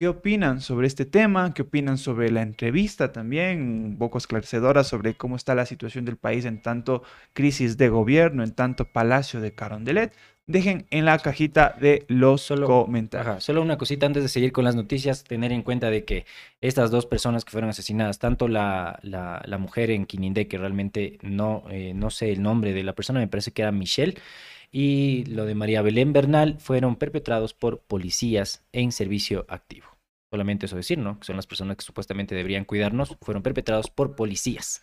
[0.00, 1.54] ¿Qué opinan sobre este tema?
[1.54, 3.62] ¿Qué opinan sobre la entrevista también?
[3.62, 8.42] Un poco esclarecedora sobre cómo está la situación del país en tanto crisis de gobierno,
[8.42, 10.12] en tanto palacio de Carondelet.
[10.46, 13.44] Dejen en la cajita de los comentarios.
[13.44, 16.26] solo una cosita antes de seguir con las noticias, tener en cuenta de que
[16.60, 21.64] estas dos personas que fueron asesinadas, tanto la, la, mujer en Quinindé, que realmente no,
[21.70, 24.16] eh, no sé el nombre de la persona, me parece que era Michelle,
[24.76, 29.86] y lo de María Belén Bernal fueron perpetrados por policías en servicio activo.
[30.32, 31.20] Solamente eso decir, ¿no?
[31.20, 34.82] Que son las personas que supuestamente deberían cuidarnos, fueron perpetrados por policías.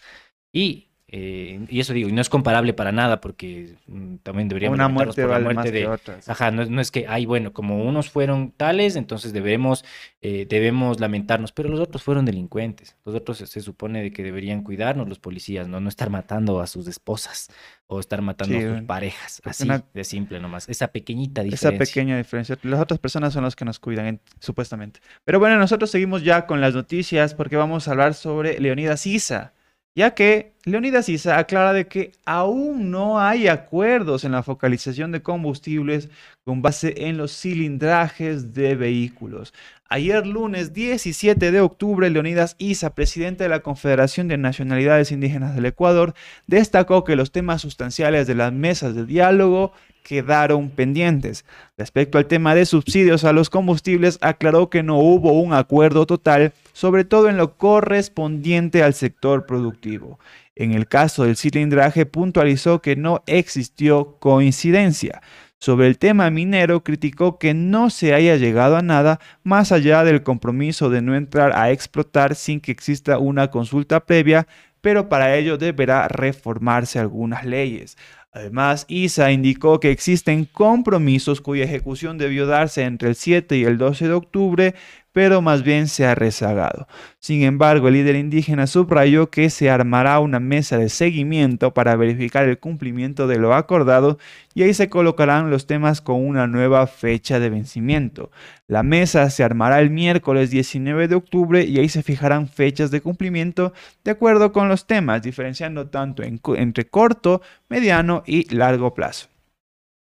[0.54, 4.76] Y eh, y eso digo, y no es comparable para nada porque mm, también deberíamos
[4.76, 6.30] una muerte, por la muerte de otras.
[6.30, 9.84] Ajá, no, es que, ay, bueno, como unos fueron tales, entonces debemos,
[10.22, 12.96] eh, debemos lamentarnos, pero los otros fueron delincuentes.
[13.04, 16.68] Los otros se, supone de que deberían cuidarnos los policías, no, no estar matando a
[16.68, 17.50] sus esposas
[17.88, 20.70] o estar matando a sus parejas, así de simple nomás.
[20.70, 21.72] Esa pequeñita diferencia.
[21.72, 22.58] Esa pequeña diferencia.
[22.64, 25.02] Las otras personas son las que nos cuidan, supuestamente.
[25.26, 29.52] Pero bueno, nosotros seguimos ya con las noticias porque vamos a hablar sobre Leonidas Isa
[29.96, 35.24] ya que Leonidas Issa aclara de que aún no hay acuerdos en la focalización de
[35.24, 36.10] combustibles
[36.44, 39.56] con base en los cilindrajes de vehículos.
[39.90, 45.66] Ayer lunes 17 de octubre, Leonidas Isa, presidente de la Confederación de Nacionalidades Indígenas del
[45.66, 46.14] Ecuador,
[46.46, 51.44] destacó que los temas sustanciales de las mesas de diálogo quedaron pendientes.
[51.78, 56.54] Respecto al tema de subsidios a los combustibles, aclaró que no hubo un acuerdo total,
[56.74, 60.20] sobre todo en lo correspondiente al sector productivo.
[60.56, 65.22] En el caso del cilindraje, puntualizó que no existió coincidencia.
[65.60, 70.24] Sobre el tema minero, criticó que no se haya llegado a nada más allá del
[70.24, 74.48] compromiso de no entrar a explotar sin que exista una consulta previa,
[74.82, 77.96] pero para ello deberá reformarse algunas leyes.
[78.34, 83.78] Además, ISA indicó que existen compromisos cuya ejecución debió darse entre el 7 y el
[83.78, 84.76] 12 de octubre,
[85.14, 86.88] pero más bien se ha rezagado.
[87.20, 92.48] Sin embargo, el líder indígena subrayó que se armará una mesa de seguimiento para verificar
[92.48, 94.18] el cumplimiento de lo acordado
[94.54, 98.32] y ahí se colocarán los temas con una nueva fecha de vencimiento.
[98.68, 103.02] La mesa se armará el miércoles 19 de octubre y ahí se fijarán fechas de
[103.02, 109.31] cumplimiento de acuerdo con los temas, diferenciando tanto entre corto, mediano y largo plazo.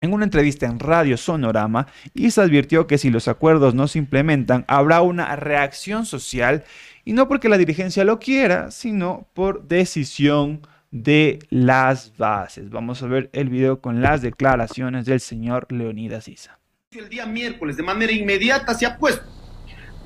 [0.04, 4.66] En una entrevista en Radio Sonorama, ISA advirtió que si los acuerdos no se implementan,
[4.68, 6.64] habrá una reacción social,
[7.06, 12.68] y no porque la dirigencia lo quiera, sino por decisión de las bases.
[12.68, 16.58] Vamos a ver el video con las declaraciones del señor Leonidas Isa.
[16.90, 19.24] El día miércoles, de manera inmediata, se ha puesto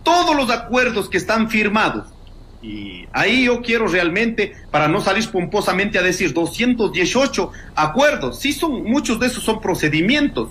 [0.05, 2.15] todos los acuerdos que están firmados
[2.61, 8.83] y ahí yo quiero realmente, para no salir pomposamente a decir 218 acuerdos, sí son,
[8.85, 10.51] muchos de esos son procedimientos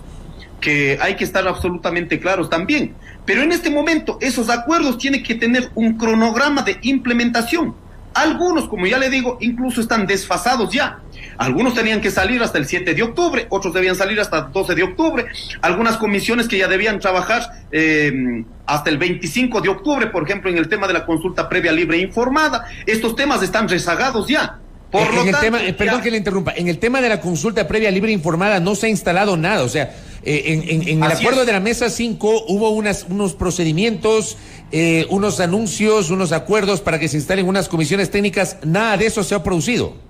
[0.61, 2.95] que hay que estar absolutamente claros también.
[3.25, 7.75] Pero en este momento esos acuerdos tienen que tener un cronograma de implementación.
[8.13, 10.99] Algunos, como ya le digo, incluso están desfasados ya.
[11.37, 14.75] Algunos tenían que salir hasta el 7 de octubre, otros debían salir hasta el 12
[14.75, 15.25] de octubre.
[15.61, 20.57] Algunas comisiones que ya debían trabajar eh, hasta el 25 de octubre, por ejemplo, en
[20.57, 22.65] el tema de la consulta previa libre e informada.
[22.85, 24.59] Estos temas están rezagados ya.
[24.91, 27.91] Por lo tanto, tema, perdón que le interrumpa, en el tema de la consulta previa
[27.91, 31.51] libre e informada no se ha instalado nada, o sea, eh, en, el acuerdo de
[31.51, 34.37] la mesa 5 hubo unas, unos procedimientos,
[34.71, 39.23] eh, unos anuncios, unos acuerdos para que se instalen unas comisiones técnicas, nada de eso
[39.23, 40.06] se ha producido.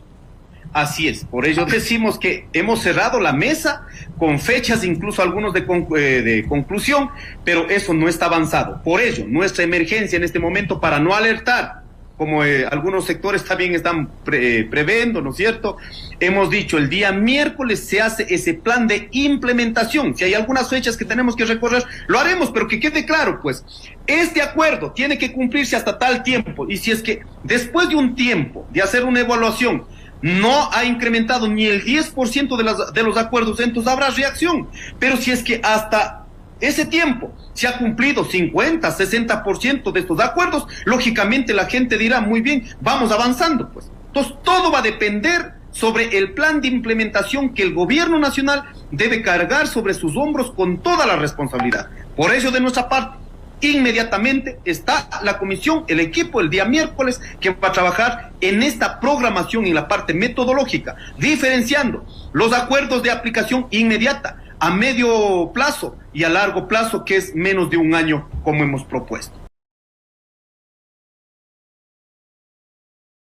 [0.74, 3.88] Así es, por ello decimos que hemos cerrado la mesa
[4.18, 5.66] con fechas, incluso algunos de,
[5.96, 7.10] eh, de, conclusión,
[7.44, 8.82] pero eso no está avanzado.
[8.84, 11.84] Por ello, nuestra emergencia en este momento para no alertar,
[12.18, 15.78] como eh, algunos sectores también están eh, previendo, ¿no es cierto?
[16.20, 20.18] Hemos dicho, el día miércoles se hace ese plan de implementación.
[20.18, 23.64] Si hay algunas fechas que tenemos que recorrer, lo haremos, pero que quede claro, pues,
[24.08, 26.66] este acuerdo tiene que cumplirse hasta tal tiempo.
[26.68, 29.86] Y si es que después de un tiempo de hacer una evaluación,
[30.22, 34.68] no ha incrementado ni el 10% de, las, de los acuerdos, entonces habrá reacción.
[35.00, 36.26] Pero si es que hasta
[36.60, 42.42] ese tiempo se ha cumplido 50, 60% de estos acuerdos, lógicamente la gente dirá, muy
[42.42, 43.92] bien, vamos avanzando, pues.
[44.08, 49.22] Entonces, todo va a depender sobre el plan de implementación que el gobierno nacional debe
[49.22, 51.90] cargar sobre sus hombros con toda la responsabilidad.
[52.16, 53.18] Por eso, de nuestra parte,
[53.62, 59.00] inmediatamente está la comisión, el equipo el día miércoles que va a trabajar en esta
[59.00, 66.24] programación y la parte metodológica, diferenciando los acuerdos de aplicación inmediata, a medio plazo y
[66.24, 69.38] a largo plazo, que es menos de un año como hemos propuesto.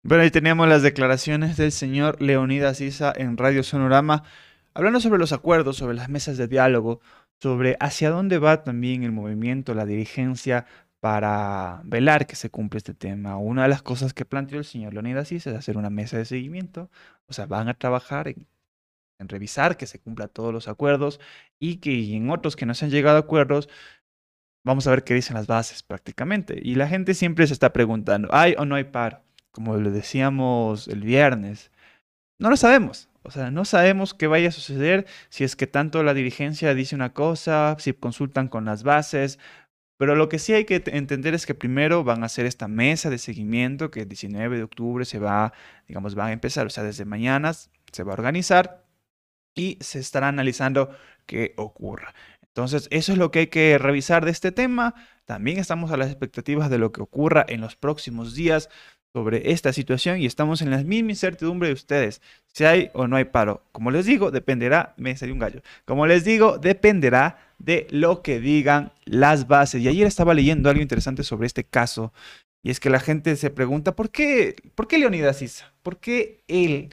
[0.03, 4.23] Bueno, ahí teníamos las declaraciones del señor Leonidas Isa en Radio Sonorama,
[4.73, 7.01] hablando sobre los acuerdos, sobre las mesas de diálogo,
[7.41, 10.67] sobre hacia dónde va también el movimiento, la dirigencia
[11.01, 13.37] para velar que se cumple este tema.
[13.39, 16.91] Una de las cosas que planteó el señor Leonidas es hacer una mesa de seguimiento,
[17.27, 18.47] o sea, van a trabajar en,
[19.19, 21.21] revisar que se cumplan todos los acuerdos
[21.59, 23.69] y que en otros que no se han llegado a acuerdos,
[24.65, 26.59] vamos a ver qué dicen las bases prácticamente.
[26.63, 29.23] Y la gente siempre se está preguntando, ¿hay o no hay paro?
[29.53, 31.71] Como le decíamos el viernes,
[32.39, 33.09] no lo sabemos.
[33.27, 36.95] O sea, no sabemos qué vaya a suceder si es que tanto la dirigencia dice
[36.95, 39.41] una cosa, si consultan con las bases,
[39.97, 43.11] pero lo que sí hay que entender es que primero van a hacer esta mesa
[43.11, 45.53] de seguimiento que el 19 de octubre se va,
[45.89, 48.85] digamos, va a empezar, o sea, desde mañana se va a organizar
[49.55, 50.91] y se estará analizando
[51.27, 52.15] qué ocurra.
[52.43, 54.95] Entonces, eso es lo que hay que revisar de este tema.
[55.25, 58.71] También estamos a las expectativas de lo que ocurra en los próximos días
[59.17, 62.21] sobre esta situación y estamos en la misma incertidumbre de ustedes,
[62.53, 63.63] si hay o no hay paro.
[63.73, 68.41] Como les digo, dependerá, me salió un gallo, como les digo, dependerá de lo que
[68.41, 69.81] digan las bases.
[69.81, 72.13] Y ayer estaba leyendo algo interesante sobre este caso
[72.63, 75.73] y es que la gente se pregunta, ¿por qué, por qué Leonidas Isa?
[75.83, 76.91] ¿Por qué él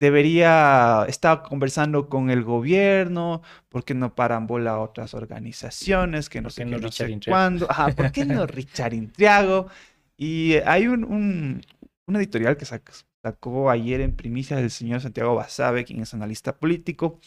[0.00, 3.42] debería estar conversando con el gobierno?
[3.68, 6.30] ¿Por qué no paran bola a otras organizaciones?
[6.30, 6.78] Que no sé, no,
[7.26, 7.68] cuándo.
[7.94, 9.68] ¿Por qué no Richard Intriago?
[10.16, 11.62] Y hay un,
[12.08, 17.20] editorial que sacó ayer en primicia del señor Santiago Basabe, quien es analista político,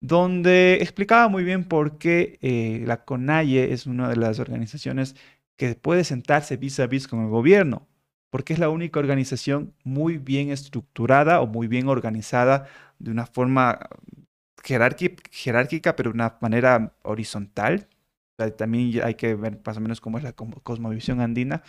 [0.00, 5.16] donde explicaba muy bien por qué eh, la CONAIE es una de las organizaciones
[5.56, 7.88] que puede sentarse vis a vis con el gobierno,
[8.30, 13.80] porque es la única organización muy bien estructurada o muy bien organizada de una forma
[14.62, 17.88] jerárquica, pero de una manera horizontal.
[18.56, 21.62] también hay que ver más o menos cómo es la cosmovisión andina,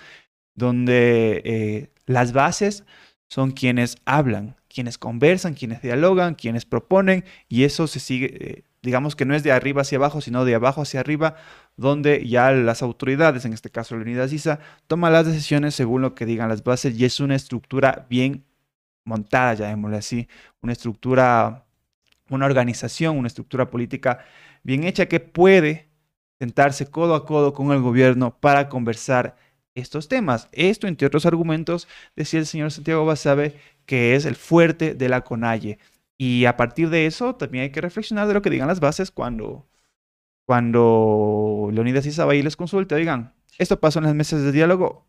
[0.60, 2.84] donde eh, las bases
[3.28, 9.16] son quienes hablan, quienes conversan, quienes dialogan, quienes proponen, y eso se sigue, eh, digamos
[9.16, 11.36] que no es de arriba hacia abajo, sino de abajo hacia arriba,
[11.76, 16.14] donde ya las autoridades, en este caso la unidad CISA, toman las decisiones según lo
[16.14, 18.45] que digan las bases, y es una estructura bien
[19.05, 20.28] montada, llamémosle así,
[20.62, 21.66] una estructura,
[22.30, 24.20] una organización, una estructura política
[24.64, 25.89] bien hecha que puede
[26.39, 29.36] sentarse codo a codo con el gobierno para conversar
[29.76, 30.49] estos temas.
[30.51, 33.55] Esto, entre otros argumentos, decía el señor Santiago Basabe,
[33.86, 35.80] que es el fuerte de la CONAIE.
[36.17, 39.09] Y a partir de eso, también hay que reflexionar de lo que digan las bases
[39.11, 39.67] cuando,
[40.45, 45.05] cuando Leonidas y les consulte, digan, esto pasó en las mesas de diálogo,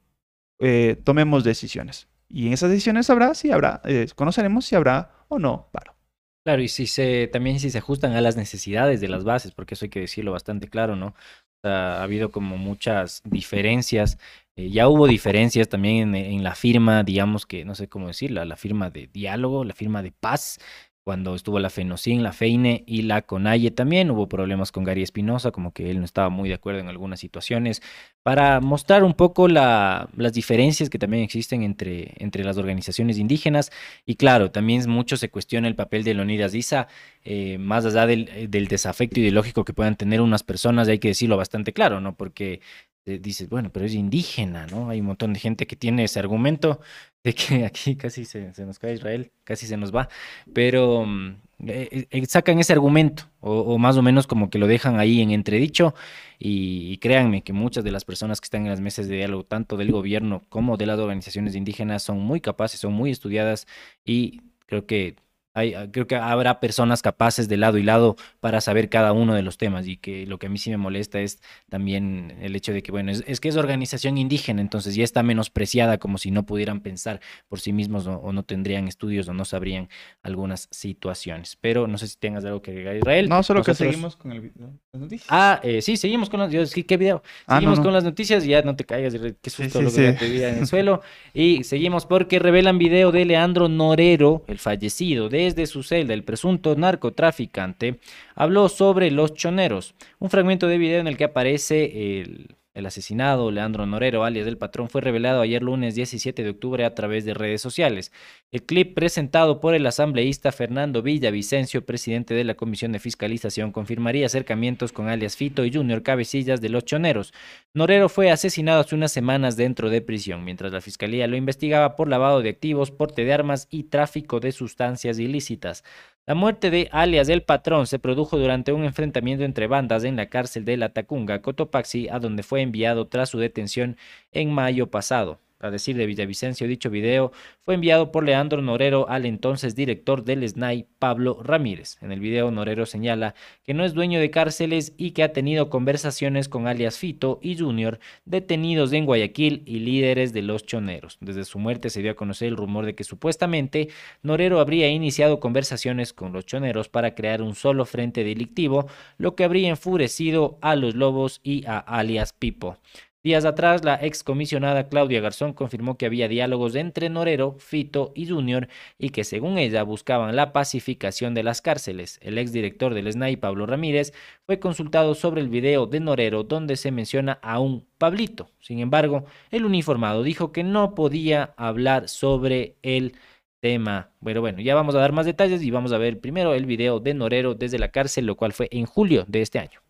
[0.61, 2.08] eh, tomemos decisiones.
[2.28, 5.96] Y en esas decisiones habrá, sí habrá, eh, conoceremos si habrá o no paro.
[6.44, 9.74] Claro, y si se, también si se ajustan a las necesidades de las bases, porque
[9.74, 11.14] eso hay que decirlo bastante claro, ¿no?
[11.62, 14.18] ha habido como muchas diferencias
[14.61, 18.56] eh, ya hubo diferencias también en, la firma, digamos que, no sé cómo decirla, la
[18.56, 20.58] firma de diálogo, la firma de paz,
[21.02, 24.11] cuando estuvo la FENOCIN, la FEINE y la CONAIE también.
[24.11, 27.18] Hubo problemas con Gary Espinosa, como que él no estaba muy de acuerdo en algunas
[27.18, 27.82] situaciones,
[28.22, 33.72] para mostrar un poco las diferencias que también existen entre, entre las organizaciones indígenas.
[34.04, 36.86] Y claro, también mucho se cuestiona el papel de Leonidas Diza,
[37.24, 41.36] eh, más allá del, del, desafecto ideológico que puedan tener unas personas, hay que decirlo
[41.36, 42.14] bastante claro, ¿no?
[42.14, 42.61] Porque eh,
[43.05, 44.90] dices, bueno, pero es indígena, ¿no?
[44.90, 46.80] Hay un montón de gente que tiene ese argumento
[47.24, 50.09] de que aquí casi se, nos cae Israel, casi se nos va,
[50.55, 51.36] pero mm,
[51.66, 55.30] eh, eh, sacan ese argumento, o, más o menos como que lo dejan ahí en
[55.30, 55.94] entredicho,
[56.38, 59.76] y, créanme que muchas de las personas que están en las mesas de diálogo, tanto
[59.76, 63.66] del gobierno como de las organizaciones indígenas, son muy capaces, son muy estudiadas,
[64.05, 65.16] y creo que
[65.52, 69.43] Ah, creo que habrá personas capaces de lado y lado para saber cada uno de
[69.43, 72.72] los temas y que lo que a mí sí me molesta es también el hecho
[72.72, 76.47] de que, bueno, es, que es organización indígena, entonces ya está menospreciada como si no
[76.47, 79.89] pudieran pensar por sí mismos o, no tendrían estudios o no sabrían
[80.22, 81.56] algunas situaciones.
[81.60, 83.28] Pero no sé si tengas algo que agregar, Israel.
[83.28, 84.52] No, solo que seguimos con el,
[84.93, 85.27] las noticias.
[85.31, 86.86] Ah, eh, sí, seguimos con las noticias.
[86.86, 87.24] ¿Qué video?
[87.48, 90.59] Ah, seguimos con las noticias, ya no te caigas, qué susto lo que te en
[90.59, 91.02] el suelo.
[91.35, 96.24] Y seguimos porque revelan video de Leandro Norero, el fallecido, de desde su celda, el
[96.24, 98.00] presunto narcotraficante
[98.34, 99.94] habló sobre los choneros.
[100.18, 104.56] Un fragmento de video en el que aparece el el asesinado, Leandro Norero, alias del
[104.56, 108.12] patrón, fue revelado ayer lunes 17 de octubre a través de redes sociales.
[108.52, 114.26] El clip presentado por el asambleísta Fernando Villavicencio, presidente de la Comisión de Fiscalización, confirmaría
[114.26, 117.34] acercamientos con alias Fito y Junior Cabecillas de los Choneros.
[117.74, 122.09] Norero fue asesinado hace unas semanas dentro de prisión, mientras la fiscalía lo investigaba por
[122.09, 125.82] lavado de activos, porte de armas y tráfico de sustancias ilícitas.
[126.31, 130.28] La muerte de alias el patrón se produjo durante un enfrentamiento entre bandas en la
[130.28, 133.97] cárcel de La Tacunga, Cotopaxi, a donde fue enviado tras su detención
[134.31, 135.40] en mayo pasado.
[135.61, 137.32] A decir de Villavicencio, dicho video
[137.65, 141.99] fue enviado por Leandro Norero al entonces director del SNAI, Pablo Ramírez.
[142.01, 145.69] En el video, Norero señala que no es dueño de cárceles y que ha tenido
[145.69, 151.19] conversaciones con alias Fito y Junior, detenidos en Guayaquil y líderes de los choneros.
[151.20, 153.89] Desde su muerte se dio a conocer el rumor de que supuestamente
[154.23, 158.87] Norero habría iniciado conversaciones con los choneros para crear un solo frente delictivo,
[159.19, 162.78] lo que habría enfurecido a los lobos y a alias Pipo.
[163.22, 168.68] Días atrás, la excomisionada Claudia Garzón confirmó que había diálogos entre Norero, Fito y Junior
[168.98, 172.18] y que según ella buscaban la pacificación de las cárceles.
[172.22, 174.14] El exdirector del SNAI, Pablo Ramírez,
[174.47, 178.48] fue consultado sobre el video de Norero donde se menciona a un Pablito.
[178.59, 183.16] Sin embargo, el uniformado dijo que no podía hablar sobre el
[183.60, 184.12] tema.
[184.20, 187.01] Bueno, bueno, ya vamos a dar más detalles y vamos a ver primero el video
[187.01, 189.80] de Norero desde la cárcel, lo cual fue en julio de este año.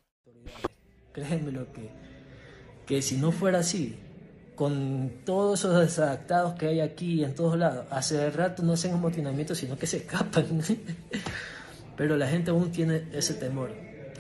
[1.12, 2.10] Créeme lo que
[2.91, 3.95] que si no fuera así,
[4.57, 9.55] con todos esos desadaptados que hay aquí en todos lados, hace rato no hacen amotinamiento,
[9.55, 10.61] sino que se escapan.
[11.97, 13.71] Pero la gente aún tiene ese temor.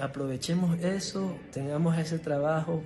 [0.00, 2.84] Aprovechemos eso, tengamos ese trabajo.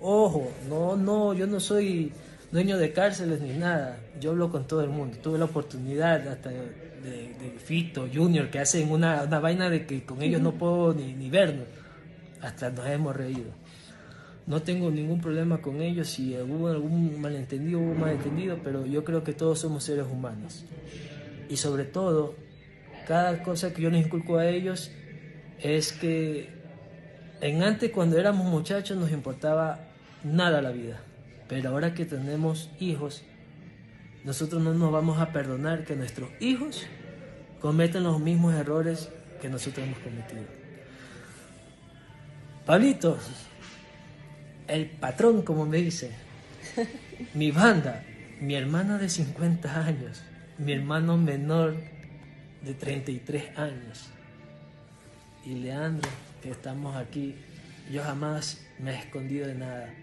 [0.00, 2.12] Ojo, no, no, yo no soy
[2.52, 3.98] dueño de cárceles ni nada.
[4.20, 5.16] Yo hablo con todo el mundo.
[5.22, 10.20] Tuve la oportunidad hasta de, Fito, Junior, que hacen una, una, vaina de que con
[10.20, 11.68] ellos no puedo ni, ni vernos.
[12.42, 13.65] Hasta nos hemos reído.
[14.46, 19.24] No tengo ningún problema con ellos, si hubo algún malentendido, hubo malentendido, pero yo creo
[19.24, 20.64] que todos somos seres humanos.
[21.48, 22.34] Y sobre todo,
[23.08, 24.92] cada cosa que yo les inculco a ellos
[25.60, 26.48] es que
[27.40, 29.80] en antes cuando éramos muchachos nos importaba
[30.22, 31.00] nada la vida,
[31.48, 33.24] pero ahora que tenemos hijos,
[34.24, 36.86] nosotros no nos vamos a perdonar que nuestros hijos
[37.60, 39.08] cometan los mismos errores
[39.40, 40.44] que nosotros hemos cometido.
[42.64, 43.18] Pablito,
[44.68, 46.10] el patrón, como me dice,
[47.34, 48.04] mi banda,
[48.40, 50.22] mi hermana de 50 años,
[50.58, 51.76] mi hermano menor
[52.62, 54.10] de 33 años
[55.44, 56.10] y Leandro,
[56.42, 57.36] que estamos aquí,
[57.92, 59.94] yo jamás me he escondido de nada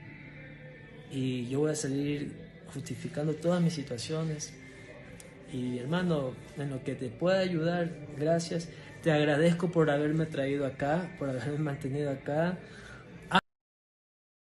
[1.11, 2.31] y yo voy a salir
[2.73, 4.53] justificando todas mis situaciones
[5.53, 8.69] y hermano, en lo que te pueda ayudar, gracias.
[9.03, 12.57] Te agradezco por haberme traído acá, por haberme mantenido acá.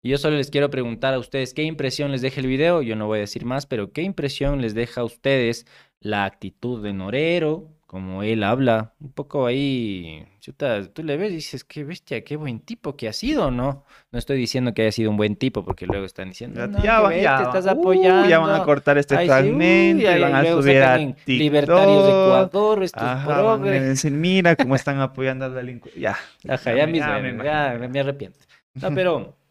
[0.05, 2.83] Y yo solo les quiero preguntar a ustedes qué impresión les deja el video.
[2.83, 5.65] Yo no voy a decir más, pero qué impresión les deja a ustedes
[5.99, 11.35] la actitud de Norero, como él habla, un poco ahí, chuta, tú le ves y
[11.37, 13.83] dices, qué bestia, qué buen tipo que ha sido, ¿no?
[14.11, 16.83] No estoy diciendo que haya sido un buen tipo, porque luego están diciendo, Ya, no,
[16.83, 20.17] ya, que va- ya te uh, ya van a cortar este Ay, sí, fragmento uy,
[20.17, 21.27] y van a subir a TikTok.
[21.29, 23.83] Libertarios de Ecuador, estos Ajá, van a progres.
[23.87, 25.99] decir, mira cómo están apoyando al delincuente.
[25.99, 26.15] Ya.
[26.47, 27.89] Ajá, ya mismo, ya me ya, imagino.
[27.89, 28.37] me arrepiento.
[28.75, 29.33] No, pero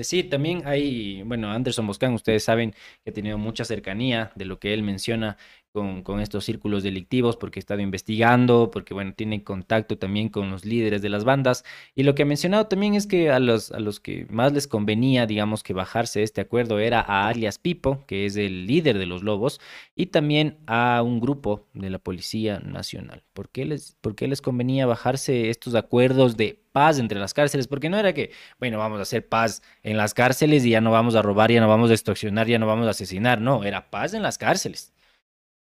[0.00, 2.74] decir, también hay, bueno, Anderson Boscan, ustedes saben
[3.04, 5.36] que ha tenido mucha cercanía de lo que él menciona
[5.72, 10.50] con, con estos círculos delictivos, porque ha estado investigando, porque, bueno, tiene contacto también con
[10.50, 11.64] los líderes de las bandas.
[11.94, 14.66] Y lo que ha mencionado también es que a los, a los que más les
[14.66, 19.06] convenía, digamos, que bajarse este acuerdo era a alias Pipo, que es el líder de
[19.06, 19.60] los Lobos,
[19.94, 23.22] y también a un grupo de la Policía Nacional.
[23.32, 27.66] ¿Por qué les, por qué les convenía bajarse estos acuerdos de paz entre las cárceles?
[27.68, 30.90] Porque no era que, bueno, vamos a hacer paz en las cárceles y ya no
[30.90, 33.40] vamos a robar, ya no vamos a extorsionar, ya no vamos a asesinar.
[33.40, 34.92] No, era paz en las cárceles.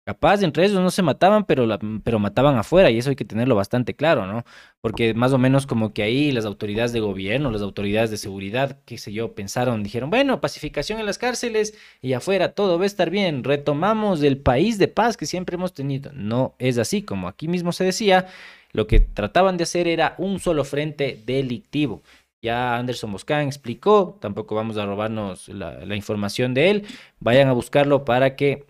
[0.06, 1.66] Capaz entre ellos no se mataban, pero,
[2.04, 4.44] pero mataban afuera, y eso hay que tenerlo bastante claro, ¿no?
[4.80, 8.78] Porque más o menos como que ahí las autoridades de gobierno, las autoridades de seguridad,
[8.84, 12.86] qué sé yo, pensaron, dijeron, bueno, pacificación en las cárceles y afuera todo va a
[12.86, 16.12] estar bien, retomamos el país de paz que siempre hemos tenido.
[16.14, 18.28] No es así, como aquí mismo se decía,
[18.76, 22.02] lo que trataban de hacer era un solo frente delictivo.
[22.42, 26.86] Ya Anderson Boscan explicó, tampoco vamos a robarnos la, información de él,
[27.18, 28.66] vayan a buscarlo para que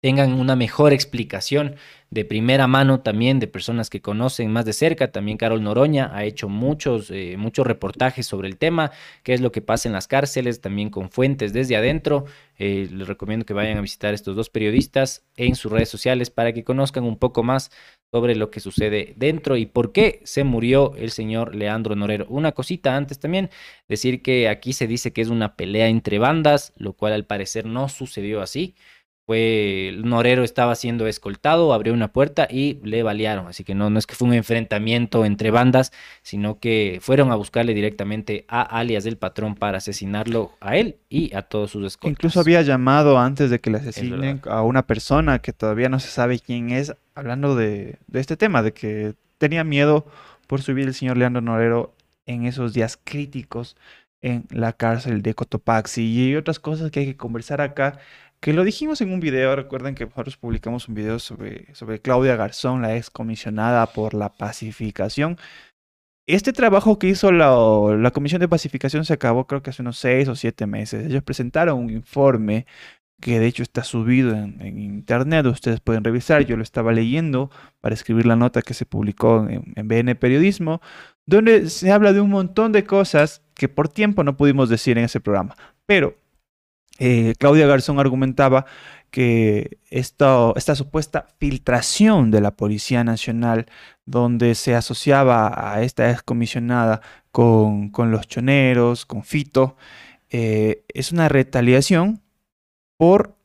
[0.00, 1.74] tengan una mejor explicación
[2.10, 5.10] de primera mano también de personas que conocen más de cerca.
[5.10, 8.92] También Carol Noroña ha hecho muchos, eh, muchos reportajes sobre el tema,
[9.24, 12.26] qué es lo que pasa en las cárceles, también con fuentes desde adentro.
[12.58, 16.52] Eh, les recomiendo que vayan a visitar estos dos periodistas en sus redes sociales para
[16.52, 17.72] que conozcan un poco más
[18.16, 22.24] sobre lo que sucede dentro y por qué se murió el señor Leandro Norero.
[22.30, 23.50] Una cosita antes también,
[23.88, 27.66] decir que aquí se dice que es una pelea entre bandas, lo cual al parecer
[27.66, 28.74] no sucedió así
[29.26, 33.48] fue Norero estaba siendo escoltado, abrió una puerta y le balearon.
[33.48, 35.92] Así que no, no es que fue un enfrentamiento entre bandas,
[36.22, 41.34] sino que fueron a buscarle directamente a alias del patrón para asesinarlo a él y
[41.34, 42.12] a todos sus escoltas.
[42.12, 46.08] Incluso había llamado antes de que le asesinen a una persona que todavía no se
[46.08, 50.06] sabe quién es, hablando de, de este tema, de que tenía miedo
[50.46, 51.94] por subir el señor Leandro Norero
[52.26, 53.76] en esos días críticos
[54.22, 57.98] en la cárcel de Cotopaxi y otras cosas que hay que conversar acá
[58.40, 62.36] que lo dijimos en un video, recuerden que nosotros publicamos un video sobre, sobre Claudia
[62.36, 65.38] Garzón, la ex comisionada por la pacificación.
[66.28, 67.54] Este trabajo que hizo la,
[67.96, 71.06] la Comisión de Pacificación se acabó creo que hace unos seis o siete meses.
[71.06, 72.66] Ellos presentaron un informe
[73.20, 77.50] que de hecho está subido en, en internet, ustedes pueden revisar, yo lo estaba leyendo
[77.80, 80.80] para escribir la nota que se publicó en, en BN Periodismo,
[81.24, 85.04] donde se habla de un montón de cosas que por tiempo no pudimos decir en
[85.04, 85.56] ese programa.
[85.86, 86.16] Pero
[86.98, 88.66] eh, Claudia Garzón argumentaba
[89.10, 93.66] que esta supuesta filtración de la Policía Nacional,
[94.04, 97.00] donde se asociaba a esta excomisionada
[97.30, 99.76] con, con los choneros, con Fito,
[100.30, 102.22] eh, es una retaliación
[102.98, 103.36] por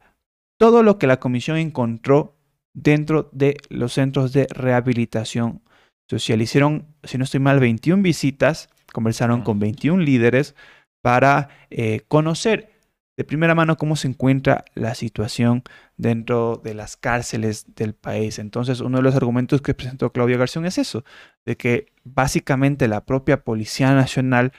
[0.57, 2.35] todo lo que la comisión encontró
[2.73, 5.61] dentro de los centros de rehabilitación
[6.09, 6.41] social.
[6.41, 10.55] Hicieron, si no estoy mal, 21 visitas, conversaron con 21 líderes
[11.01, 12.70] para eh, conocer
[13.17, 15.63] de primera mano cómo se encuentra la situación
[15.97, 18.39] dentro de las cárceles del país.
[18.39, 21.03] Entonces, uno de los argumentos que presentó Claudia Garzón es eso,
[21.45, 24.53] de que básicamente la propia Policía Nacional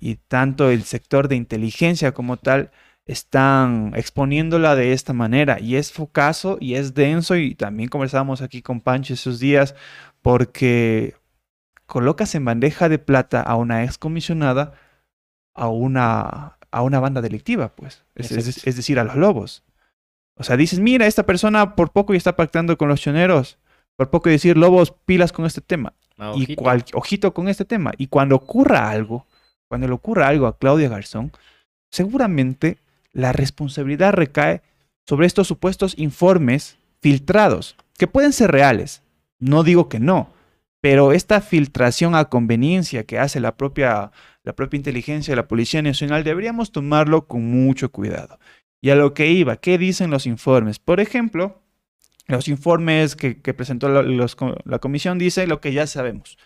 [0.00, 2.70] y tanto el sector de inteligencia como tal
[3.06, 8.62] están exponiéndola de esta manera y es focazo y es denso y también conversábamos aquí
[8.62, 9.74] con Pancho esos días
[10.22, 11.16] porque
[11.86, 14.74] colocas en bandeja de plata a una excomisionada
[15.54, 18.04] a una a una banda delictiva, pues.
[18.14, 19.62] Es, es, es, decir, a los lobos.
[20.34, 23.58] O sea, dices, mira, esta persona por poco y está pactando con los choneros.
[23.96, 25.92] Por poco decir, lobos, pilas con este tema.
[26.16, 26.62] Ah, y ojito.
[26.62, 27.92] cual, ojito con este tema.
[27.98, 29.26] Y cuando ocurra algo,
[29.68, 31.32] cuando le ocurra algo a Claudia Garzón,
[31.90, 32.78] seguramente
[33.12, 34.62] la responsabilidad recae
[35.06, 39.02] sobre estos supuestos informes filtrados, que pueden ser reales.
[39.38, 40.30] No digo que no,
[40.80, 44.12] Pero esta filtración a conveniencia que hace la propia,
[44.48, 48.38] la propia inteligencia de la Policía Nacional deberíamos tomarlo con mucho cuidado.
[48.80, 50.78] Y a lo que iba, ¿qué dicen los informes?
[50.78, 51.60] Por ejemplo,
[52.28, 56.38] los informes que, presentó la, comisión dice lo que ya sabemos,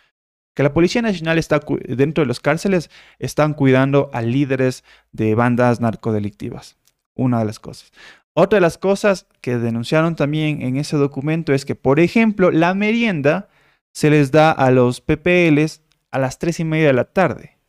[0.53, 5.81] que la Policía Nacional está dentro de los cárceles están cuidando a líderes de bandas
[5.81, 6.77] narcodelictivas.
[7.15, 7.93] Una de las cosas.
[8.35, 12.75] Otra de las cosas que denunciaron también en ese documento es que, por ejemplo, la
[12.75, 13.49] merienda
[13.93, 17.62] se les da a los PPLs a las tres y media de la tarde.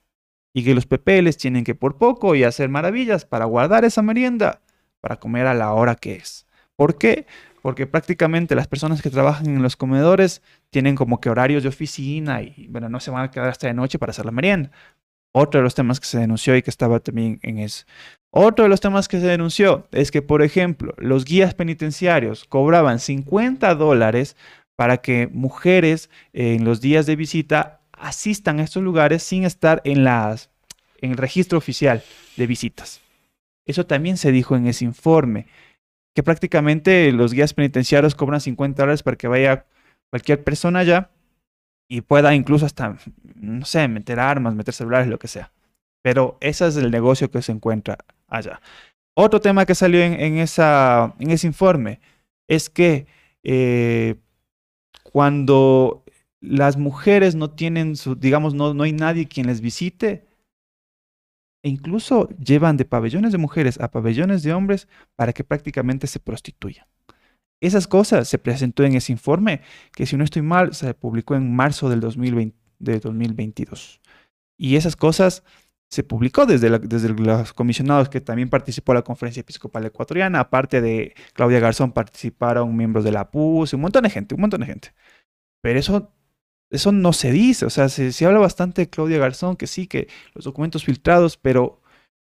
[0.53, 4.61] Y que los PPLs tienen que por poco y hacer maravillas para guardar esa merienda
[5.01, 6.47] para comer a la hora que es.
[6.75, 7.25] ¿Por qué?
[7.61, 12.41] Porque prácticamente las personas que trabajan en los comedores tienen como que horarios de oficina
[12.41, 14.71] y bueno, no se van a quedar hasta de noche para hacer la merienda.
[15.33, 17.85] Otro de los temas que se denunció y que estaba también en eso.
[18.31, 22.99] Otro de los temas que se denunció es que, por ejemplo, los guías penitenciarios cobraban
[22.99, 24.35] 50 dólares
[24.75, 30.03] para que mujeres en los días de visita asistan a estos lugares sin estar en,
[30.03, 30.49] las,
[30.99, 32.03] en el registro oficial
[32.35, 33.01] de visitas.
[33.65, 35.47] Eso también se dijo en ese informe,
[36.13, 39.65] que prácticamente los guías penitenciarios cobran 50 dólares para que vaya
[40.11, 41.09] cualquier persona allá
[41.89, 42.97] y pueda incluso hasta,
[43.35, 45.51] no sé, meter armas, meter celulares, lo que sea.
[46.03, 47.97] Pero ese es el negocio que se encuentra
[48.27, 48.61] allá.
[49.15, 52.01] Otro tema que salió en, esa, en ese informe
[52.47, 53.07] es que
[53.43, 54.15] eh,
[55.03, 56.02] cuando
[56.43, 60.27] las mujeres no tienen su, digamos, no, no hay nadie quien les visite,
[61.63, 66.19] e incluso llevan de pabellones de mujeres a pabellones de hombres para que prácticamente se
[66.19, 66.85] prostituyan.
[67.61, 69.61] Esas cosas se presentó en ese informe
[69.93, 74.01] que si no estoy mal se publicó en marzo del 2020, de 2022.
[74.57, 75.43] Y esas cosas
[75.89, 81.15] se publicó desde, desde los comisionados que también participó la Conferencia Episcopal Ecuatoriana, aparte de
[81.31, 84.93] Claudia Garzón participaron miembros de la PUS, un montón de gente, un montón de gente.
[85.61, 86.11] Pero eso,
[86.73, 90.07] eso no se dice, o sea, se, habla bastante de Claudia Garzón, que sí, que
[90.33, 91.81] los documentos filtrados, pero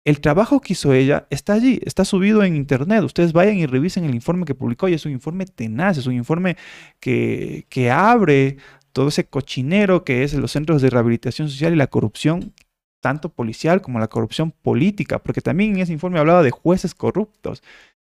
[0.06, 3.04] el trabajo que hizo ella está allí, está subido en internet.
[3.04, 6.14] Ustedes vayan y revisen el informe que publicó y es un informe tenaz, es un
[6.14, 6.58] informe
[7.00, 8.58] que, que abre
[8.92, 12.54] todo ese cochinero que es los centros de rehabilitación social y la corrupción
[13.02, 17.62] tanto policial como la corrupción política, porque también en ese informe hablaba de jueces corruptos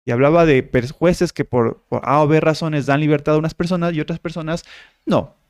[0.05, 3.93] y hablaba de jueces que por, A o B razones dan libertad a unas personas
[3.93, 4.65] y otras personas
[5.05, 5.40] no.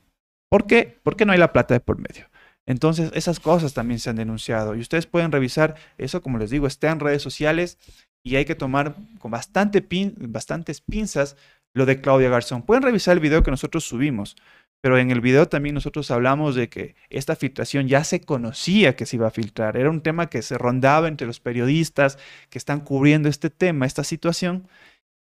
[0.52, 0.98] ¿Por qué?
[1.02, 2.28] Porque no hay la plata de por medio.
[2.66, 6.66] Entonces, esas cosas también se han denunciado y ustedes pueden revisar eso, como les digo,
[6.66, 7.78] está en redes sociales
[8.22, 9.82] y hay que tomar con bastante
[10.18, 11.38] bastantes pinzas
[11.72, 12.64] lo de Claudia Garzón.
[12.64, 14.36] Pueden revisar el video que nosotros subimos.
[14.82, 19.06] Pero en el video también nosotros hablamos de que esta filtración ya se conocía que
[19.06, 19.78] se iba a filtrar.
[19.78, 22.18] Era un tema que se rondaba entre los periodistas
[22.50, 24.68] que están cubriendo este tema, esta situación,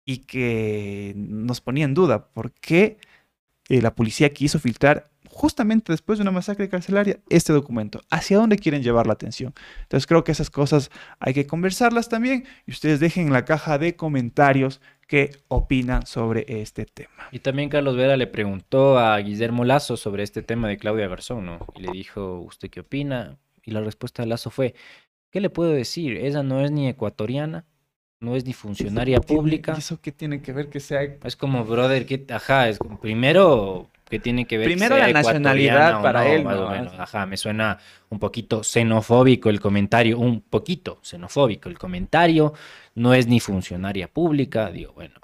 [0.06, 2.98] y que nos ponía en duda por qué
[3.70, 8.02] eh, la policía quiso filtrar justamente después de una masacre carcelaria este documento.
[8.10, 9.54] ¿Hacia dónde quieren llevar la atención?
[9.84, 13.78] Entonces creo que esas cosas hay que conversarlas también y ustedes dejen en la caja
[13.78, 17.30] de comentarios qué opinan sobre este tema.
[17.32, 21.46] Y también Carlos Vera le preguntó a Guillermo Lazo sobre este tema de Claudia Garzón,
[21.46, 21.66] ¿no?
[21.76, 23.38] Y le dijo, ¿usted qué opina?
[23.64, 24.76] Y la respuesta de Lazo fue,
[25.32, 26.18] ¿qué le puedo decir?
[26.18, 27.66] Ella no es ni ecuatoriana,
[28.22, 29.74] no es ni funcionaria pública.
[29.74, 31.02] ¿Eso qué tiene que ver que sea?
[31.24, 36.02] Es como, brother, que, ajá, es como, primero que tiene que ver Primero la nacionalidad
[36.02, 36.46] para él.
[36.98, 37.78] ajá, me suena
[38.10, 42.54] un poquito xenofóbico el comentario, un poquito xenofóbico el comentario
[42.96, 45.20] no es ni funcionaria pública, digo, bueno,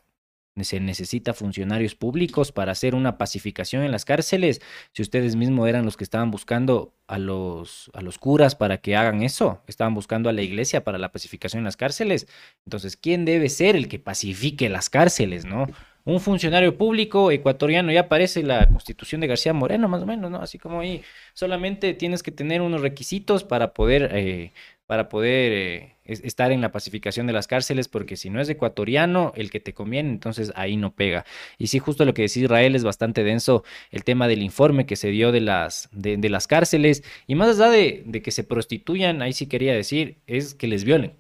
[0.64, 4.62] se necesita funcionarios públicos para hacer una pacificación en las cárceles.
[4.94, 8.96] Si ustedes mismos eran los que estaban buscando a los, a los curas para que
[8.96, 12.28] hagan eso, estaban buscando a la iglesia para la pacificación en las cárceles.
[12.66, 15.68] Entonces, ¿quién debe ser el que pacifique las cárceles, no?
[16.06, 20.40] Un funcionario público ecuatoriano, ya aparece la constitución de García Moreno, más o menos, ¿no?
[20.40, 21.02] Así como ahí,
[21.34, 24.52] solamente tienes que tener unos requisitos para poder eh,
[24.88, 29.34] para poder eh, estar en la pacificación de las cárceles, porque si no es ecuatoriano
[29.36, 31.26] el que te conviene, entonces ahí no pega.
[31.58, 34.96] Y sí, justo lo que decía Israel es bastante denso el tema del informe que
[34.96, 39.22] se dio de las, de, las cárceles, y más allá de, de, que se prostituyan,
[39.22, 41.14] ahí sí quería decir, es que les violen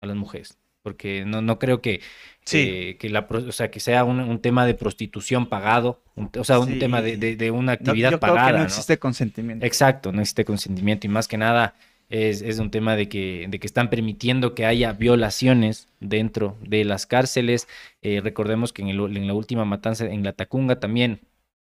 [0.00, 2.02] a las mujeres, porque no, no creo que...
[2.52, 6.02] Eh, que, la, o sea, que sea un, tema de prostitución pagado,
[6.36, 8.58] o sea, un tema de, de, una actividad pagada.
[8.58, 9.64] no existe consentimiento.
[9.64, 11.74] Exacto, no existe consentimiento y más que nada,
[12.10, 17.06] es, un tema de que, de que están permitiendo que haya violaciones dentro de las
[17.06, 17.66] cárceles.
[18.02, 21.20] Eh, recordemos que en, la última matanza en la Tacunga también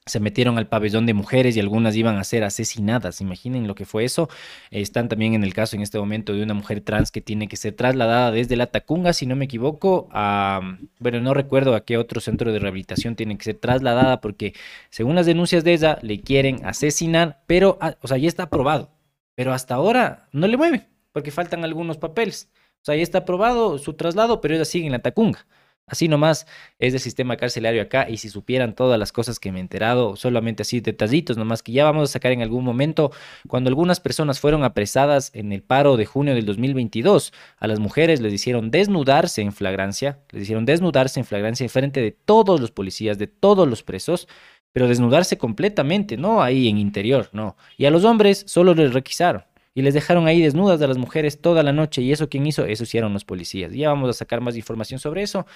[0.07, 3.23] se metieron al pabellón de mujeres y algunas iban a ser asesinadas.
[3.23, 4.29] Imaginen lo que fue eso.
[4.71, 7.57] Están también en el caso en este momento de una mujer trans que tiene que
[7.57, 10.61] ser trasladada desde la Tacunga, si no me equivoco, a,
[10.99, 14.55] bueno, no recuerdo a qué otro centro de rehabilitación tiene que ser trasladada porque
[14.91, 18.91] según las denuncias de ella le quieren asesinar, pero, ah, o sea, ya está aprobado,
[19.35, 22.51] pero hasta ahora no le mueven porque faltan algunos papeles.
[22.83, 25.47] O sea, ya está aprobado su traslado, pero ella sigue en la Tacunga.
[25.87, 26.47] Así nomás
[26.79, 30.17] es el sistema carcelario acá y si supieran todas las cosas que me he enterado,
[30.17, 33.13] solamente así detallitos nomás que ya vamos a sacar en algún momento,
[33.49, 38.21] cuando algunas personas fueron apresadas en el paro de junio del 2022, a las mujeres
[38.23, 42.71] les hicieron desnudarse en flagrancia, les hicieron desnudarse en flagrancia en frente de todos los
[42.71, 44.27] policías, de todos los presos,
[44.73, 47.57] pero desnudarse completamente, no ahí en interior, no.
[47.77, 49.45] Y a los hombres solo les requisaron
[49.75, 52.01] y les dejaron ahí desnudas a las mujeres toda la noche.
[52.01, 52.65] ¿Y eso quién hizo?
[52.65, 53.73] Eso hicieron los policías.
[53.73, 55.47] Ya vamos a sacar más información sobre eso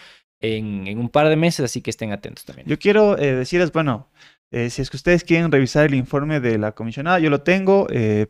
[0.40, 2.66] en, un par de meses, así que estén atentos también.
[2.66, 4.08] Yo quiero eh, decirles, bueno,
[4.50, 7.86] eh, si es que ustedes quieren revisar el informe de la comisionada, yo lo tengo,
[7.90, 8.26] eh,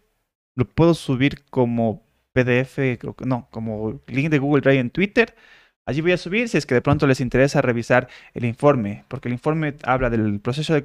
[0.54, 5.34] lo puedo subir como PDF, creo que no, como link de Google Drive en Twitter.
[5.88, 9.28] Allí voy a subir si es que de pronto les interesa revisar el informe, porque
[9.28, 10.84] el informe habla del proceso de,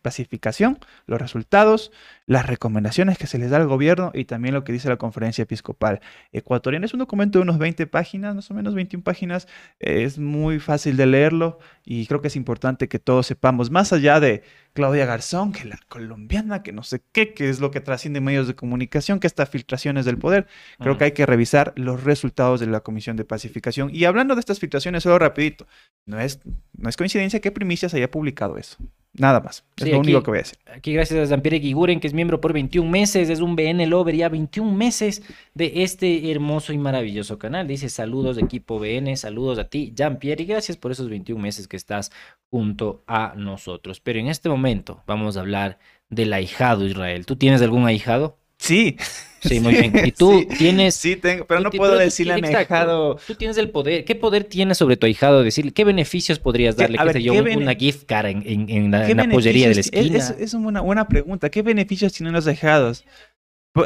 [0.00, 1.92] clasificación, los resultados,
[2.24, 5.42] las recomendaciones que se les da al gobierno y también lo que dice la conferencia
[5.42, 6.00] episcopal
[6.32, 6.86] ecuatoriana.
[6.86, 9.46] Es un documento de unos 20 páginas, más o menos 21 páginas.
[9.78, 14.20] Es muy fácil de leerlo y creo que es importante que todos sepamos, más allá
[14.20, 14.42] de
[14.72, 18.24] Claudia Garzón, que la colombiana, que no sé qué, que es lo que trasciende en
[18.24, 20.46] medios de comunicación, que estas filtraciones del poder.
[20.78, 23.90] Creo que hay que revisar los resultados de la Comisión de Pacificación.
[23.92, 25.66] Y hablando de estas filtraciones, solo rapidito,
[26.06, 26.40] no es,
[26.76, 28.78] no es coincidencia que Primicias haya publicado eso.
[29.12, 29.64] Nada más.
[29.76, 30.58] Es lo único que voy a decir.
[30.72, 34.14] Aquí gracias a Zampiere Guiguren, que es miembro por 21 meses, es un BN Lover,
[34.14, 35.22] ya 21 meses
[35.54, 37.66] de este hermoso y maravilloso canal.
[37.66, 41.76] Dice saludos equipo BN, saludos a ti, Jean-Pierre, y gracias por esos 21 meses que
[41.76, 42.12] estás
[42.50, 44.00] junto a nosotros.
[44.00, 45.78] Pero en este momento vamos a hablar
[46.08, 47.26] del ahijado Israel.
[47.26, 48.38] ¿Tú tienes algún ahijado?
[48.60, 48.96] Sí.
[49.40, 49.92] Sí, muy bien.
[50.04, 50.94] ¿Y tú tienes...?
[50.94, 53.16] Sí, tengo, pero no puedo decirle a mi ahijado...
[53.26, 54.04] Tú tienes el poder.
[54.04, 55.42] ¿Qué poder tienes sobre tu ahijado?
[55.42, 56.98] Decirle, ¿qué beneficios podrías darle?
[56.98, 60.18] ¿Qué, sé yo, una gift card en, la, pollería de la esquina?
[60.18, 61.48] Es, es, una buena pregunta.
[61.50, 63.04] ¿Qué beneficios tienen los ahijados?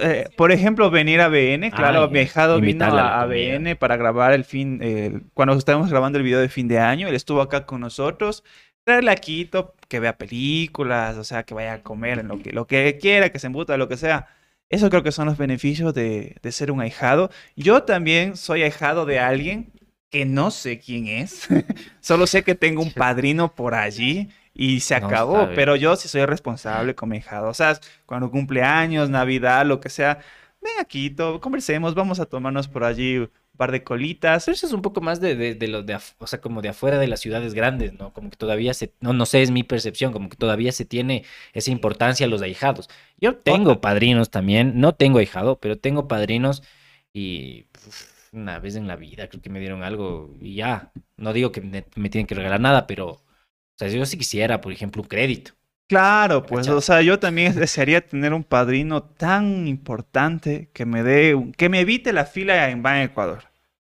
[0.01, 4.33] Eh, por, ejemplo, venir a BN, claro, mi ahijado vino a, a BN para grabar
[4.33, 7.83] el fin, cuando estábamos grabando el video de fin de año, él estuvo acá con
[7.83, 8.45] nosotros,
[8.83, 12.53] traerle a Quito, que vea películas, o sea, que vaya a comer en lo que,
[12.53, 14.27] lo que quiera, que se embuta, lo que sea.
[14.71, 17.31] Eso creo que son los beneficios de, ser un ahijado.
[17.57, 19.73] Yo también soy ahijado de alguien
[20.11, 21.49] que no sé quién es.
[22.01, 25.49] Solo sé que tengo un padrino por allí y se acabó.
[25.55, 27.49] pero yo sí soy responsable con mi ahijado.
[27.49, 30.21] O sea, cuando cumpleaños, Navidad, lo que sea,
[30.65, 34.49] ven aquí, conversemos, vamos a tomarnos por allí par de colitas.
[34.49, 36.99] eso es un poco más de, de, de los de, o sea, como de afuera
[36.99, 38.13] de las ciudades grandes, ¿no?
[38.13, 41.25] Como que todavía se, no, no sé, es mi percepción, como que todavía se tiene
[41.53, 42.89] esa importancia a los ahijados.
[43.19, 46.63] Yo tengo padrinos también, no tengo ahijado, pero tengo padrinos
[47.13, 47.67] y
[48.33, 51.61] una vez en la vida creo que me dieron algo y ya, no digo que
[51.61, 53.23] me, me tienen que regalar nada, pero, o
[53.79, 55.53] sea, yo sí quisiera, por ejemplo, un crédito.
[55.87, 61.53] Claro, pues, o sea, yo también desearía tener un padrino tan importante que me dé,
[61.57, 63.45] que me evite la fila en Ban Ecuador.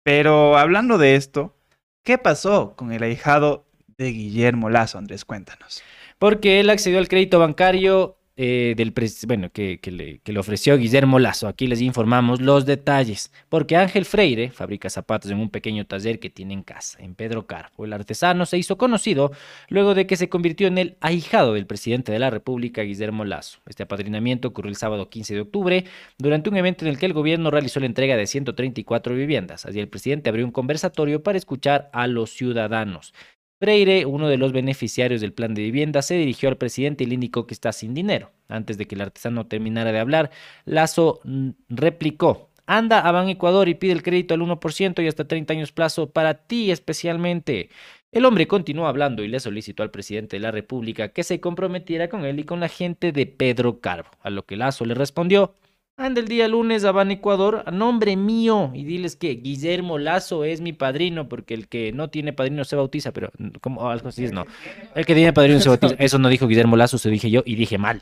[0.03, 1.55] Pero hablando de esto,
[2.03, 3.65] ¿qué pasó con el ahijado
[3.97, 5.25] de Guillermo Lazo, Andrés?
[5.25, 5.83] Cuéntanos.
[6.17, 8.93] Porque él accedió al crédito bancario eh, del
[9.27, 11.47] bueno, que, le, que, le, ofreció Guillermo Lazo.
[11.47, 13.31] Aquí les informamos los detalles.
[13.49, 17.47] Porque Ángel Freire fabrica zapatos en un pequeño taller que tiene en casa, en Pedro
[17.47, 17.85] Carpo.
[17.85, 19.31] El artesano se hizo conocido
[19.69, 23.59] luego de que se convirtió en el ahijado del presidente de la República, Guillermo Lazo.
[23.67, 25.85] Este apadrinamiento ocurrió el sábado 15 de octubre
[26.17, 29.65] durante un evento en el que el gobierno realizó la entrega de 134 viviendas.
[29.65, 33.13] Allí el presidente abrió un conversatorio para escuchar a los ciudadanos.
[33.59, 37.13] Freire, uno de los beneficiarios del plan de vivienda, se dirigió al presidente y le
[37.15, 38.31] indicó que está sin dinero.
[38.49, 40.29] Antes de que el artesano terminara de hablar,
[40.65, 45.27] Lazo mm, replicó, anda a Ban Ecuador y pide el crédito al 1% y hasta
[45.27, 47.69] 30 años plazo para ti especialmente.
[48.11, 52.09] El hombre continuó hablando y le solicitó al presidente de la República que se comprometiera
[52.09, 55.55] con él y con la gente de Pedro Carbo, a lo que Lazo le respondió,
[55.97, 60.43] Anda el día lunes a Ban Ecuador a nombre mío y diles que Guillermo Lazo
[60.43, 63.31] es mi padrino, porque el que no tiene padrino se bautiza, pero
[63.61, 64.45] como algo así es, no.
[64.93, 65.95] El que tiene padrino se bautiza.
[65.97, 68.01] Eso no dijo Guillermo Lazo, se dije yo y dije mal.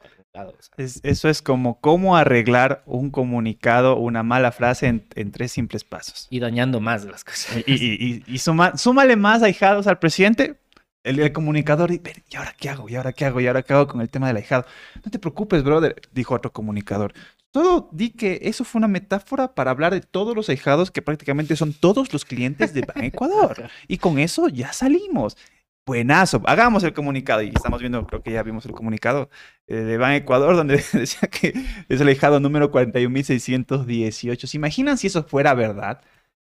[0.77, 5.83] Es- eso es como cómo arreglar un comunicado, una mala frase en, en tres simples
[5.83, 6.27] pasos.
[6.29, 7.57] Y dañando más las cosas.
[7.65, 10.59] Y, y- y- y suma- súmale más ahijados al presidente.
[11.07, 12.89] El, el comunicador, y, "Pero, ¿y ahora qué hago?
[12.89, 13.39] ¿Y ahora qué hago?
[13.41, 14.65] ¿Y ahora qué hago con el tema del ahijado?
[15.03, 17.13] No te preocupes, brother, dijo otro comunicador.
[17.51, 21.55] Todo di que eso fue una metáfora para hablar de todos los ahijados que prácticamente
[21.55, 23.69] son todos los clientes de Ban Ecuador.
[23.87, 25.37] Y con eso ya salimos.
[25.85, 27.41] Buenazo, hagamos el comunicado.
[27.41, 29.29] Y estamos viendo, creo que ya vimos el comunicado
[29.67, 31.53] eh, de Ban Ecuador, donde decía que
[31.87, 34.45] es el ahijado número 41.618.
[34.47, 36.01] ¿Se imaginan si eso fuera verdad?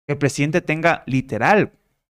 [0.05, 1.71] Que el presidente tenga literal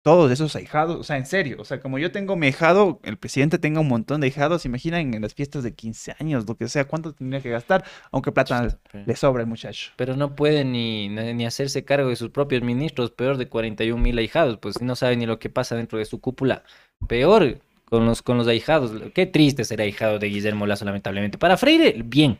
[0.09, 3.19] todos esos ahijados, o sea, en serio, o sea, como yo tengo mi ahijado, el
[3.19, 6.67] presidente tenga un montón de ahijados, imaginen en las fiestas de 15 años, lo que
[6.67, 9.91] sea, cuánto tendría que gastar, aunque plata le sobra al muchacho.
[9.97, 14.17] Pero no puede ni, ni hacerse cargo de sus propios ministros, peor de 41 mil
[14.17, 16.63] ahijados, pues no sabe ni lo que pasa dentro de su cúpula.
[17.07, 18.93] Peor con los, con los ahijados.
[19.15, 21.37] Qué triste ser ahijado de Guillermo Lazo, lamentablemente.
[21.37, 22.39] Para Freire, bien,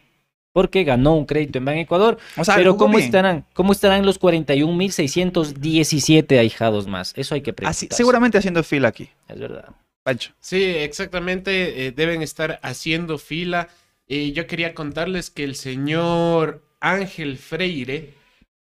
[0.53, 2.19] porque ganó un crédito en Ban Ecuador.
[2.37, 3.07] O sea, pero ¿cómo bien.
[3.07, 7.13] estarán, ¿cómo estarán los 41.617 ahijados más?
[7.17, 7.71] Eso hay que preguntar.
[7.71, 9.11] Así, seguramente haciendo fila aquí.
[9.29, 9.67] Es verdad.
[10.03, 10.33] Pancho.
[10.41, 11.87] Sí, exactamente.
[11.87, 13.69] eh, deben estar haciendo fila.
[14.09, 18.15] Eh, yo quería contarles que el señor Ángel Freire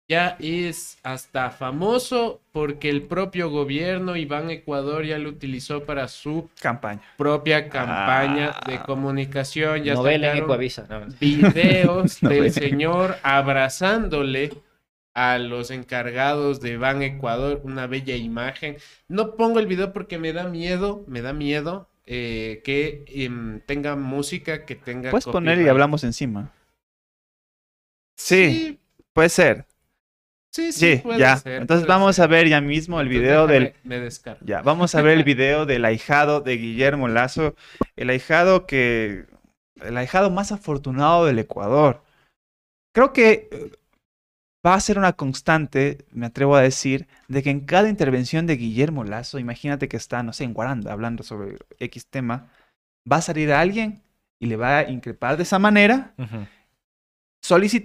[0.10, 6.50] ya es hasta famoso porque el propio gobierno Iván Ecuador ya lo utilizó para su
[6.60, 7.02] Campaña.
[7.16, 9.84] propia campaña de comunicación.
[9.84, 10.88] Ya Novela en Ecuavisa.
[10.90, 11.06] no.
[11.20, 14.52] videos del señor abrazándole
[15.14, 18.78] a los encargados de Ban Ecuador, una bella imagen.
[19.08, 23.96] No pongo el video porque me da miedo, me da miedo eh, que em, tenga
[23.96, 26.52] música, que tenga Puedes poner y hablamos encima.
[28.16, 28.80] Sí,
[29.14, 29.69] puede ser.
[30.52, 31.38] Sí, sí, Sí, puede ya.
[31.38, 32.26] ser, Entonces puede vamos ser.
[32.26, 33.74] a ver ya mismo el Entonces video del...
[33.84, 34.40] me descargo.
[34.46, 37.56] Ya, vamos a ver el video del ahijado de Guillermo Lazo,
[37.96, 39.26] el ahijado que,
[39.82, 42.02] el ahijado más afortunado del Ecuador.
[42.94, 43.72] Creo que eh,
[44.66, 48.58] va a ser una constante, me atrevo a decir, de que en cada intervención de
[48.58, 52.50] Guillermo Lazo, imagínate que está, no sé, en Guaranda hablando sobre X tema,
[53.12, 54.02] va a salir alguien
[54.40, 56.14] y le va a increpar de esa manera,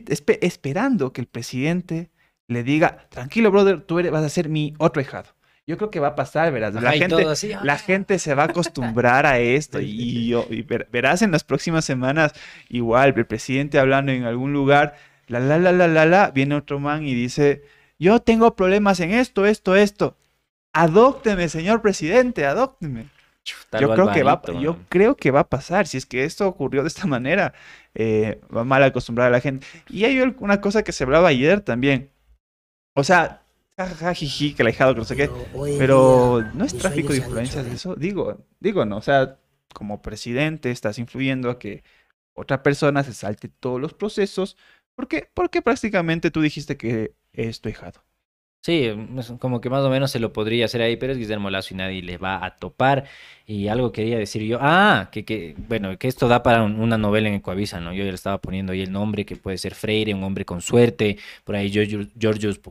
[0.08, 2.10] espe- esperando que el presidente
[2.48, 5.30] le diga, tranquilo, brother, tú eres- vas a ser mi otro ahijado.
[5.66, 6.74] Yo creo que va a pasar, verás.
[6.74, 7.26] La Ajá, gente,
[7.56, 7.78] ah.
[7.78, 12.32] gente se va a acostumbrar a esto y, y verás en las próximas semanas
[12.68, 14.94] igual el presidente hablando en algún lugar,
[15.26, 17.62] la la la la la la, viene otro man y dice,
[17.98, 20.18] yo tengo problemas en esto, esto, esto.
[20.74, 23.06] Adópteme, señor presidente, adópteme.
[23.70, 25.86] Tal Yo creo que va, yo creo que va a pasar.
[25.86, 27.52] Si es que esto ocurrió de esta manera,
[27.94, 29.66] eh, va mal acostumbrar a la gente.
[29.88, 32.10] Y hay una cosa que se hablaba ayer también.
[32.94, 33.44] O sea,
[33.76, 35.30] jajaja, jiji, que el ahijado, que no sé qué.
[35.78, 37.94] Pero día, no es tráfico de influencias hecho eso.
[37.96, 38.98] Digo, digo, no.
[38.98, 39.38] O sea,
[39.74, 41.82] como presidente estás influyendo a que
[42.34, 44.56] otra persona se salte todos los procesos.
[44.94, 45.28] ¿Por qué?
[45.34, 48.04] Porque prácticamente tú dijiste que es tu ahijado.
[48.64, 51.50] Sí, es como que más o menos se lo podría hacer ahí, pero es Guillermo
[51.50, 53.04] Lazo y nadie le va a topar.
[53.46, 56.96] Y algo quería decir yo, ah, que, que bueno, que esto da para un- una
[56.96, 57.92] novela en Ecuavisa, ¿no?
[57.92, 60.62] Yo ya le estaba poniendo ahí el nombre, que puede ser Freire, un hombre con
[60.62, 61.18] suerte.
[61.44, 62.08] Por ahí Giorgio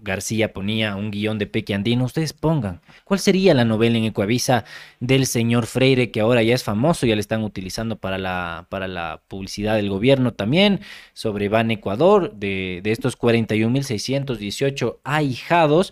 [0.01, 2.05] García ponía un guion de Peque Andino.
[2.05, 4.65] Ustedes pongan, ¿cuál sería la novela en Ecuavisa
[4.99, 8.87] del señor Freire, que ahora ya es famoso, ya le están utilizando para la, para
[8.87, 10.79] la publicidad del gobierno también,
[11.13, 15.82] sobre Ban Ecuador, de, de estos 41.618 ahijados?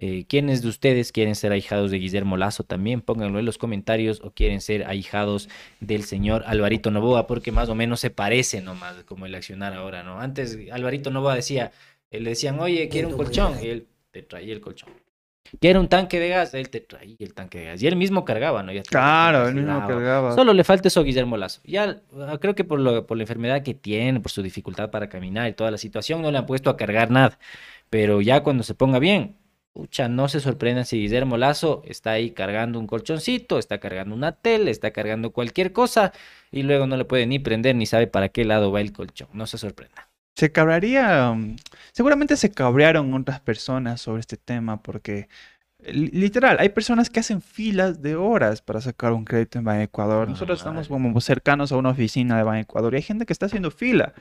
[0.00, 3.00] Eh, ¿Quiénes de ustedes quieren ser ahijados de Guillermo Lazo también?
[3.00, 5.48] Pónganlo en los comentarios o quieren ser ahijados
[5.80, 10.02] del señor Alvarito Novoa, porque más o menos se parece nomás como el accionar ahora,
[10.02, 10.20] ¿no?
[10.20, 11.70] Antes Alvarito Novoa decía,
[12.10, 14.90] eh, le decían, oye, quiero un colchón, y él te traía el colchón.
[15.60, 17.82] Quiero un tanque de gas, él te traía el tanque de gas.
[17.82, 18.72] Y él mismo cargaba, ¿no?
[18.72, 20.34] Ya Claro, él mismo cargaba.
[20.34, 21.60] Solo le falta eso a Guillermo Lazo.
[21.64, 25.08] Ya ah, creo que por, lo, por la enfermedad que tiene, por su dificultad para
[25.08, 27.38] caminar y toda la situación, no le han puesto a cargar nada.
[27.94, 29.36] Pero ya cuando se ponga bien,
[29.72, 34.32] pucha, no se sorprendan si Guillermo Lazo está ahí cargando un colchoncito, está cargando una
[34.32, 36.12] tele, está cargando cualquier cosa
[36.50, 39.28] y luego no le puede ni prender ni sabe para qué lado va el colchón.
[39.32, 40.08] No se sorprenda.
[40.34, 41.54] Se cabrearía, um,
[41.92, 45.28] seguramente se cabrearon otras personas sobre este tema porque
[45.86, 49.80] Li- Literal, hay personas que hacen filas de horas para sacar un crédito en Ban
[49.82, 50.28] Ecuador.
[50.28, 53.46] Nosotros estamos como cercanos a una oficina de Ban Ecuador y hay gente que está
[53.46, 54.14] haciendo fila.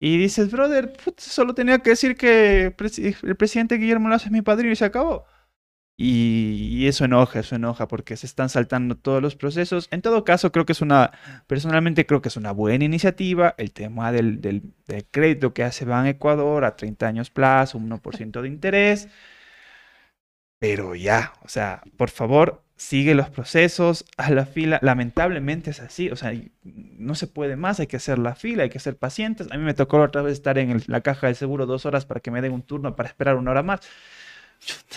[0.00, 2.74] Y dices, brother, solo tenía que decir que
[3.22, 5.26] el presidente Guillermo Lazo es mi padrino y se acabó.
[6.00, 9.88] Y, eso enoja, eso enoja porque se están saltando todos los procesos.
[9.90, 11.10] En todo caso, creo que es una,
[11.48, 13.56] personalmente creo que es una buena iniciativa.
[13.58, 14.62] El tema del,
[15.10, 19.08] crédito que hace Ban Ecuador a 30 años plazo, un 1% de interés.
[20.58, 24.80] Pero ya, o sea, por favor, sigue los procesos, haz la fila.
[24.82, 26.32] Lamentablemente es así, o sea,
[26.64, 29.46] no se puede más, hay que hacer la fila, hay que ser pacientes.
[29.52, 32.06] A mí me tocó otra vez estar en el- la caja de seguro dos horas
[32.06, 33.80] para que me den un turno para esperar una hora más.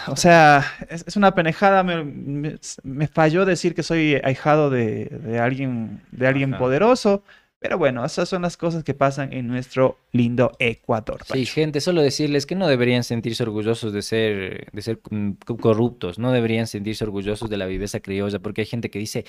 [0.07, 1.83] O sea, es, es una penejada.
[1.83, 6.59] Me, me- me falló decir que soy ahijado de, de alguien, de alguien Ajá.
[6.59, 7.23] poderoso.
[7.63, 11.19] Pero bueno, esas son las cosas que pasan en nuestro lindo Ecuador.
[11.31, 15.57] Sí, gente, solo decirles que no deberían sentirse orgullosos de ser, de ser mm, co-
[15.57, 19.25] corruptos, no deberían sentirse orgullosos de la viveza criolla, porque hay gente que dice,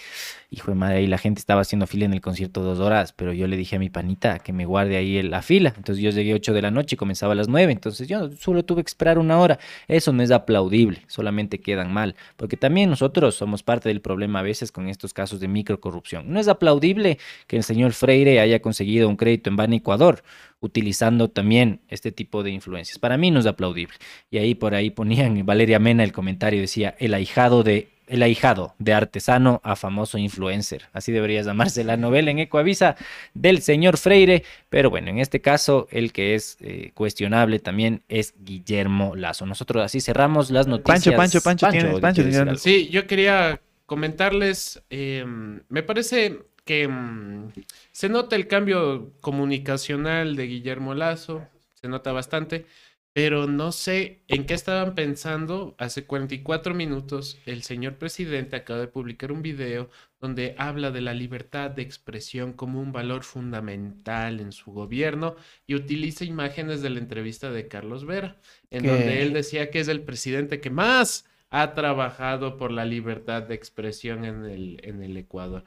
[0.51, 3.35] hijo de madre, ahí la gente estaba haciendo fila en el concierto dos horas, pero
[3.35, 6.09] yo le dije a mi panita que me guarde ahí en la fila, entonces yo
[6.09, 8.89] llegué 8 de la noche y comenzaba a las 9, entonces yo solo tuve que
[8.89, 13.91] esperar una hora, eso no es aplaudible, solamente quedan mal, porque también nosotros somos parte
[13.91, 16.33] del problema a veces con estos casos de microcorrupción.
[16.33, 17.93] No es aplaudible que el señor
[18.23, 20.23] Freire haya conseguido un crédito en Ban Ecuador,
[20.61, 22.99] utilizando también este tipo de influencias.
[22.99, 23.97] Para mí no es aplaudible.
[24.31, 28.75] Y ahí por ahí ponían Valeria Mena el comentario decía el ahijado de el ahijado
[28.79, 30.83] de artesano a famoso influencer.
[30.93, 32.95] Así debería llamarse la novela en Ecoavisa
[33.33, 34.45] del señor Freire.
[34.69, 39.47] Pero bueno, en este caso, el que es eh, cuestionable también es Guillermo Lazo.
[39.47, 41.15] Nosotros así cerramos las noticias.
[41.15, 42.59] Pancho, Pancho, tienes- ¿qué Pancho, tienes- decir algo?
[42.59, 45.25] Sí, yo quería comentarles, eh,
[45.69, 47.53] me parece que mm,
[47.93, 52.67] se nota el cambio comunicacional de Guillermo Lazo, se nota bastante,
[53.13, 55.75] pero no sé en qué estaban pensando.
[55.79, 59.91] Hace 44 minutos el señor presidente acaba de publicar un video
[60.21, 65.37] donde habla de la libertad de expresión como un valor fundamental en su gobierno
[65.67, 68.41] y utiliza imágenes de la entrevista de Carlos Vera,
[68.71, 68.89] en ¿Qué?
[68.89, 73.55] donde él decía que es el presidente que más ha trabajado por la libertad de
[73.55, 75.65] expresión en el, en el Ecuador.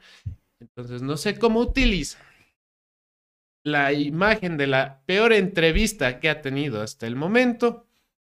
[0.60, 2.18] Entonces, no sé cómo utiliza
[3.64, 7.86] la imagen de la peor entrevista que ha tenido hasta el momento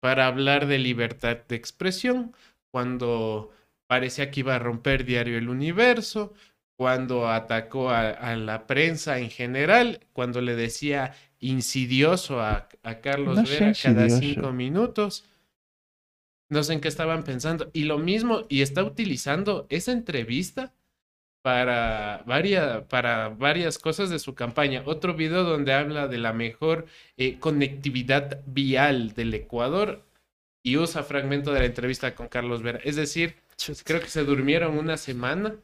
[0.02, 2.36] para hablar de libertad de expresión,
[2.70, 3.52] cuando
[3.88, 6.34] parecía que iba a romper Diario El Universo,
[6.78, 13.38] cuando atacó a, a la prensa en general, cuando le decía insidioso a, a Carlos
[13.38, 15.26] No Vera cada cinco minutos.
[16.50, 17.70] No sé en qué estaban pensando.
[17.74, 20.74] Y lo mismo, y está utilizando esa entrevista
[21.42, 24.84] para varias, para varias cosas de su campaña.
[24.86, 26.86] Otro video donde habla de la mejor
[27.18, 30.04] eh, conectividad vial del Ecuador
[30.64, 32.80] y usa fragmento de la entrevista con Carlos Vera.
[32.84, 33.36] Es decir,
[33.84, 35.56] creo que se durmieron una semana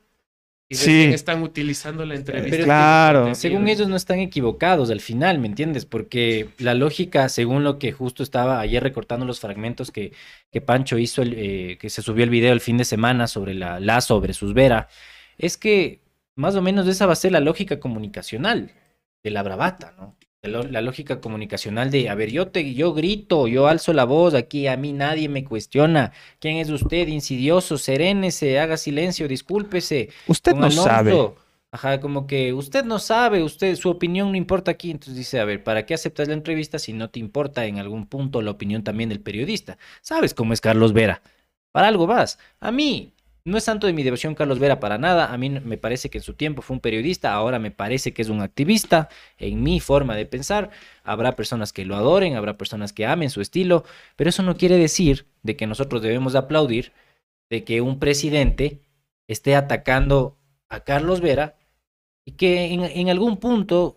[0.69, 1.03] y Sí.
[1.13, 2.49] están utilizando la entrevista.
[2.51, 3.35] Pero claro.
[3.35, 5.85] Según ellos no están equivocados al final, ¿me entiendes?
[5.85, 10.11] Porque la lógica, según lo que justo estaba ayer recortando los fragmentos que,
[10.51, 13.53] que Pancho hizo, el, eh, que se subió el video el fin de semana sobre
[13.53, 14.89] la, la sobre sus Vera,
[15.37, 16.01] es que
[16.35, 18.71] más o menos esa va a ser la lógica comunicacional
[19.23, 20.15] de la bravata, ¿no?
[20.43, 24.67] La lógica comunicacional de, a ver, yo te, yo grito, yo alzo la voz, aquí
[24.67, 26.13] a mí nadie me cuestiona.
[26.39, 27.07] ¿Quién es usted?
[27.07, 30.09] Insidioso, serénese, haga silencio, discúlpese.
[30.27, 31.11] Usted no sabe.
[31.11, 31.35] Alonso,
[31.71, 34.89] Ajá, como que usted no sabe, usted, su opinión no importa aquí.
[34.89, 38.07] Entonces dice, a ver, ¿para qué aceptas la entrevista si no te importa en algún
[38.07, 39.77] punto la opinión también del periodista?
[40.01, 41.21] ¿Sabes cómo es Carlos Vera?
[41.71, 42.39] Para algo vas.
[42.59, 43.13] A mí,
[43.47, 45.31] no es santo de mi devoción Carlos Vera para nada.
[45.31, 48.21] A mí me parece que en su tiempo fue un periodista, ahora me parece que
[48.21, 49.07] es un activista.
[49.37, 50.69] En mi forma de pensar,
[51.03, 53.85] habrá personas que lo adoren, habrá personas que amen su estilo,
[54.17, 56.91] pero eso no quiere decir de que nosotros debemos aplaudir
[57.49, 58.81] de que un presidente
[59.27, 60.37] esté atacando
[60.67, 61.55] a Carlos Vera
[62.25, 63.96] y que en, algún punto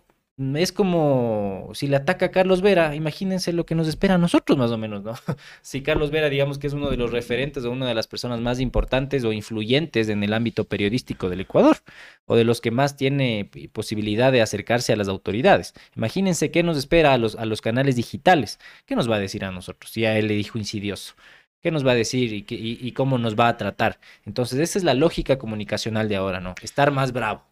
[0.55, 4.57] es como si le ataca a Carlos Vera, imagínense lo que nos espera a nosotros
[4.57, 5.13] más o menos, ¿no?
[5.61, 8.39] Si Carlos Vera, digamos que es uno de los referentes o una de las personas
[8.39, 11.77] más importantes o influyentes en el ámbito periodístico del Ecuador,
[12.25, 15.73] o de los que más tiene p- posibilidad de acercarse a las autoridades.
[15.95, 19.43] Imagínense qué nos espera a los, a los canales digitales, qué nos va a decir
[19.45, 21.13] a nosotros, si a él le dijo insidioso.
[21.61, 23.99] ¿Qué nos va a decir y, qué- y cómo nos va a tratar?
[24.25, 26.55] Entonces, esa es la lógica comunicacional de ahora, ¿no?
[26.63, 27.43] Estar más bravo.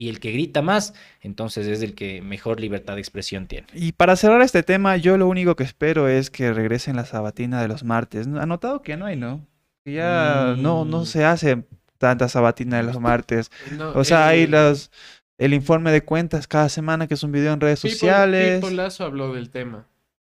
[0.00, 3.66] Y el que grita más, entonces es el que mejor libertad de expresión tiene.
[3.74, 7.60] Y para cerrar este tema, yo lo único que espero es que regresen la sabatina
[7.60, 8.28] de los martes.
[8.28, 9.44] ¿Ha notado que no hay, no?
[9.84, 11.06] Que ya no, no Mm.
[11.06, 11.64] se hace
[11.98, 13.50] tanta sabatina de los martes.
[13.76, 14.92] No, O sea, hay el- los,
[15.36, 18.60] el informe de cuentas cada semana, que es un video en redes Pipo- sociales.
[18.60, 19.84] Pipo Lazo habló del tema.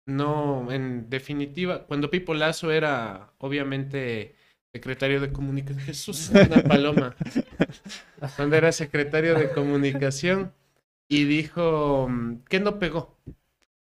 [0.06, 4.34] No, en definitiva, cuando Pipo Lazo era obviamente
[4.72, 5.80] secretario de comunicación.
[5.86, 7.16] Jesús, una paloma.
[8.36, 10.54] Cuando era secretario de comunicación
[11.08, 13.18] y dijo mm, que no pegó.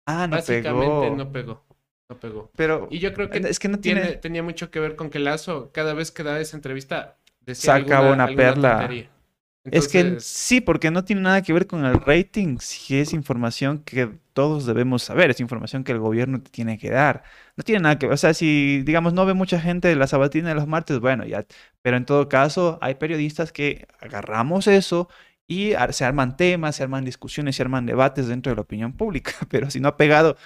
[0.06, 1.16] Ah, no Básicamente pegó.
[1.16, 1.66] no pegó.
[2.10, 2.52] No pegó.
[2.56, 4.18] Pero Y yo creo que, es que no tiene, tiene...
[4.18, 7.98] tenía mucho que ver con que Lazo, cada vez que daba esa entrevista, decía Sacaba
[8.10, 8.78] alguna- una alguna perla.
[8.80, 9.10] tontería.
[9.72, 13.80] Es que sí, porque no tiene nada que ver con el rating, si es información
[13.80, 17.24] que todos debemos saber, es información que el gobierno te tiene que dar.
[17.56, 20.06] No tiene nada que ver, o sea, si digamos no ve mucha gente de la
[20.08, 21.46] sabatina de los martes, bueno, ya,
[21.82, 25.10] pero en todo caso hay periodistas que agarramos eso
[25.48, 29.34] y se arman temas, se arman discusiones, se arman debates dentro de la opinión pública,
[29.50, 30.38] pero si no ha pegado,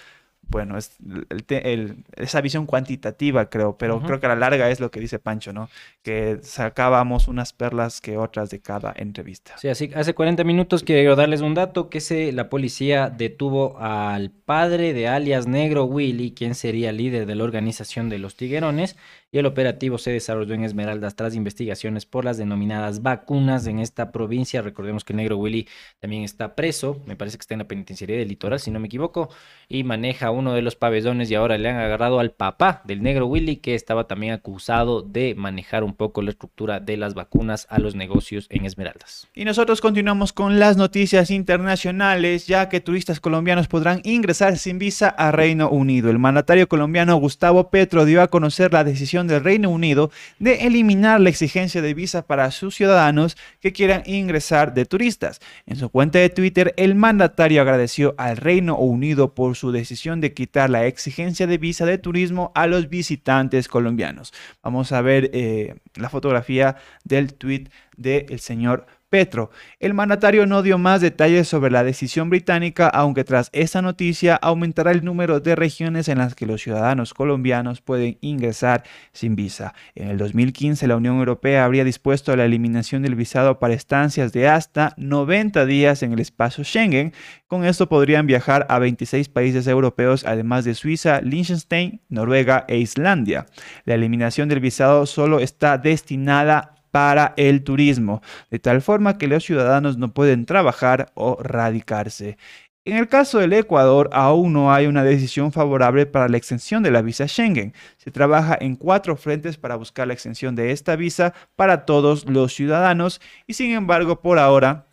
[0.49, 0.97] bueno, es
[1.29, 4.99] el el- esa visión cuantitativa, creo, pero creo que a la larga es lo que
[4.99, 5.69] dice Pancho, ¿no?
[6.03, 9.57] Que sacábamos unas perlas que otras de cada entrevista.
[9.57, 14.31] Sí, así, hace 40 minutos quiero darles un dato que se, la policía detuvo al
[14.31, 18.95] padre de alias Negro Willy, quien sería líder de la organización de los Tiguerones,
[19.31, 24.11] y el operativo se desarrolló en Esmeraldas tras investigaciones por las denominadas vacunas en esta
[24.11, 24.61] provincia.
[24.61, 25.67] Recordemos que Negro Willy
[25.99, 28.87] también está preso, me parece que está en la penitenciaría del litoral, si no me
[28.87, 29.29] equivoco,
[29.67, 33.27] y maneja uno de los pabellones y ahora le han agarrado al papá del Negro
[33.27, 37.79] Willy, que estaba también acusado de manejar un poco la estructura de las vacunas a
[37.79, 39.27] los negocios en Esmeraldas.
[39.35, 45.09] Y nosotros continuamos con las noticias internacionales, ya que turistas colombianos podrán ingresar sin visa
[45.09, 46.09] a Reino Unido.
[46.09, 51.19] El mandatario colombiano Gustavo Petro dio a conocer la decisión del Reino Unido de eliminar
[51.19, 55.39] la exigencia de visa para sus ciudadanos que quieran ingresar de turistas.
[55.65, 60.33] En su cuenta de Twitter, el mandatario agradeció al Reino Unido por su decisión de
[60.33, 64.33] quitar la exigencia de visa de turismo a los visitantes colombianos.
[64.63, 69.49] Vamos a ver eh, la fotografía del tweet del señor Petro.
[69.79, 74.91] El mandatario no dio más detalles sobre la decisión británica, aunque tras esta noticia aumentará
[74.91, 79.73] el número de regiones en las que los ciudadanos colombianos pueden ingresar sin visa.
[79.95, 84.47] En el 2015 la Unión Europea habría dispuesto la eliminación del visado para estancias de
[84.47, 87.13] hasta 90 días en el espacio Schengen.
[87.47, 93.47] Con esto podrían viajar a 26 países europeos, además de Suiza, Liechtenstein, Noruega e Islandia.
[93.85, 99.43] La eliminación del visado solo está destinada para el turismo, de tal forma que los
[99.43, 102.37] ciudadanos no pueden trabajar o radicarse.
[102.85, 106.89] En el caso del Ecuador, aún no hay una decisión favorable para la extensión de
[106.89, 107.73] la visa Schengen.
[107.97, 112.53] Se trabaja en cuatro frentes para buscar la extensión de esta visa para todos los
[112.55, 114.87] ciudadanos y sin embargo, por ahora,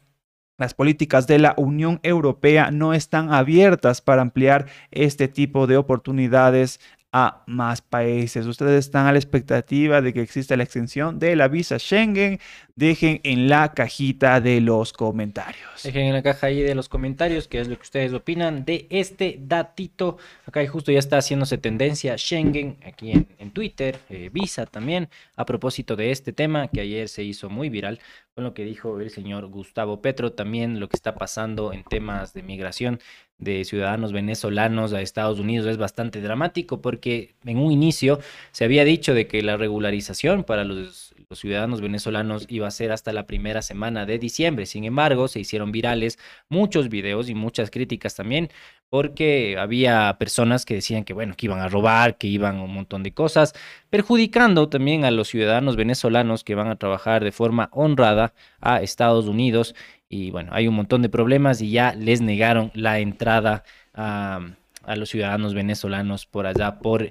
[0.59, 6.81] las políticas de la Unión Europea no están abiertas para ampliar este tipo de oportunidades
[7.13, 8.47] a más países.
[8.47, 12.41] Ustedes están a la expectativa de que exista la extensión de la visa Schengen.
[12.75, 15.83] Dejen en la cajita de los comentarios.
[15.83, 18.87] Dejen en la caja ahí de los comentarios qué es lo que ustedes opinan de
[18.91, 20.19] este datito.
[20.45, 25.97] Acá justo ya está haciéndose tendencia Schengen aquí en, Twitter, eh, Visa también, a propósito
[25.97, 27.99] de este tema que ayer se hizo muy viral
[28.37, 32.35] con lo que dijo el señor Gustavo Petro, también lo que está pasando en temas
[32.35, 33.01] de migración
[33.39, 38.19] de ciudadanos venezolanos a Estados Unidos es bastante dramático porque en un inicio
[38.51, 43.13] se había dicho de que la regularización para los, ciudadanos venezolanos iba a ser hasta
[43.13, 44.65] la primera semana de diciembre.
[44.65, 46.19] Sin embargo, se hicieron virales
[46.49, 48.49] muchos videos y muchas críticas también
[48.89, 53.03] porque había personas que decían que bueno, que iban a robar, que iban un montón
[53.03, 53.53] de cosas,
[53.91, 59.27] perjudicando también a los ciudadanos venezolanos que van a trabajar de forma honrada a Estados
[59.27, 59.75] Unidos
[60.09, 63.65] y bueno, hay un montón de problemas y ya les negaron la entrada
[63.95, 64.41] a,
[64.85, 67.11] a los ciudadanos venezolanos por allá, por,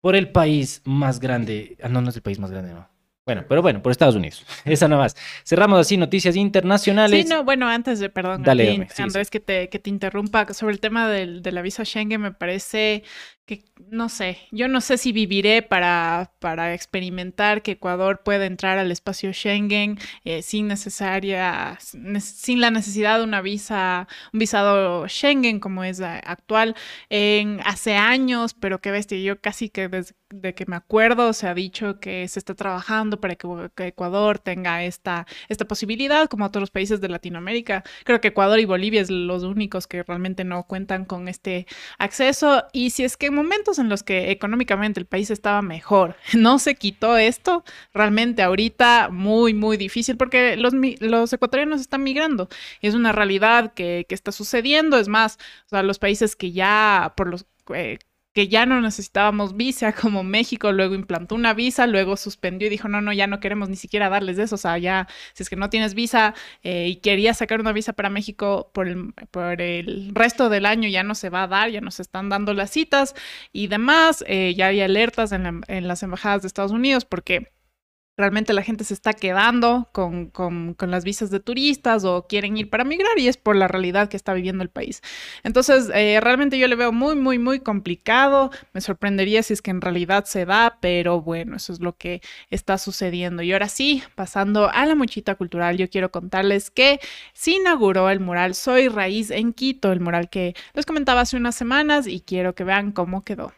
[0.00, 1.76] por el país más grande.
[1.82, 2.88] Ah, no, no es el país más grande, no.
[3.26, 4.46] Bueno, pero bueno, por Estados Unidos.
[4.64, 5.16] Esa nada más.
[5.44, 7.24] Cerramos así noticias internacionales.
[7.24, 10.46] Sí, no, bueno, antes de, perdón, Dale, ti, dame, Andrés, que te, que te interrumpa
[10.54, 13.02] sobre el tema del, de la visa Schengen, me parece
[13.46, 18.78] que, no sé, yo no sé si viviré para, para experimentar que Ecuador pueda entrar
[18.78, 25.08] al espacio Schengen eh, sin necesaria, ne- sin la necesidad de una visa, un visado
[25.08, 26.74] Schengen como es actual.
[27.08, 31.46] En, hace años, pero qué bestia, yo casi que desde de que me acuerdo se
[31.46, 33.46] ha dicho que se está trabajando para que,
[33.76, 37.84] que Ecuador tenga esta, esta posibilidad, como otros países de Latinoamérica.
[38.04, 41.66] Creo que Ecuador y Bolivia es los únicos que realmente no cuentan con este
[41.98, 42.64] acceso.
[42.72, 46.74] Y si es que momentos en los que económicamente el país estaba mejor, no se
[46.74, 47.62] quitó esto,
[47.94, 50.74] realmente ahorita muy, muy difícil porque los,
[51.32, 52.48] ecuatorianos están migrando.
[52.80, 54.98] Es una realidad que, está sucediendo.
[54.98, 55.38] Es más,
[55.70, 57.46] los países que ya por los...
[57.74, 57.98] eh,
[58.36, 62.86] que ya no necesitábamos visa, como México luego implantó una visa, luego suspendió y dijo,
[62.88, 65.50] no, no, ya no queremos ni siquiera darles de eso, o sea, ya, si es
[65.50, 69.60] que no tienes visa eh, y querías sacar una visa para México por el, por
[69.60, 72.54] el resto del año, ya no se va a dar, ya no se están dando
[72.54, 73.14] las citas
[73.52, 77.52] y demás, eh, ya hay alertas en, la- en las embajadas de Estados Unidos porque
[78.16, 82.56] realmente la gente se está quedando con, con, con, las visas de turistas o quieren
[82.56, 85.02] ir para migrar y es por la realidad que está viviendo el país.
[85.42, 88.50] Entonces, eh, realmente yo le veo muy, muy, muy complicado.
[88.72, 92.22] Me sorprendería si es que en realidad se da, pero bueno, eso es lo que
[92.50, 93.42] está sucediendo.
[93.42, 97.00] Y ahora sí, pasando a la mochita cultural, yo quiero contarles que
[97.34, 101.54] se inauguró el mural Soy Raíz en Quito, el mural que les comentaba hace unas
[101.54, 103.52] semanas y quiero que vean cómo quedó.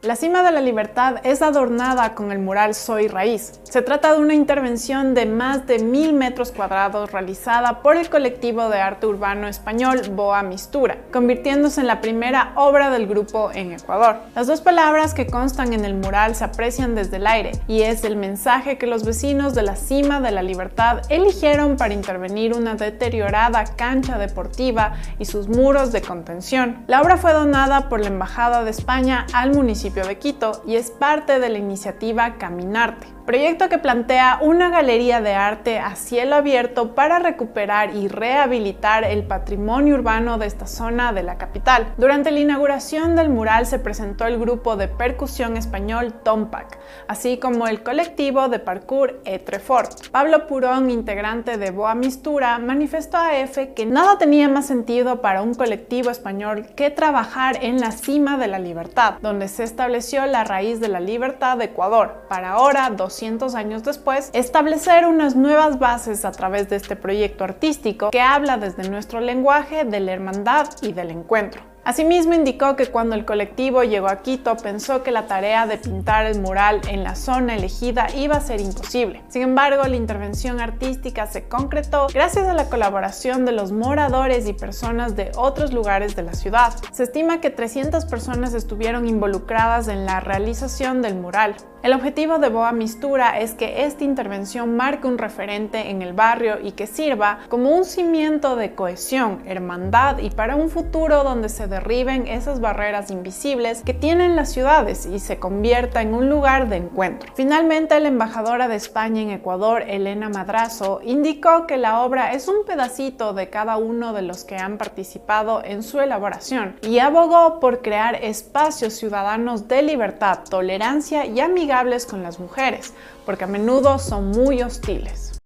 [0.00, 3.58] La cima de la libertad es adornada con el mural Soy Raíz.
[3.64, 8.68] Se trata de una intervención de más de mil metros cuadrados realizada por el colectivo
[8.68, 14.18] de arte urbano español Boa Mistura, convirtiéndose en la primera obra del grupo en Ecuador.
[14.36, 18.04] Las dos palabras que constan en el mural se aprecian desde el aire y es
[18.04, 22.76] el mensaje que los vecinos de la cima de la libertad eligieron para intervenir una
[22.76, 26.84] deteriorada cancha deportiva y sus muros de contención.
[26.86, 30.90] La obra fue donada por la Embajada de España al municipio de Quito y es
[30.90, 36.94] parte de la iniciativa Caminarte proyecto que plantea una galería de arte a cielo abierto
[36.94, 41.92] para recuperar y rehabilitar el patrimonio urbano de esta zona de la capital.
[41.98, 47.68] Durante la inauguración del mural se presentó el grupo de percusión español Tompac, así como
[47.68, 50.08] el colectivo de parkour Etrefort.
[50.08, 55.42] Pablo Purón, integrante de Boa Mistura, manifestó a EFE que nada tenía más sentido para
[55.42, 60.44] un colectivo español que trabajar en la cima de la libertad, donde se estableció la
[60.44, 63.17] raíz de la libertad de Ecuador, para ahora dos
[63.54, 68.88] años después, establecer unas nuevas bases a través de este proyecto artístico que habla desde
[68.88, 71.62] nuestro lenguaje de la hermandad y del encuentro.
[71.84, 76.26] Asimismo indicó que cuando el colectivo llegó a Quito pensó que la tarea de pintar
[76.26, 79.22] el mural en la zona elegida iba a ser imposible.
[79.28, 84.52] Sin embargo, la intervención artística se concretó gracias a la colaboración de los moradores y
[84.52, 86.74] personas de otros lugares de la ciudad.
[86.92, 91.56] Se estima que 300 personas estuvieron involucradas en la realización del mural.
[91.80, 96.58] El objetivo de Boa Mistura es que esta intervención marque un referente en el barrio
[96.60, 101.68] y que sirva como un cimiento de cohesión, hermandad y para un futuro donde se
[101.78, 106.76] derriben esas barreras invisibles que tienen las ciudades y se convierta en un lugar de
[106.76, 107.32] encuentro.
[107.36, 112.64] Finalmente, la embajadora de España en Ecuador, Elena Madrazo, indicó que la obra es un
[112.66, 117.80] pedacito de cada uno de los que han participado en su elaboración y abogó por
[117.80, 122.92] crear espacios ciudadanos de libertad, tolerancia y amigables con las mujeres,
[123.24, 125.38] porque a menudo son muy hostiles.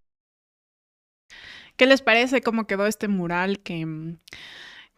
[1.76, 4.18] ¿Qué les parece cómo quedó este mural que, mm,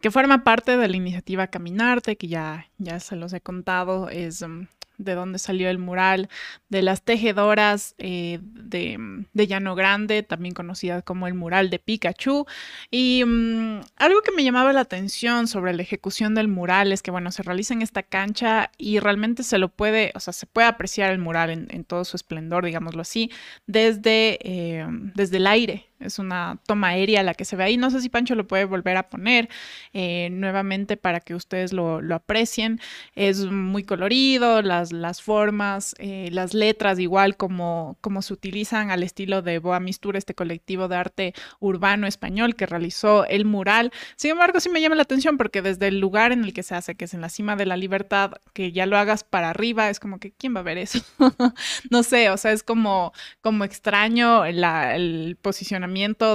[0.01, 4.47] que forma parte de la iniciativa Caminarte, que ya, ya se los he contado, es
[4.47, 4.67] mm,
[4.97, 6.29] de dónde salió el mural,
[6.69, 8.97] de las tejedoras eh, de,
[9.33, 12.45] de, Llano Grande, también conocida como el mural de Pikachu.
[12.91, 17.11] Y mm, algo que me llamaba la atención sobre la ejecución del mural es que,
[17.11, 20.67] bueno, se realiza en esta cancha y realmente se lo puede, o sea, se puede
[20.67, 23.31] apreciar el mural en, todo su esplendor, digámoslo así,
[23.67, 25.89] desde, eh, desde el aire.
[25.99, 27.77] Es una toma aérea la que se ve ahí.
[27.77, 29.49] No sé si Pancho lo puede volver a poner
[29.93, 32.81] eh, nuevamente para que ustedes lo, aprecien.
[33.15, 39.03] Es muy colorido, las, las formas, eh, las letras, igual como, como se utilizan al
[39.03, 43.91] estilo de Boa Mistura, este colectivo de arte urbano español que realizó el mural.
[44.17, 46.75] Sin embargo, sí me llama la atención porque desde el lugar en el que se
[46.75, 49.89] hace, que es en la cima de la libertad, que ya lo hagas para arriba,
[49.89, 50.99] es como que, ¿quién va a ver eso?
[51.89, 55.84] no sé, o sea, es como, como extraño el posicionamiento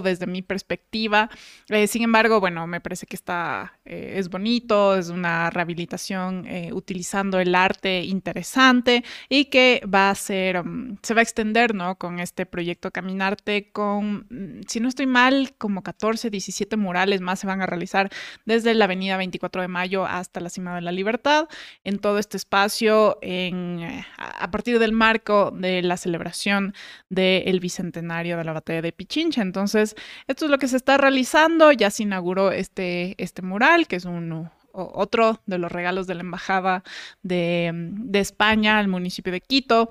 [0.03, 1.31] desde mi perspectiva.
[1.69, 6.71] Eh, sin embargo, bueno, me parece que está, eh, es bonito, es una rehabilitación eh,
[6.73, 11.97] utilizando el arte interesante y que va a ser, mm, se va a extender, ¿no?
[11.97, 17.41] Con este proyecto Caminarte con, mm, si no estoy mal, como 14, 17 murales más
[17.41, 18.11] se van a realizar
[18.45, 21.49] desde la avenida 24 de Mayo hasta la Cima de la Libertad,
[21.85, 26.75] en todo este espacio, en, a partir del marco de la celebración
[27.09, 29.40] del Bicentenario de la Batalla de Pichincha.
[29.41, 29.97] Entonces,
[30.29, 31.73] esto es lo que se está realizando.
[31.73, 36.21] Ya se inauguró este, este mural, que es un, otro de los regalos de la
[36.21, 36.83] Embajada
[37.23, 37.73] de,
[38.15, 39.91] España al municipio de Quito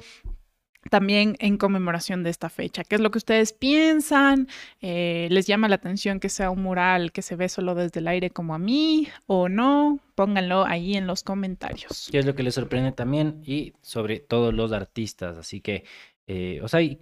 [0.89, 2.83] también en conmemoración de esta fecha.
[2.83, 4.47] ¿Qué es lo que ustedes piensan?
[4.81, 8.07] Eh, ¿Les llama la atención que sea un mural que se ve solo desde el
[8.07, 9.99] aire como a mí o no?
[10.15, 12.07] Pónganlo ahí en los comentarios.
[12.11, 13.41] ¿Qué es lo que les sorprende también?
[13.45, 15.37] Y sobre todo los artistas.
[15.37, 15.83] Así que,
[16.27, 16.97] eh, o sea, y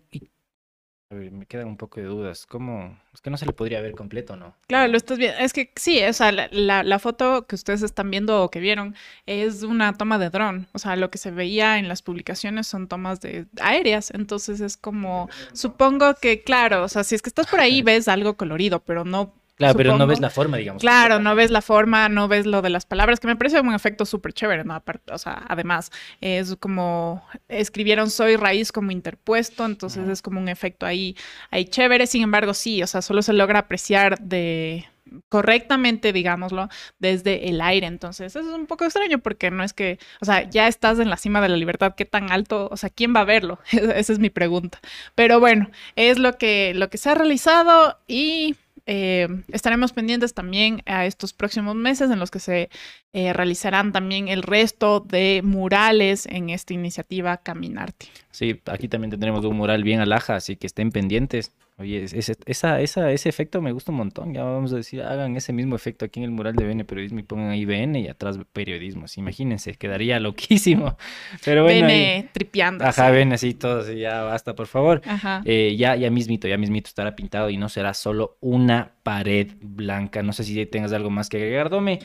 [1.10, 2.46] a ver, me quedan un poco de dudas.
[2.46, 2.98] ¿Cómo?
[3.14, 4.56] Es que no se le podría ver completo, ¿no?
[4.68, 5.38] Claro, lo estás viendo.
[5.40, 8.94] Es que sí, o sea, la, la, foto que ustedes están viendo o que vieron
[9.26, 10.68] es una toma de dron.
[10.74, 14.12] O sea, lo que se veía en las publicaciones son tomas de aéreas.
[14.12, 18.10] Entonces es como, supongo que, claro, o sea, si es que estás por ahí ves
[18.10, 20.82] algo colorido, pero no Claro, pero no ves la forma, digamos.
[20.82, 23.74] Claro, no ves la forma, no ves lo de las palabras, que me parece un
[23.74, 24.76] efecto súper chévere, ¿no?
[24.76, 30.48] Aparte, o sea, además, es como escribieron soy raíz como interpuesto, entonces es como un
[30.48, 31.16] efecto ahí,
[31.50, 32.06] ahí chévere.
[32.06, 34.86] Sin embargo, sí, o sea, solo se logra apreciar de
[35.30, 36.70] correctamente, digámoslo,
[37.00, 37.88] desde el aire.
[37.88, 41.10] Entonces, eso es un poco extraño porque no es que, o sea, ya estás en
[41.10, 42.70] la cima de la libertad, ¿qué tan alto?
[42.72, 43.60] O sea, ¿quién va a verlo?
[43.72, 44.80] Esa es mi pregunta.
[45.16, 48.56] Pero bueno, es lo que, lo que se ha realizado y
[48.88, 52.70] eh, estaremos pendientes también a estos próximos meses en los que se
[53.12, 58.08] eh, realizarán también el resto de murales en esta iniciativa Caminarte.
[58.32, 61.52] Sí, aquí también tendremos un mural bien alhaja, así que estén pendientes.
[61.80, 64.34] Oye, es- ese, esa, esa, ese efecto me gusta un montón.
[64.34, 67.20] Ya vamos a decir, hagan ese mismo efecto aquí en el mural de BN Periodismo
[67.20, 69.06] y pongan ahí BN y atrás periodismo.
[69.06, 70.98] Así, imagínense, quedaría loquísimo.
[71.46, 71.86] Pero bueno.
[71.86, 72.84] ahí- Viene tripeando.
[72.84, 75.02] Ajá, ven así todos, y ya basta, por favor.
[75.06, 75.44] Ajá.
[75.46, 80.24] Eh, ya, ya mismito, ya mismito estará pintado y no será solo una pared blanca.
[80.24, 82.00] No sé si tengas algo más que agregar, Dome.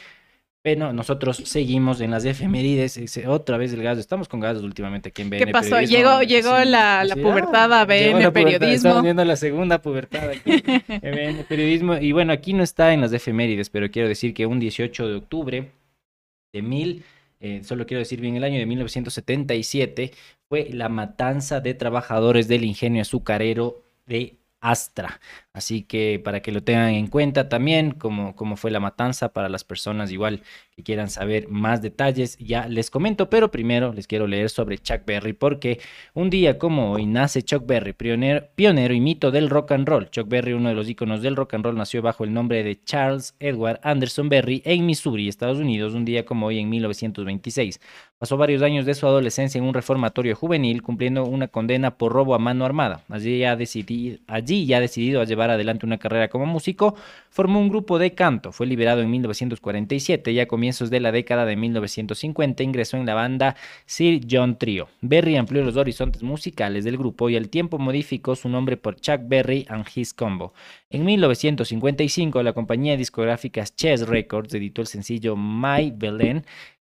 [0.64, 3.18] Pero nosotros seguimos en las efemérides.
[3.26, 4.00] Otra vez el gaso.
[4.00, 5.70] Estamos con gasos últimamente aquí en BN ¿Qué pasó?
[5.70, 5.96] Periodismo.
[5.96, 8.74] Llegó, llegó Sí, la, la sí, pubertad a ah, BN la pubertad, Periodismo.
[8.74, 11.96] Estamos viendo la segunda pubertad aquí en BN Periodismo.
[11.96, 15.14] Y bueno, aquí no está en las efemérides, pero quiero decir que un 18 de
[15.16, 15.72] octubre
[16.52, 17.04] de mil,
[17.40, 20.12] eh, solo quiero decir bien el año de 1977,
[20.48, 25.20] fue la matanza de trabajadores del ingenio azucarero de Astra.
[25.52, 29.48] Así que para que lo tengan en cuenta también, como, como fue la matanza para
[29.48, 30.42] las personas igual
[30.82, 35.32] quieran saber más detalles, ya les comento, pero primero les quiero leer sobre Chuck Berry
[35.32, 35.80] porque
[36.14, 40.10] un día como hoy nace Chuck Berry, pionero, y mito del rock and roll.
[40.10, 42.82] Chuck Berry, uno de los íconos del rock and roll, nació bajo el nombre de
[42.82, 47.80] Charles Edward Anderson Berry en Missouri, Estados Unidos, un día como hoy en 1926.
[48.22, 52.36] Pasó varios años de su adolescencia en un reformatorio juvenil, cumpliendo una condena por robo
[52.36, 53.02] a mano armada.
[53.08, 56.94] Allí ya, decidí, allí ya decidido a llevar adelante una carrera como músico,
[57.30, 58.52] formó un grupo de canto.
[58.52, 60.46] Fue liberado en 1947 y a
[60.78, 64.88] de la década de 1950 ingresó en la banda Sir John Trio.
[65.00, 69.20] Berry amplió los horizontes musicales del grupo y al tiempo modificó su nombre por Chuck
[69.24, 70.54] Berry and His Combo.
[70.90, 76.44] En 1955 la compañía discográfica Chess Records editó el sencillo My Belén,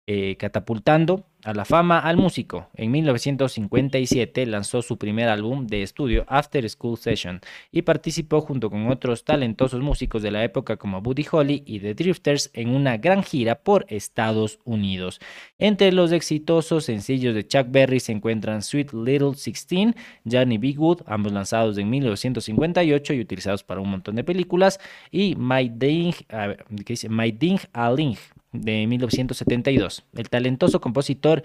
[0.07, 2.69] eh, catapultando a la fama al músico.
[2.75, 7.41] En 1957 lanzó su primer álbum de estudio After School Session
[7.71, 11.95] y participó junto con otros talentosos músicos de la época como Buddy Holly y The
[11.95, 15.21] Drifters en una gran gira por Estados Unidos.
[15.59, 19.95] Entre los exitosos sencillos de Chuck Berry se encuentran Sweet Little Sixteen,
[20.29, 20.73] Johnny B.
[20.73, 24.81] Good, ambos lanzados en 1958 y utilizados para un montón de películas,
[25.13, 26.97] y My Ding, a ¿qué?
[27.09, 28.17] My Ding a Ling
[28.53, 30.05] de 1972.
[30.15, 31.43] El talentoso compositor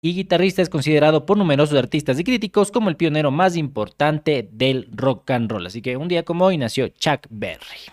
[0.00, 4.88] y guitarrista es considerado por numerosos artistas y críticos como el pionero más importante del
[4.92, 5.66] rock and roll.
[5.66, 7.90] Así que un día como hoy nació Chuck Berry.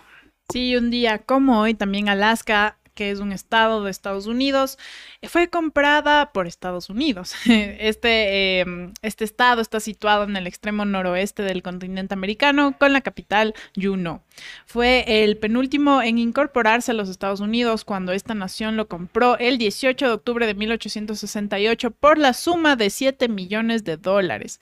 [0.48, 4.78] Sí, un día como hoy también Alaska, que es un estado de Estados Unidos,
[5.22, 7.34] eh, fue comprada por Estados Unidos.
[7.76, 8.64] Este, eh,
[9.02, 14.22] este estado está situado en el extremo noroeste del continente americano con la capital Juneau.
[14.64, 19.58] Fue el penúltimo en incorporarse a los Estados Unidos cuando esta nación lo compró el
[19.58, 24.60] 18 de octubre de 1868 por la suma de 7 millones de dólares.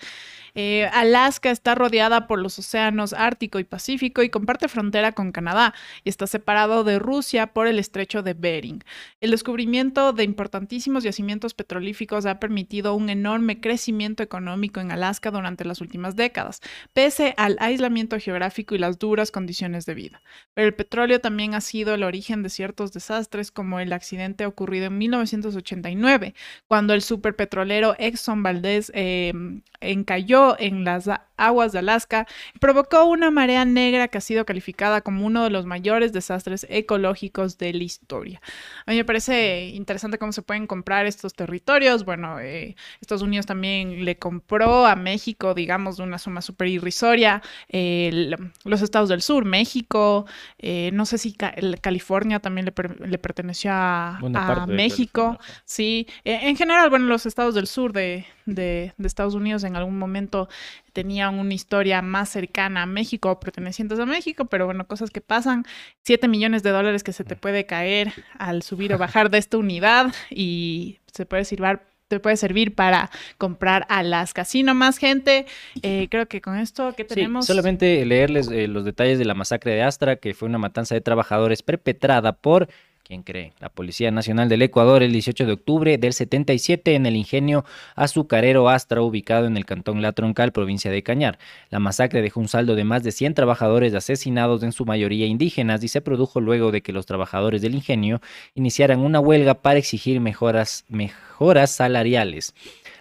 [0.57, 5.75] Eh, Alaska está rodeada por los océanos Ártico y Pacífico y comparte frontera con Canadá
[6.05, 8.85] y está separado de Rusia por el estrecho de Bering.
[9.21, 15.65] El descubrimiento de importantísimos yacimientos petrolíficos ha permitido un enorme crecimiento económico en Alaska durante
[15.65, 16.61] las últimas décadas,
[16.93, 20.23] pese al aislamiento geográfico y las duras condiciones de vida.
[20.55, 24.87] Pero el petróleo también ha sido el origen de ciertos desastres como el accidente ocurrido
[24.87, 26.35] en 1989,
[26.69, 29.33] cuando el superpetrolero Exxon Valdez eh,
[29.81, 32.27] encalló en las aguas de Alaska
[32.61, 37.59] provocó una marea negra que ha sido calificada como uno de los mayores desastres ecológicos
[37.59, 38.41] de la historia.
[38.87, 42.05] A mí me parece interesante cómo se pueden comprar estos territorios.
[42.05, 47.43] Bueno, eh, Estados Unidos también le compró a México, digamos, de una suma súper irrisoria,
[47.69, 50.27] eh, el- los estados del sur, México,
[50.59, 55.39] eh, no sé si Ca- el- California también le, per- le perteneció a, a México.
[55.65, 59.77] Sí, eh, en general, bueno, los estados del sur de, de- de Estados Unidos en
[59.77, 60.49] algún momento
[60.93, 65.21] tenían una historia más cercana a México o pertenecientes a México, pero bueno, cosas que
[65.21, 65.65] pasan.
[66.03, 69.57] 7 millones de dólares que se te puede caer al subir o bajar de esta
[69.59, 74.43] unidad y se puede servir te puede servir para comprar Alaska.
[74.43, 75.47] Así nomás, gente.
[75.83, 77.47] eh, creo que con esto que Sí, tenemos.
[77.47, 81.01] solamente leerles eh, los detalles de la masacre de Astra, que fue una matanza de
[81.01, 82.69] trabajadores perpetrada por
[83.07, 83.53] ¿Quién cree?
[83.61, 87.67] La Policía Nacional del Ecuador el 18 de octubre del 77 en el ingenio
[87.97, 91.39] azucarero Astra ubicado en el cantón La Troncal, provincia de Cañar.
[91.69, 95.85] La masacre dejó un saldo de más de 100 trabajadores asesinados, en su mayoría indígenas,
[95.85, 98.23] y se produjo luego de que los trabajadores del ingenio
[98.55, 102.55] iniciaran una huelga para exigir mejoras, mejoras salariales.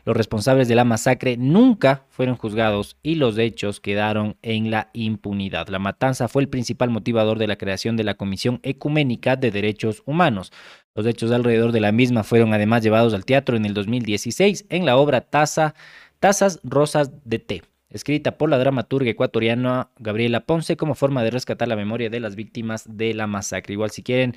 [0.06, 5.70] Los responsables de la masacre nunca fueron juzgados y los hechos quedaron en la impunidad.
[5.70, 10.04] La matanza fue el principal motivador de la creación de la Comisión Ecuménica de Derechos
[10.06, 10.52] Humanos.
[10.94, 14.86] Los hechos alrededor de la misma fueron además llevados al teatro en el 2016 en
[14.86, 15.74] la obra Taza,
[16.20, 21.68] Tazas Rosas de Té escrita por la dramaturga ecuatoriana Gabriela Ponce como forma de rescatar
[21.68, 23.74] la memoria de las víctimas de la masacre.
[23.74, 24.36] Igual si quieren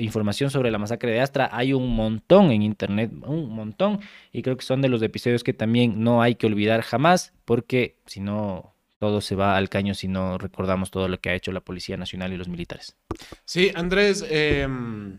[0.00, 4.00] información sobre la masacre de Astra, hay un montón en internet, un montón,
[4.32, 7.96] y creo que son de los episodios que también no hay que olvidar jamás, porque
[8.06, 11.52] si no, todo se va al caño si no recordamos todo lo que ha hecho
[11.52, 12.96] la Policía Nacional y los militares.
[13.44, 15.18] Sí, Andrés, em,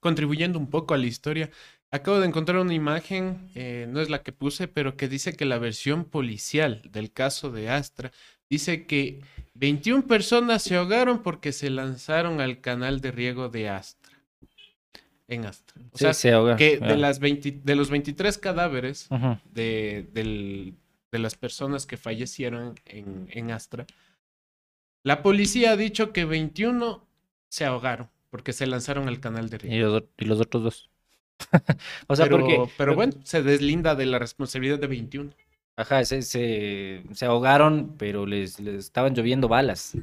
[0.00, 1.50] contribuyendo un poco a la historia,
[1.92, 5.44] Acabo de encontrar una imagen, eh, no es la que puse, pero que dice que
[5.44, 8.12] la versión policial del caso de Astra
[8.48, 9.20] dice que
[9.54, 14.16] 21 personas se ahogaron porque se lanzaron al canal de riego de Astra.
[15.26, 15.80] En Astra.
[15.92, 19.08] O sea, que de, las de los 23 cadáveres
[19.52, 23.86] de, de, las personas que fallecieron en, en Astra,
[25.02, 27.04] la policía ha dicho que 21
[27.48, 30.06] se ahogaron porque se lanzaron al canal de riego.
[30.18, 30.89] ¿Y los otros dos?
[32.06, 32.62] o sea, pero, porque.
[32.76, 35.30] Pero bueno, se deslinda de la responsabilidad de 21.
[35.76, 39.96] Ajá, se, se, ahogaron, pero les, estaban lloviendo balas.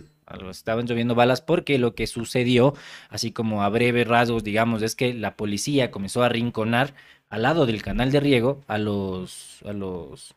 [0.49, 2.73] Estaban lloviendo balas porque lo que sucedió,
[3.09, 6.95] así como a breve rasgos, digamos, es que la policía comenzó a rinconar
[7.29, 10.35] al lado del canal de riego a los, a los,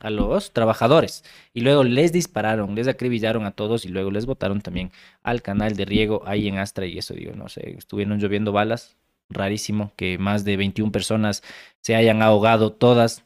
[0.00, 4.60] a los trabajadores y luego les dispararon, les acribillaron a todos y luego les botaron
[4.60, 4.92] también
[5.22, 8.96] al canal de riego ahí en Astra y eso digo, no sé, estuvieron lloviendo balas,
[9.30, 11.42] rarísimo que más de 21 personas
[11.80, 13.24] se hayan ahogado todas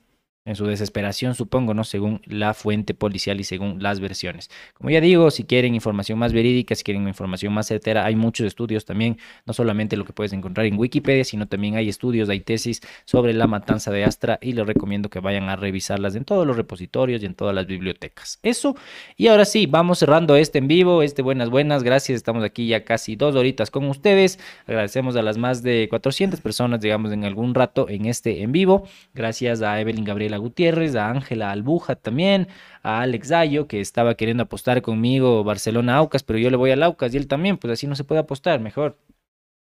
[0.49, 1.85] en su desesperación, supongo, ¿no?
[1.85, 4.51] Según la fuente policial y según las versiones.
[4.73, 8.47] Como ya digo, si quieren información más verídica, si quieren información más certera, hay muchos
[8.47, 12.41] estudios también, no solamente lo que puedes encontrar en Wikipedia, sino también hay estudios, hay
[12.41, 16.47] tesis sobre la matanza de Astra y les recomiendo que vayan a revisarlas en todos
[16.47, 18.39] los repositorios y en todas las bibliotecas.
[18.43, 18.75] Eso,
[19.19, 22.85] y ahora sí, vamos cerrando este en vivo, este buenas, buenas, gracias, estamos aquí ya
[22.85, 27.55] casi dos horitas con ustedes, agradecemos a las más de 400 personas, digamos, en algún
[27.55, 32.49] rato en este en vivo, gracias a Evelyn Gabriela Gutiérrez, a Ángela Albuja también,
[32.83, 37.15] a Alex Dayo, que estaba queriendo apostar conmigo Barcelona-Aucas, pero yo le voy al Aucas
[37.15, 38.97] y él también, pues así no se puede apostar, mejor.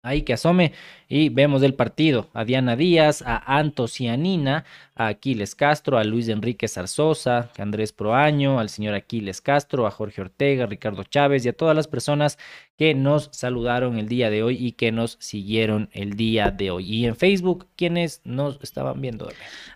[0.04, 0.72] Ahí que asome
[1.08, 2.28] y vemos el partido.
[2.34, 7.94] A Diana Díaz, a Anto Cianina, a Aquiles Castro, a Luis Enrique Zarzosa, a Andrés
[7.94, 11.88] Proaño, al señor Aquiles Castro, a Jorge Ortega, a Ricardo Chávez y a todas las
[11.88, 12.38] personas
[12.76, 16.90] que nos saludaron el día de hoy y que nos siguieron el día de hoy.
[16.90, 19.28] Y en Facebook, quienes nos estaban viendo.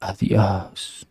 [0.00, 1.04] Adiós.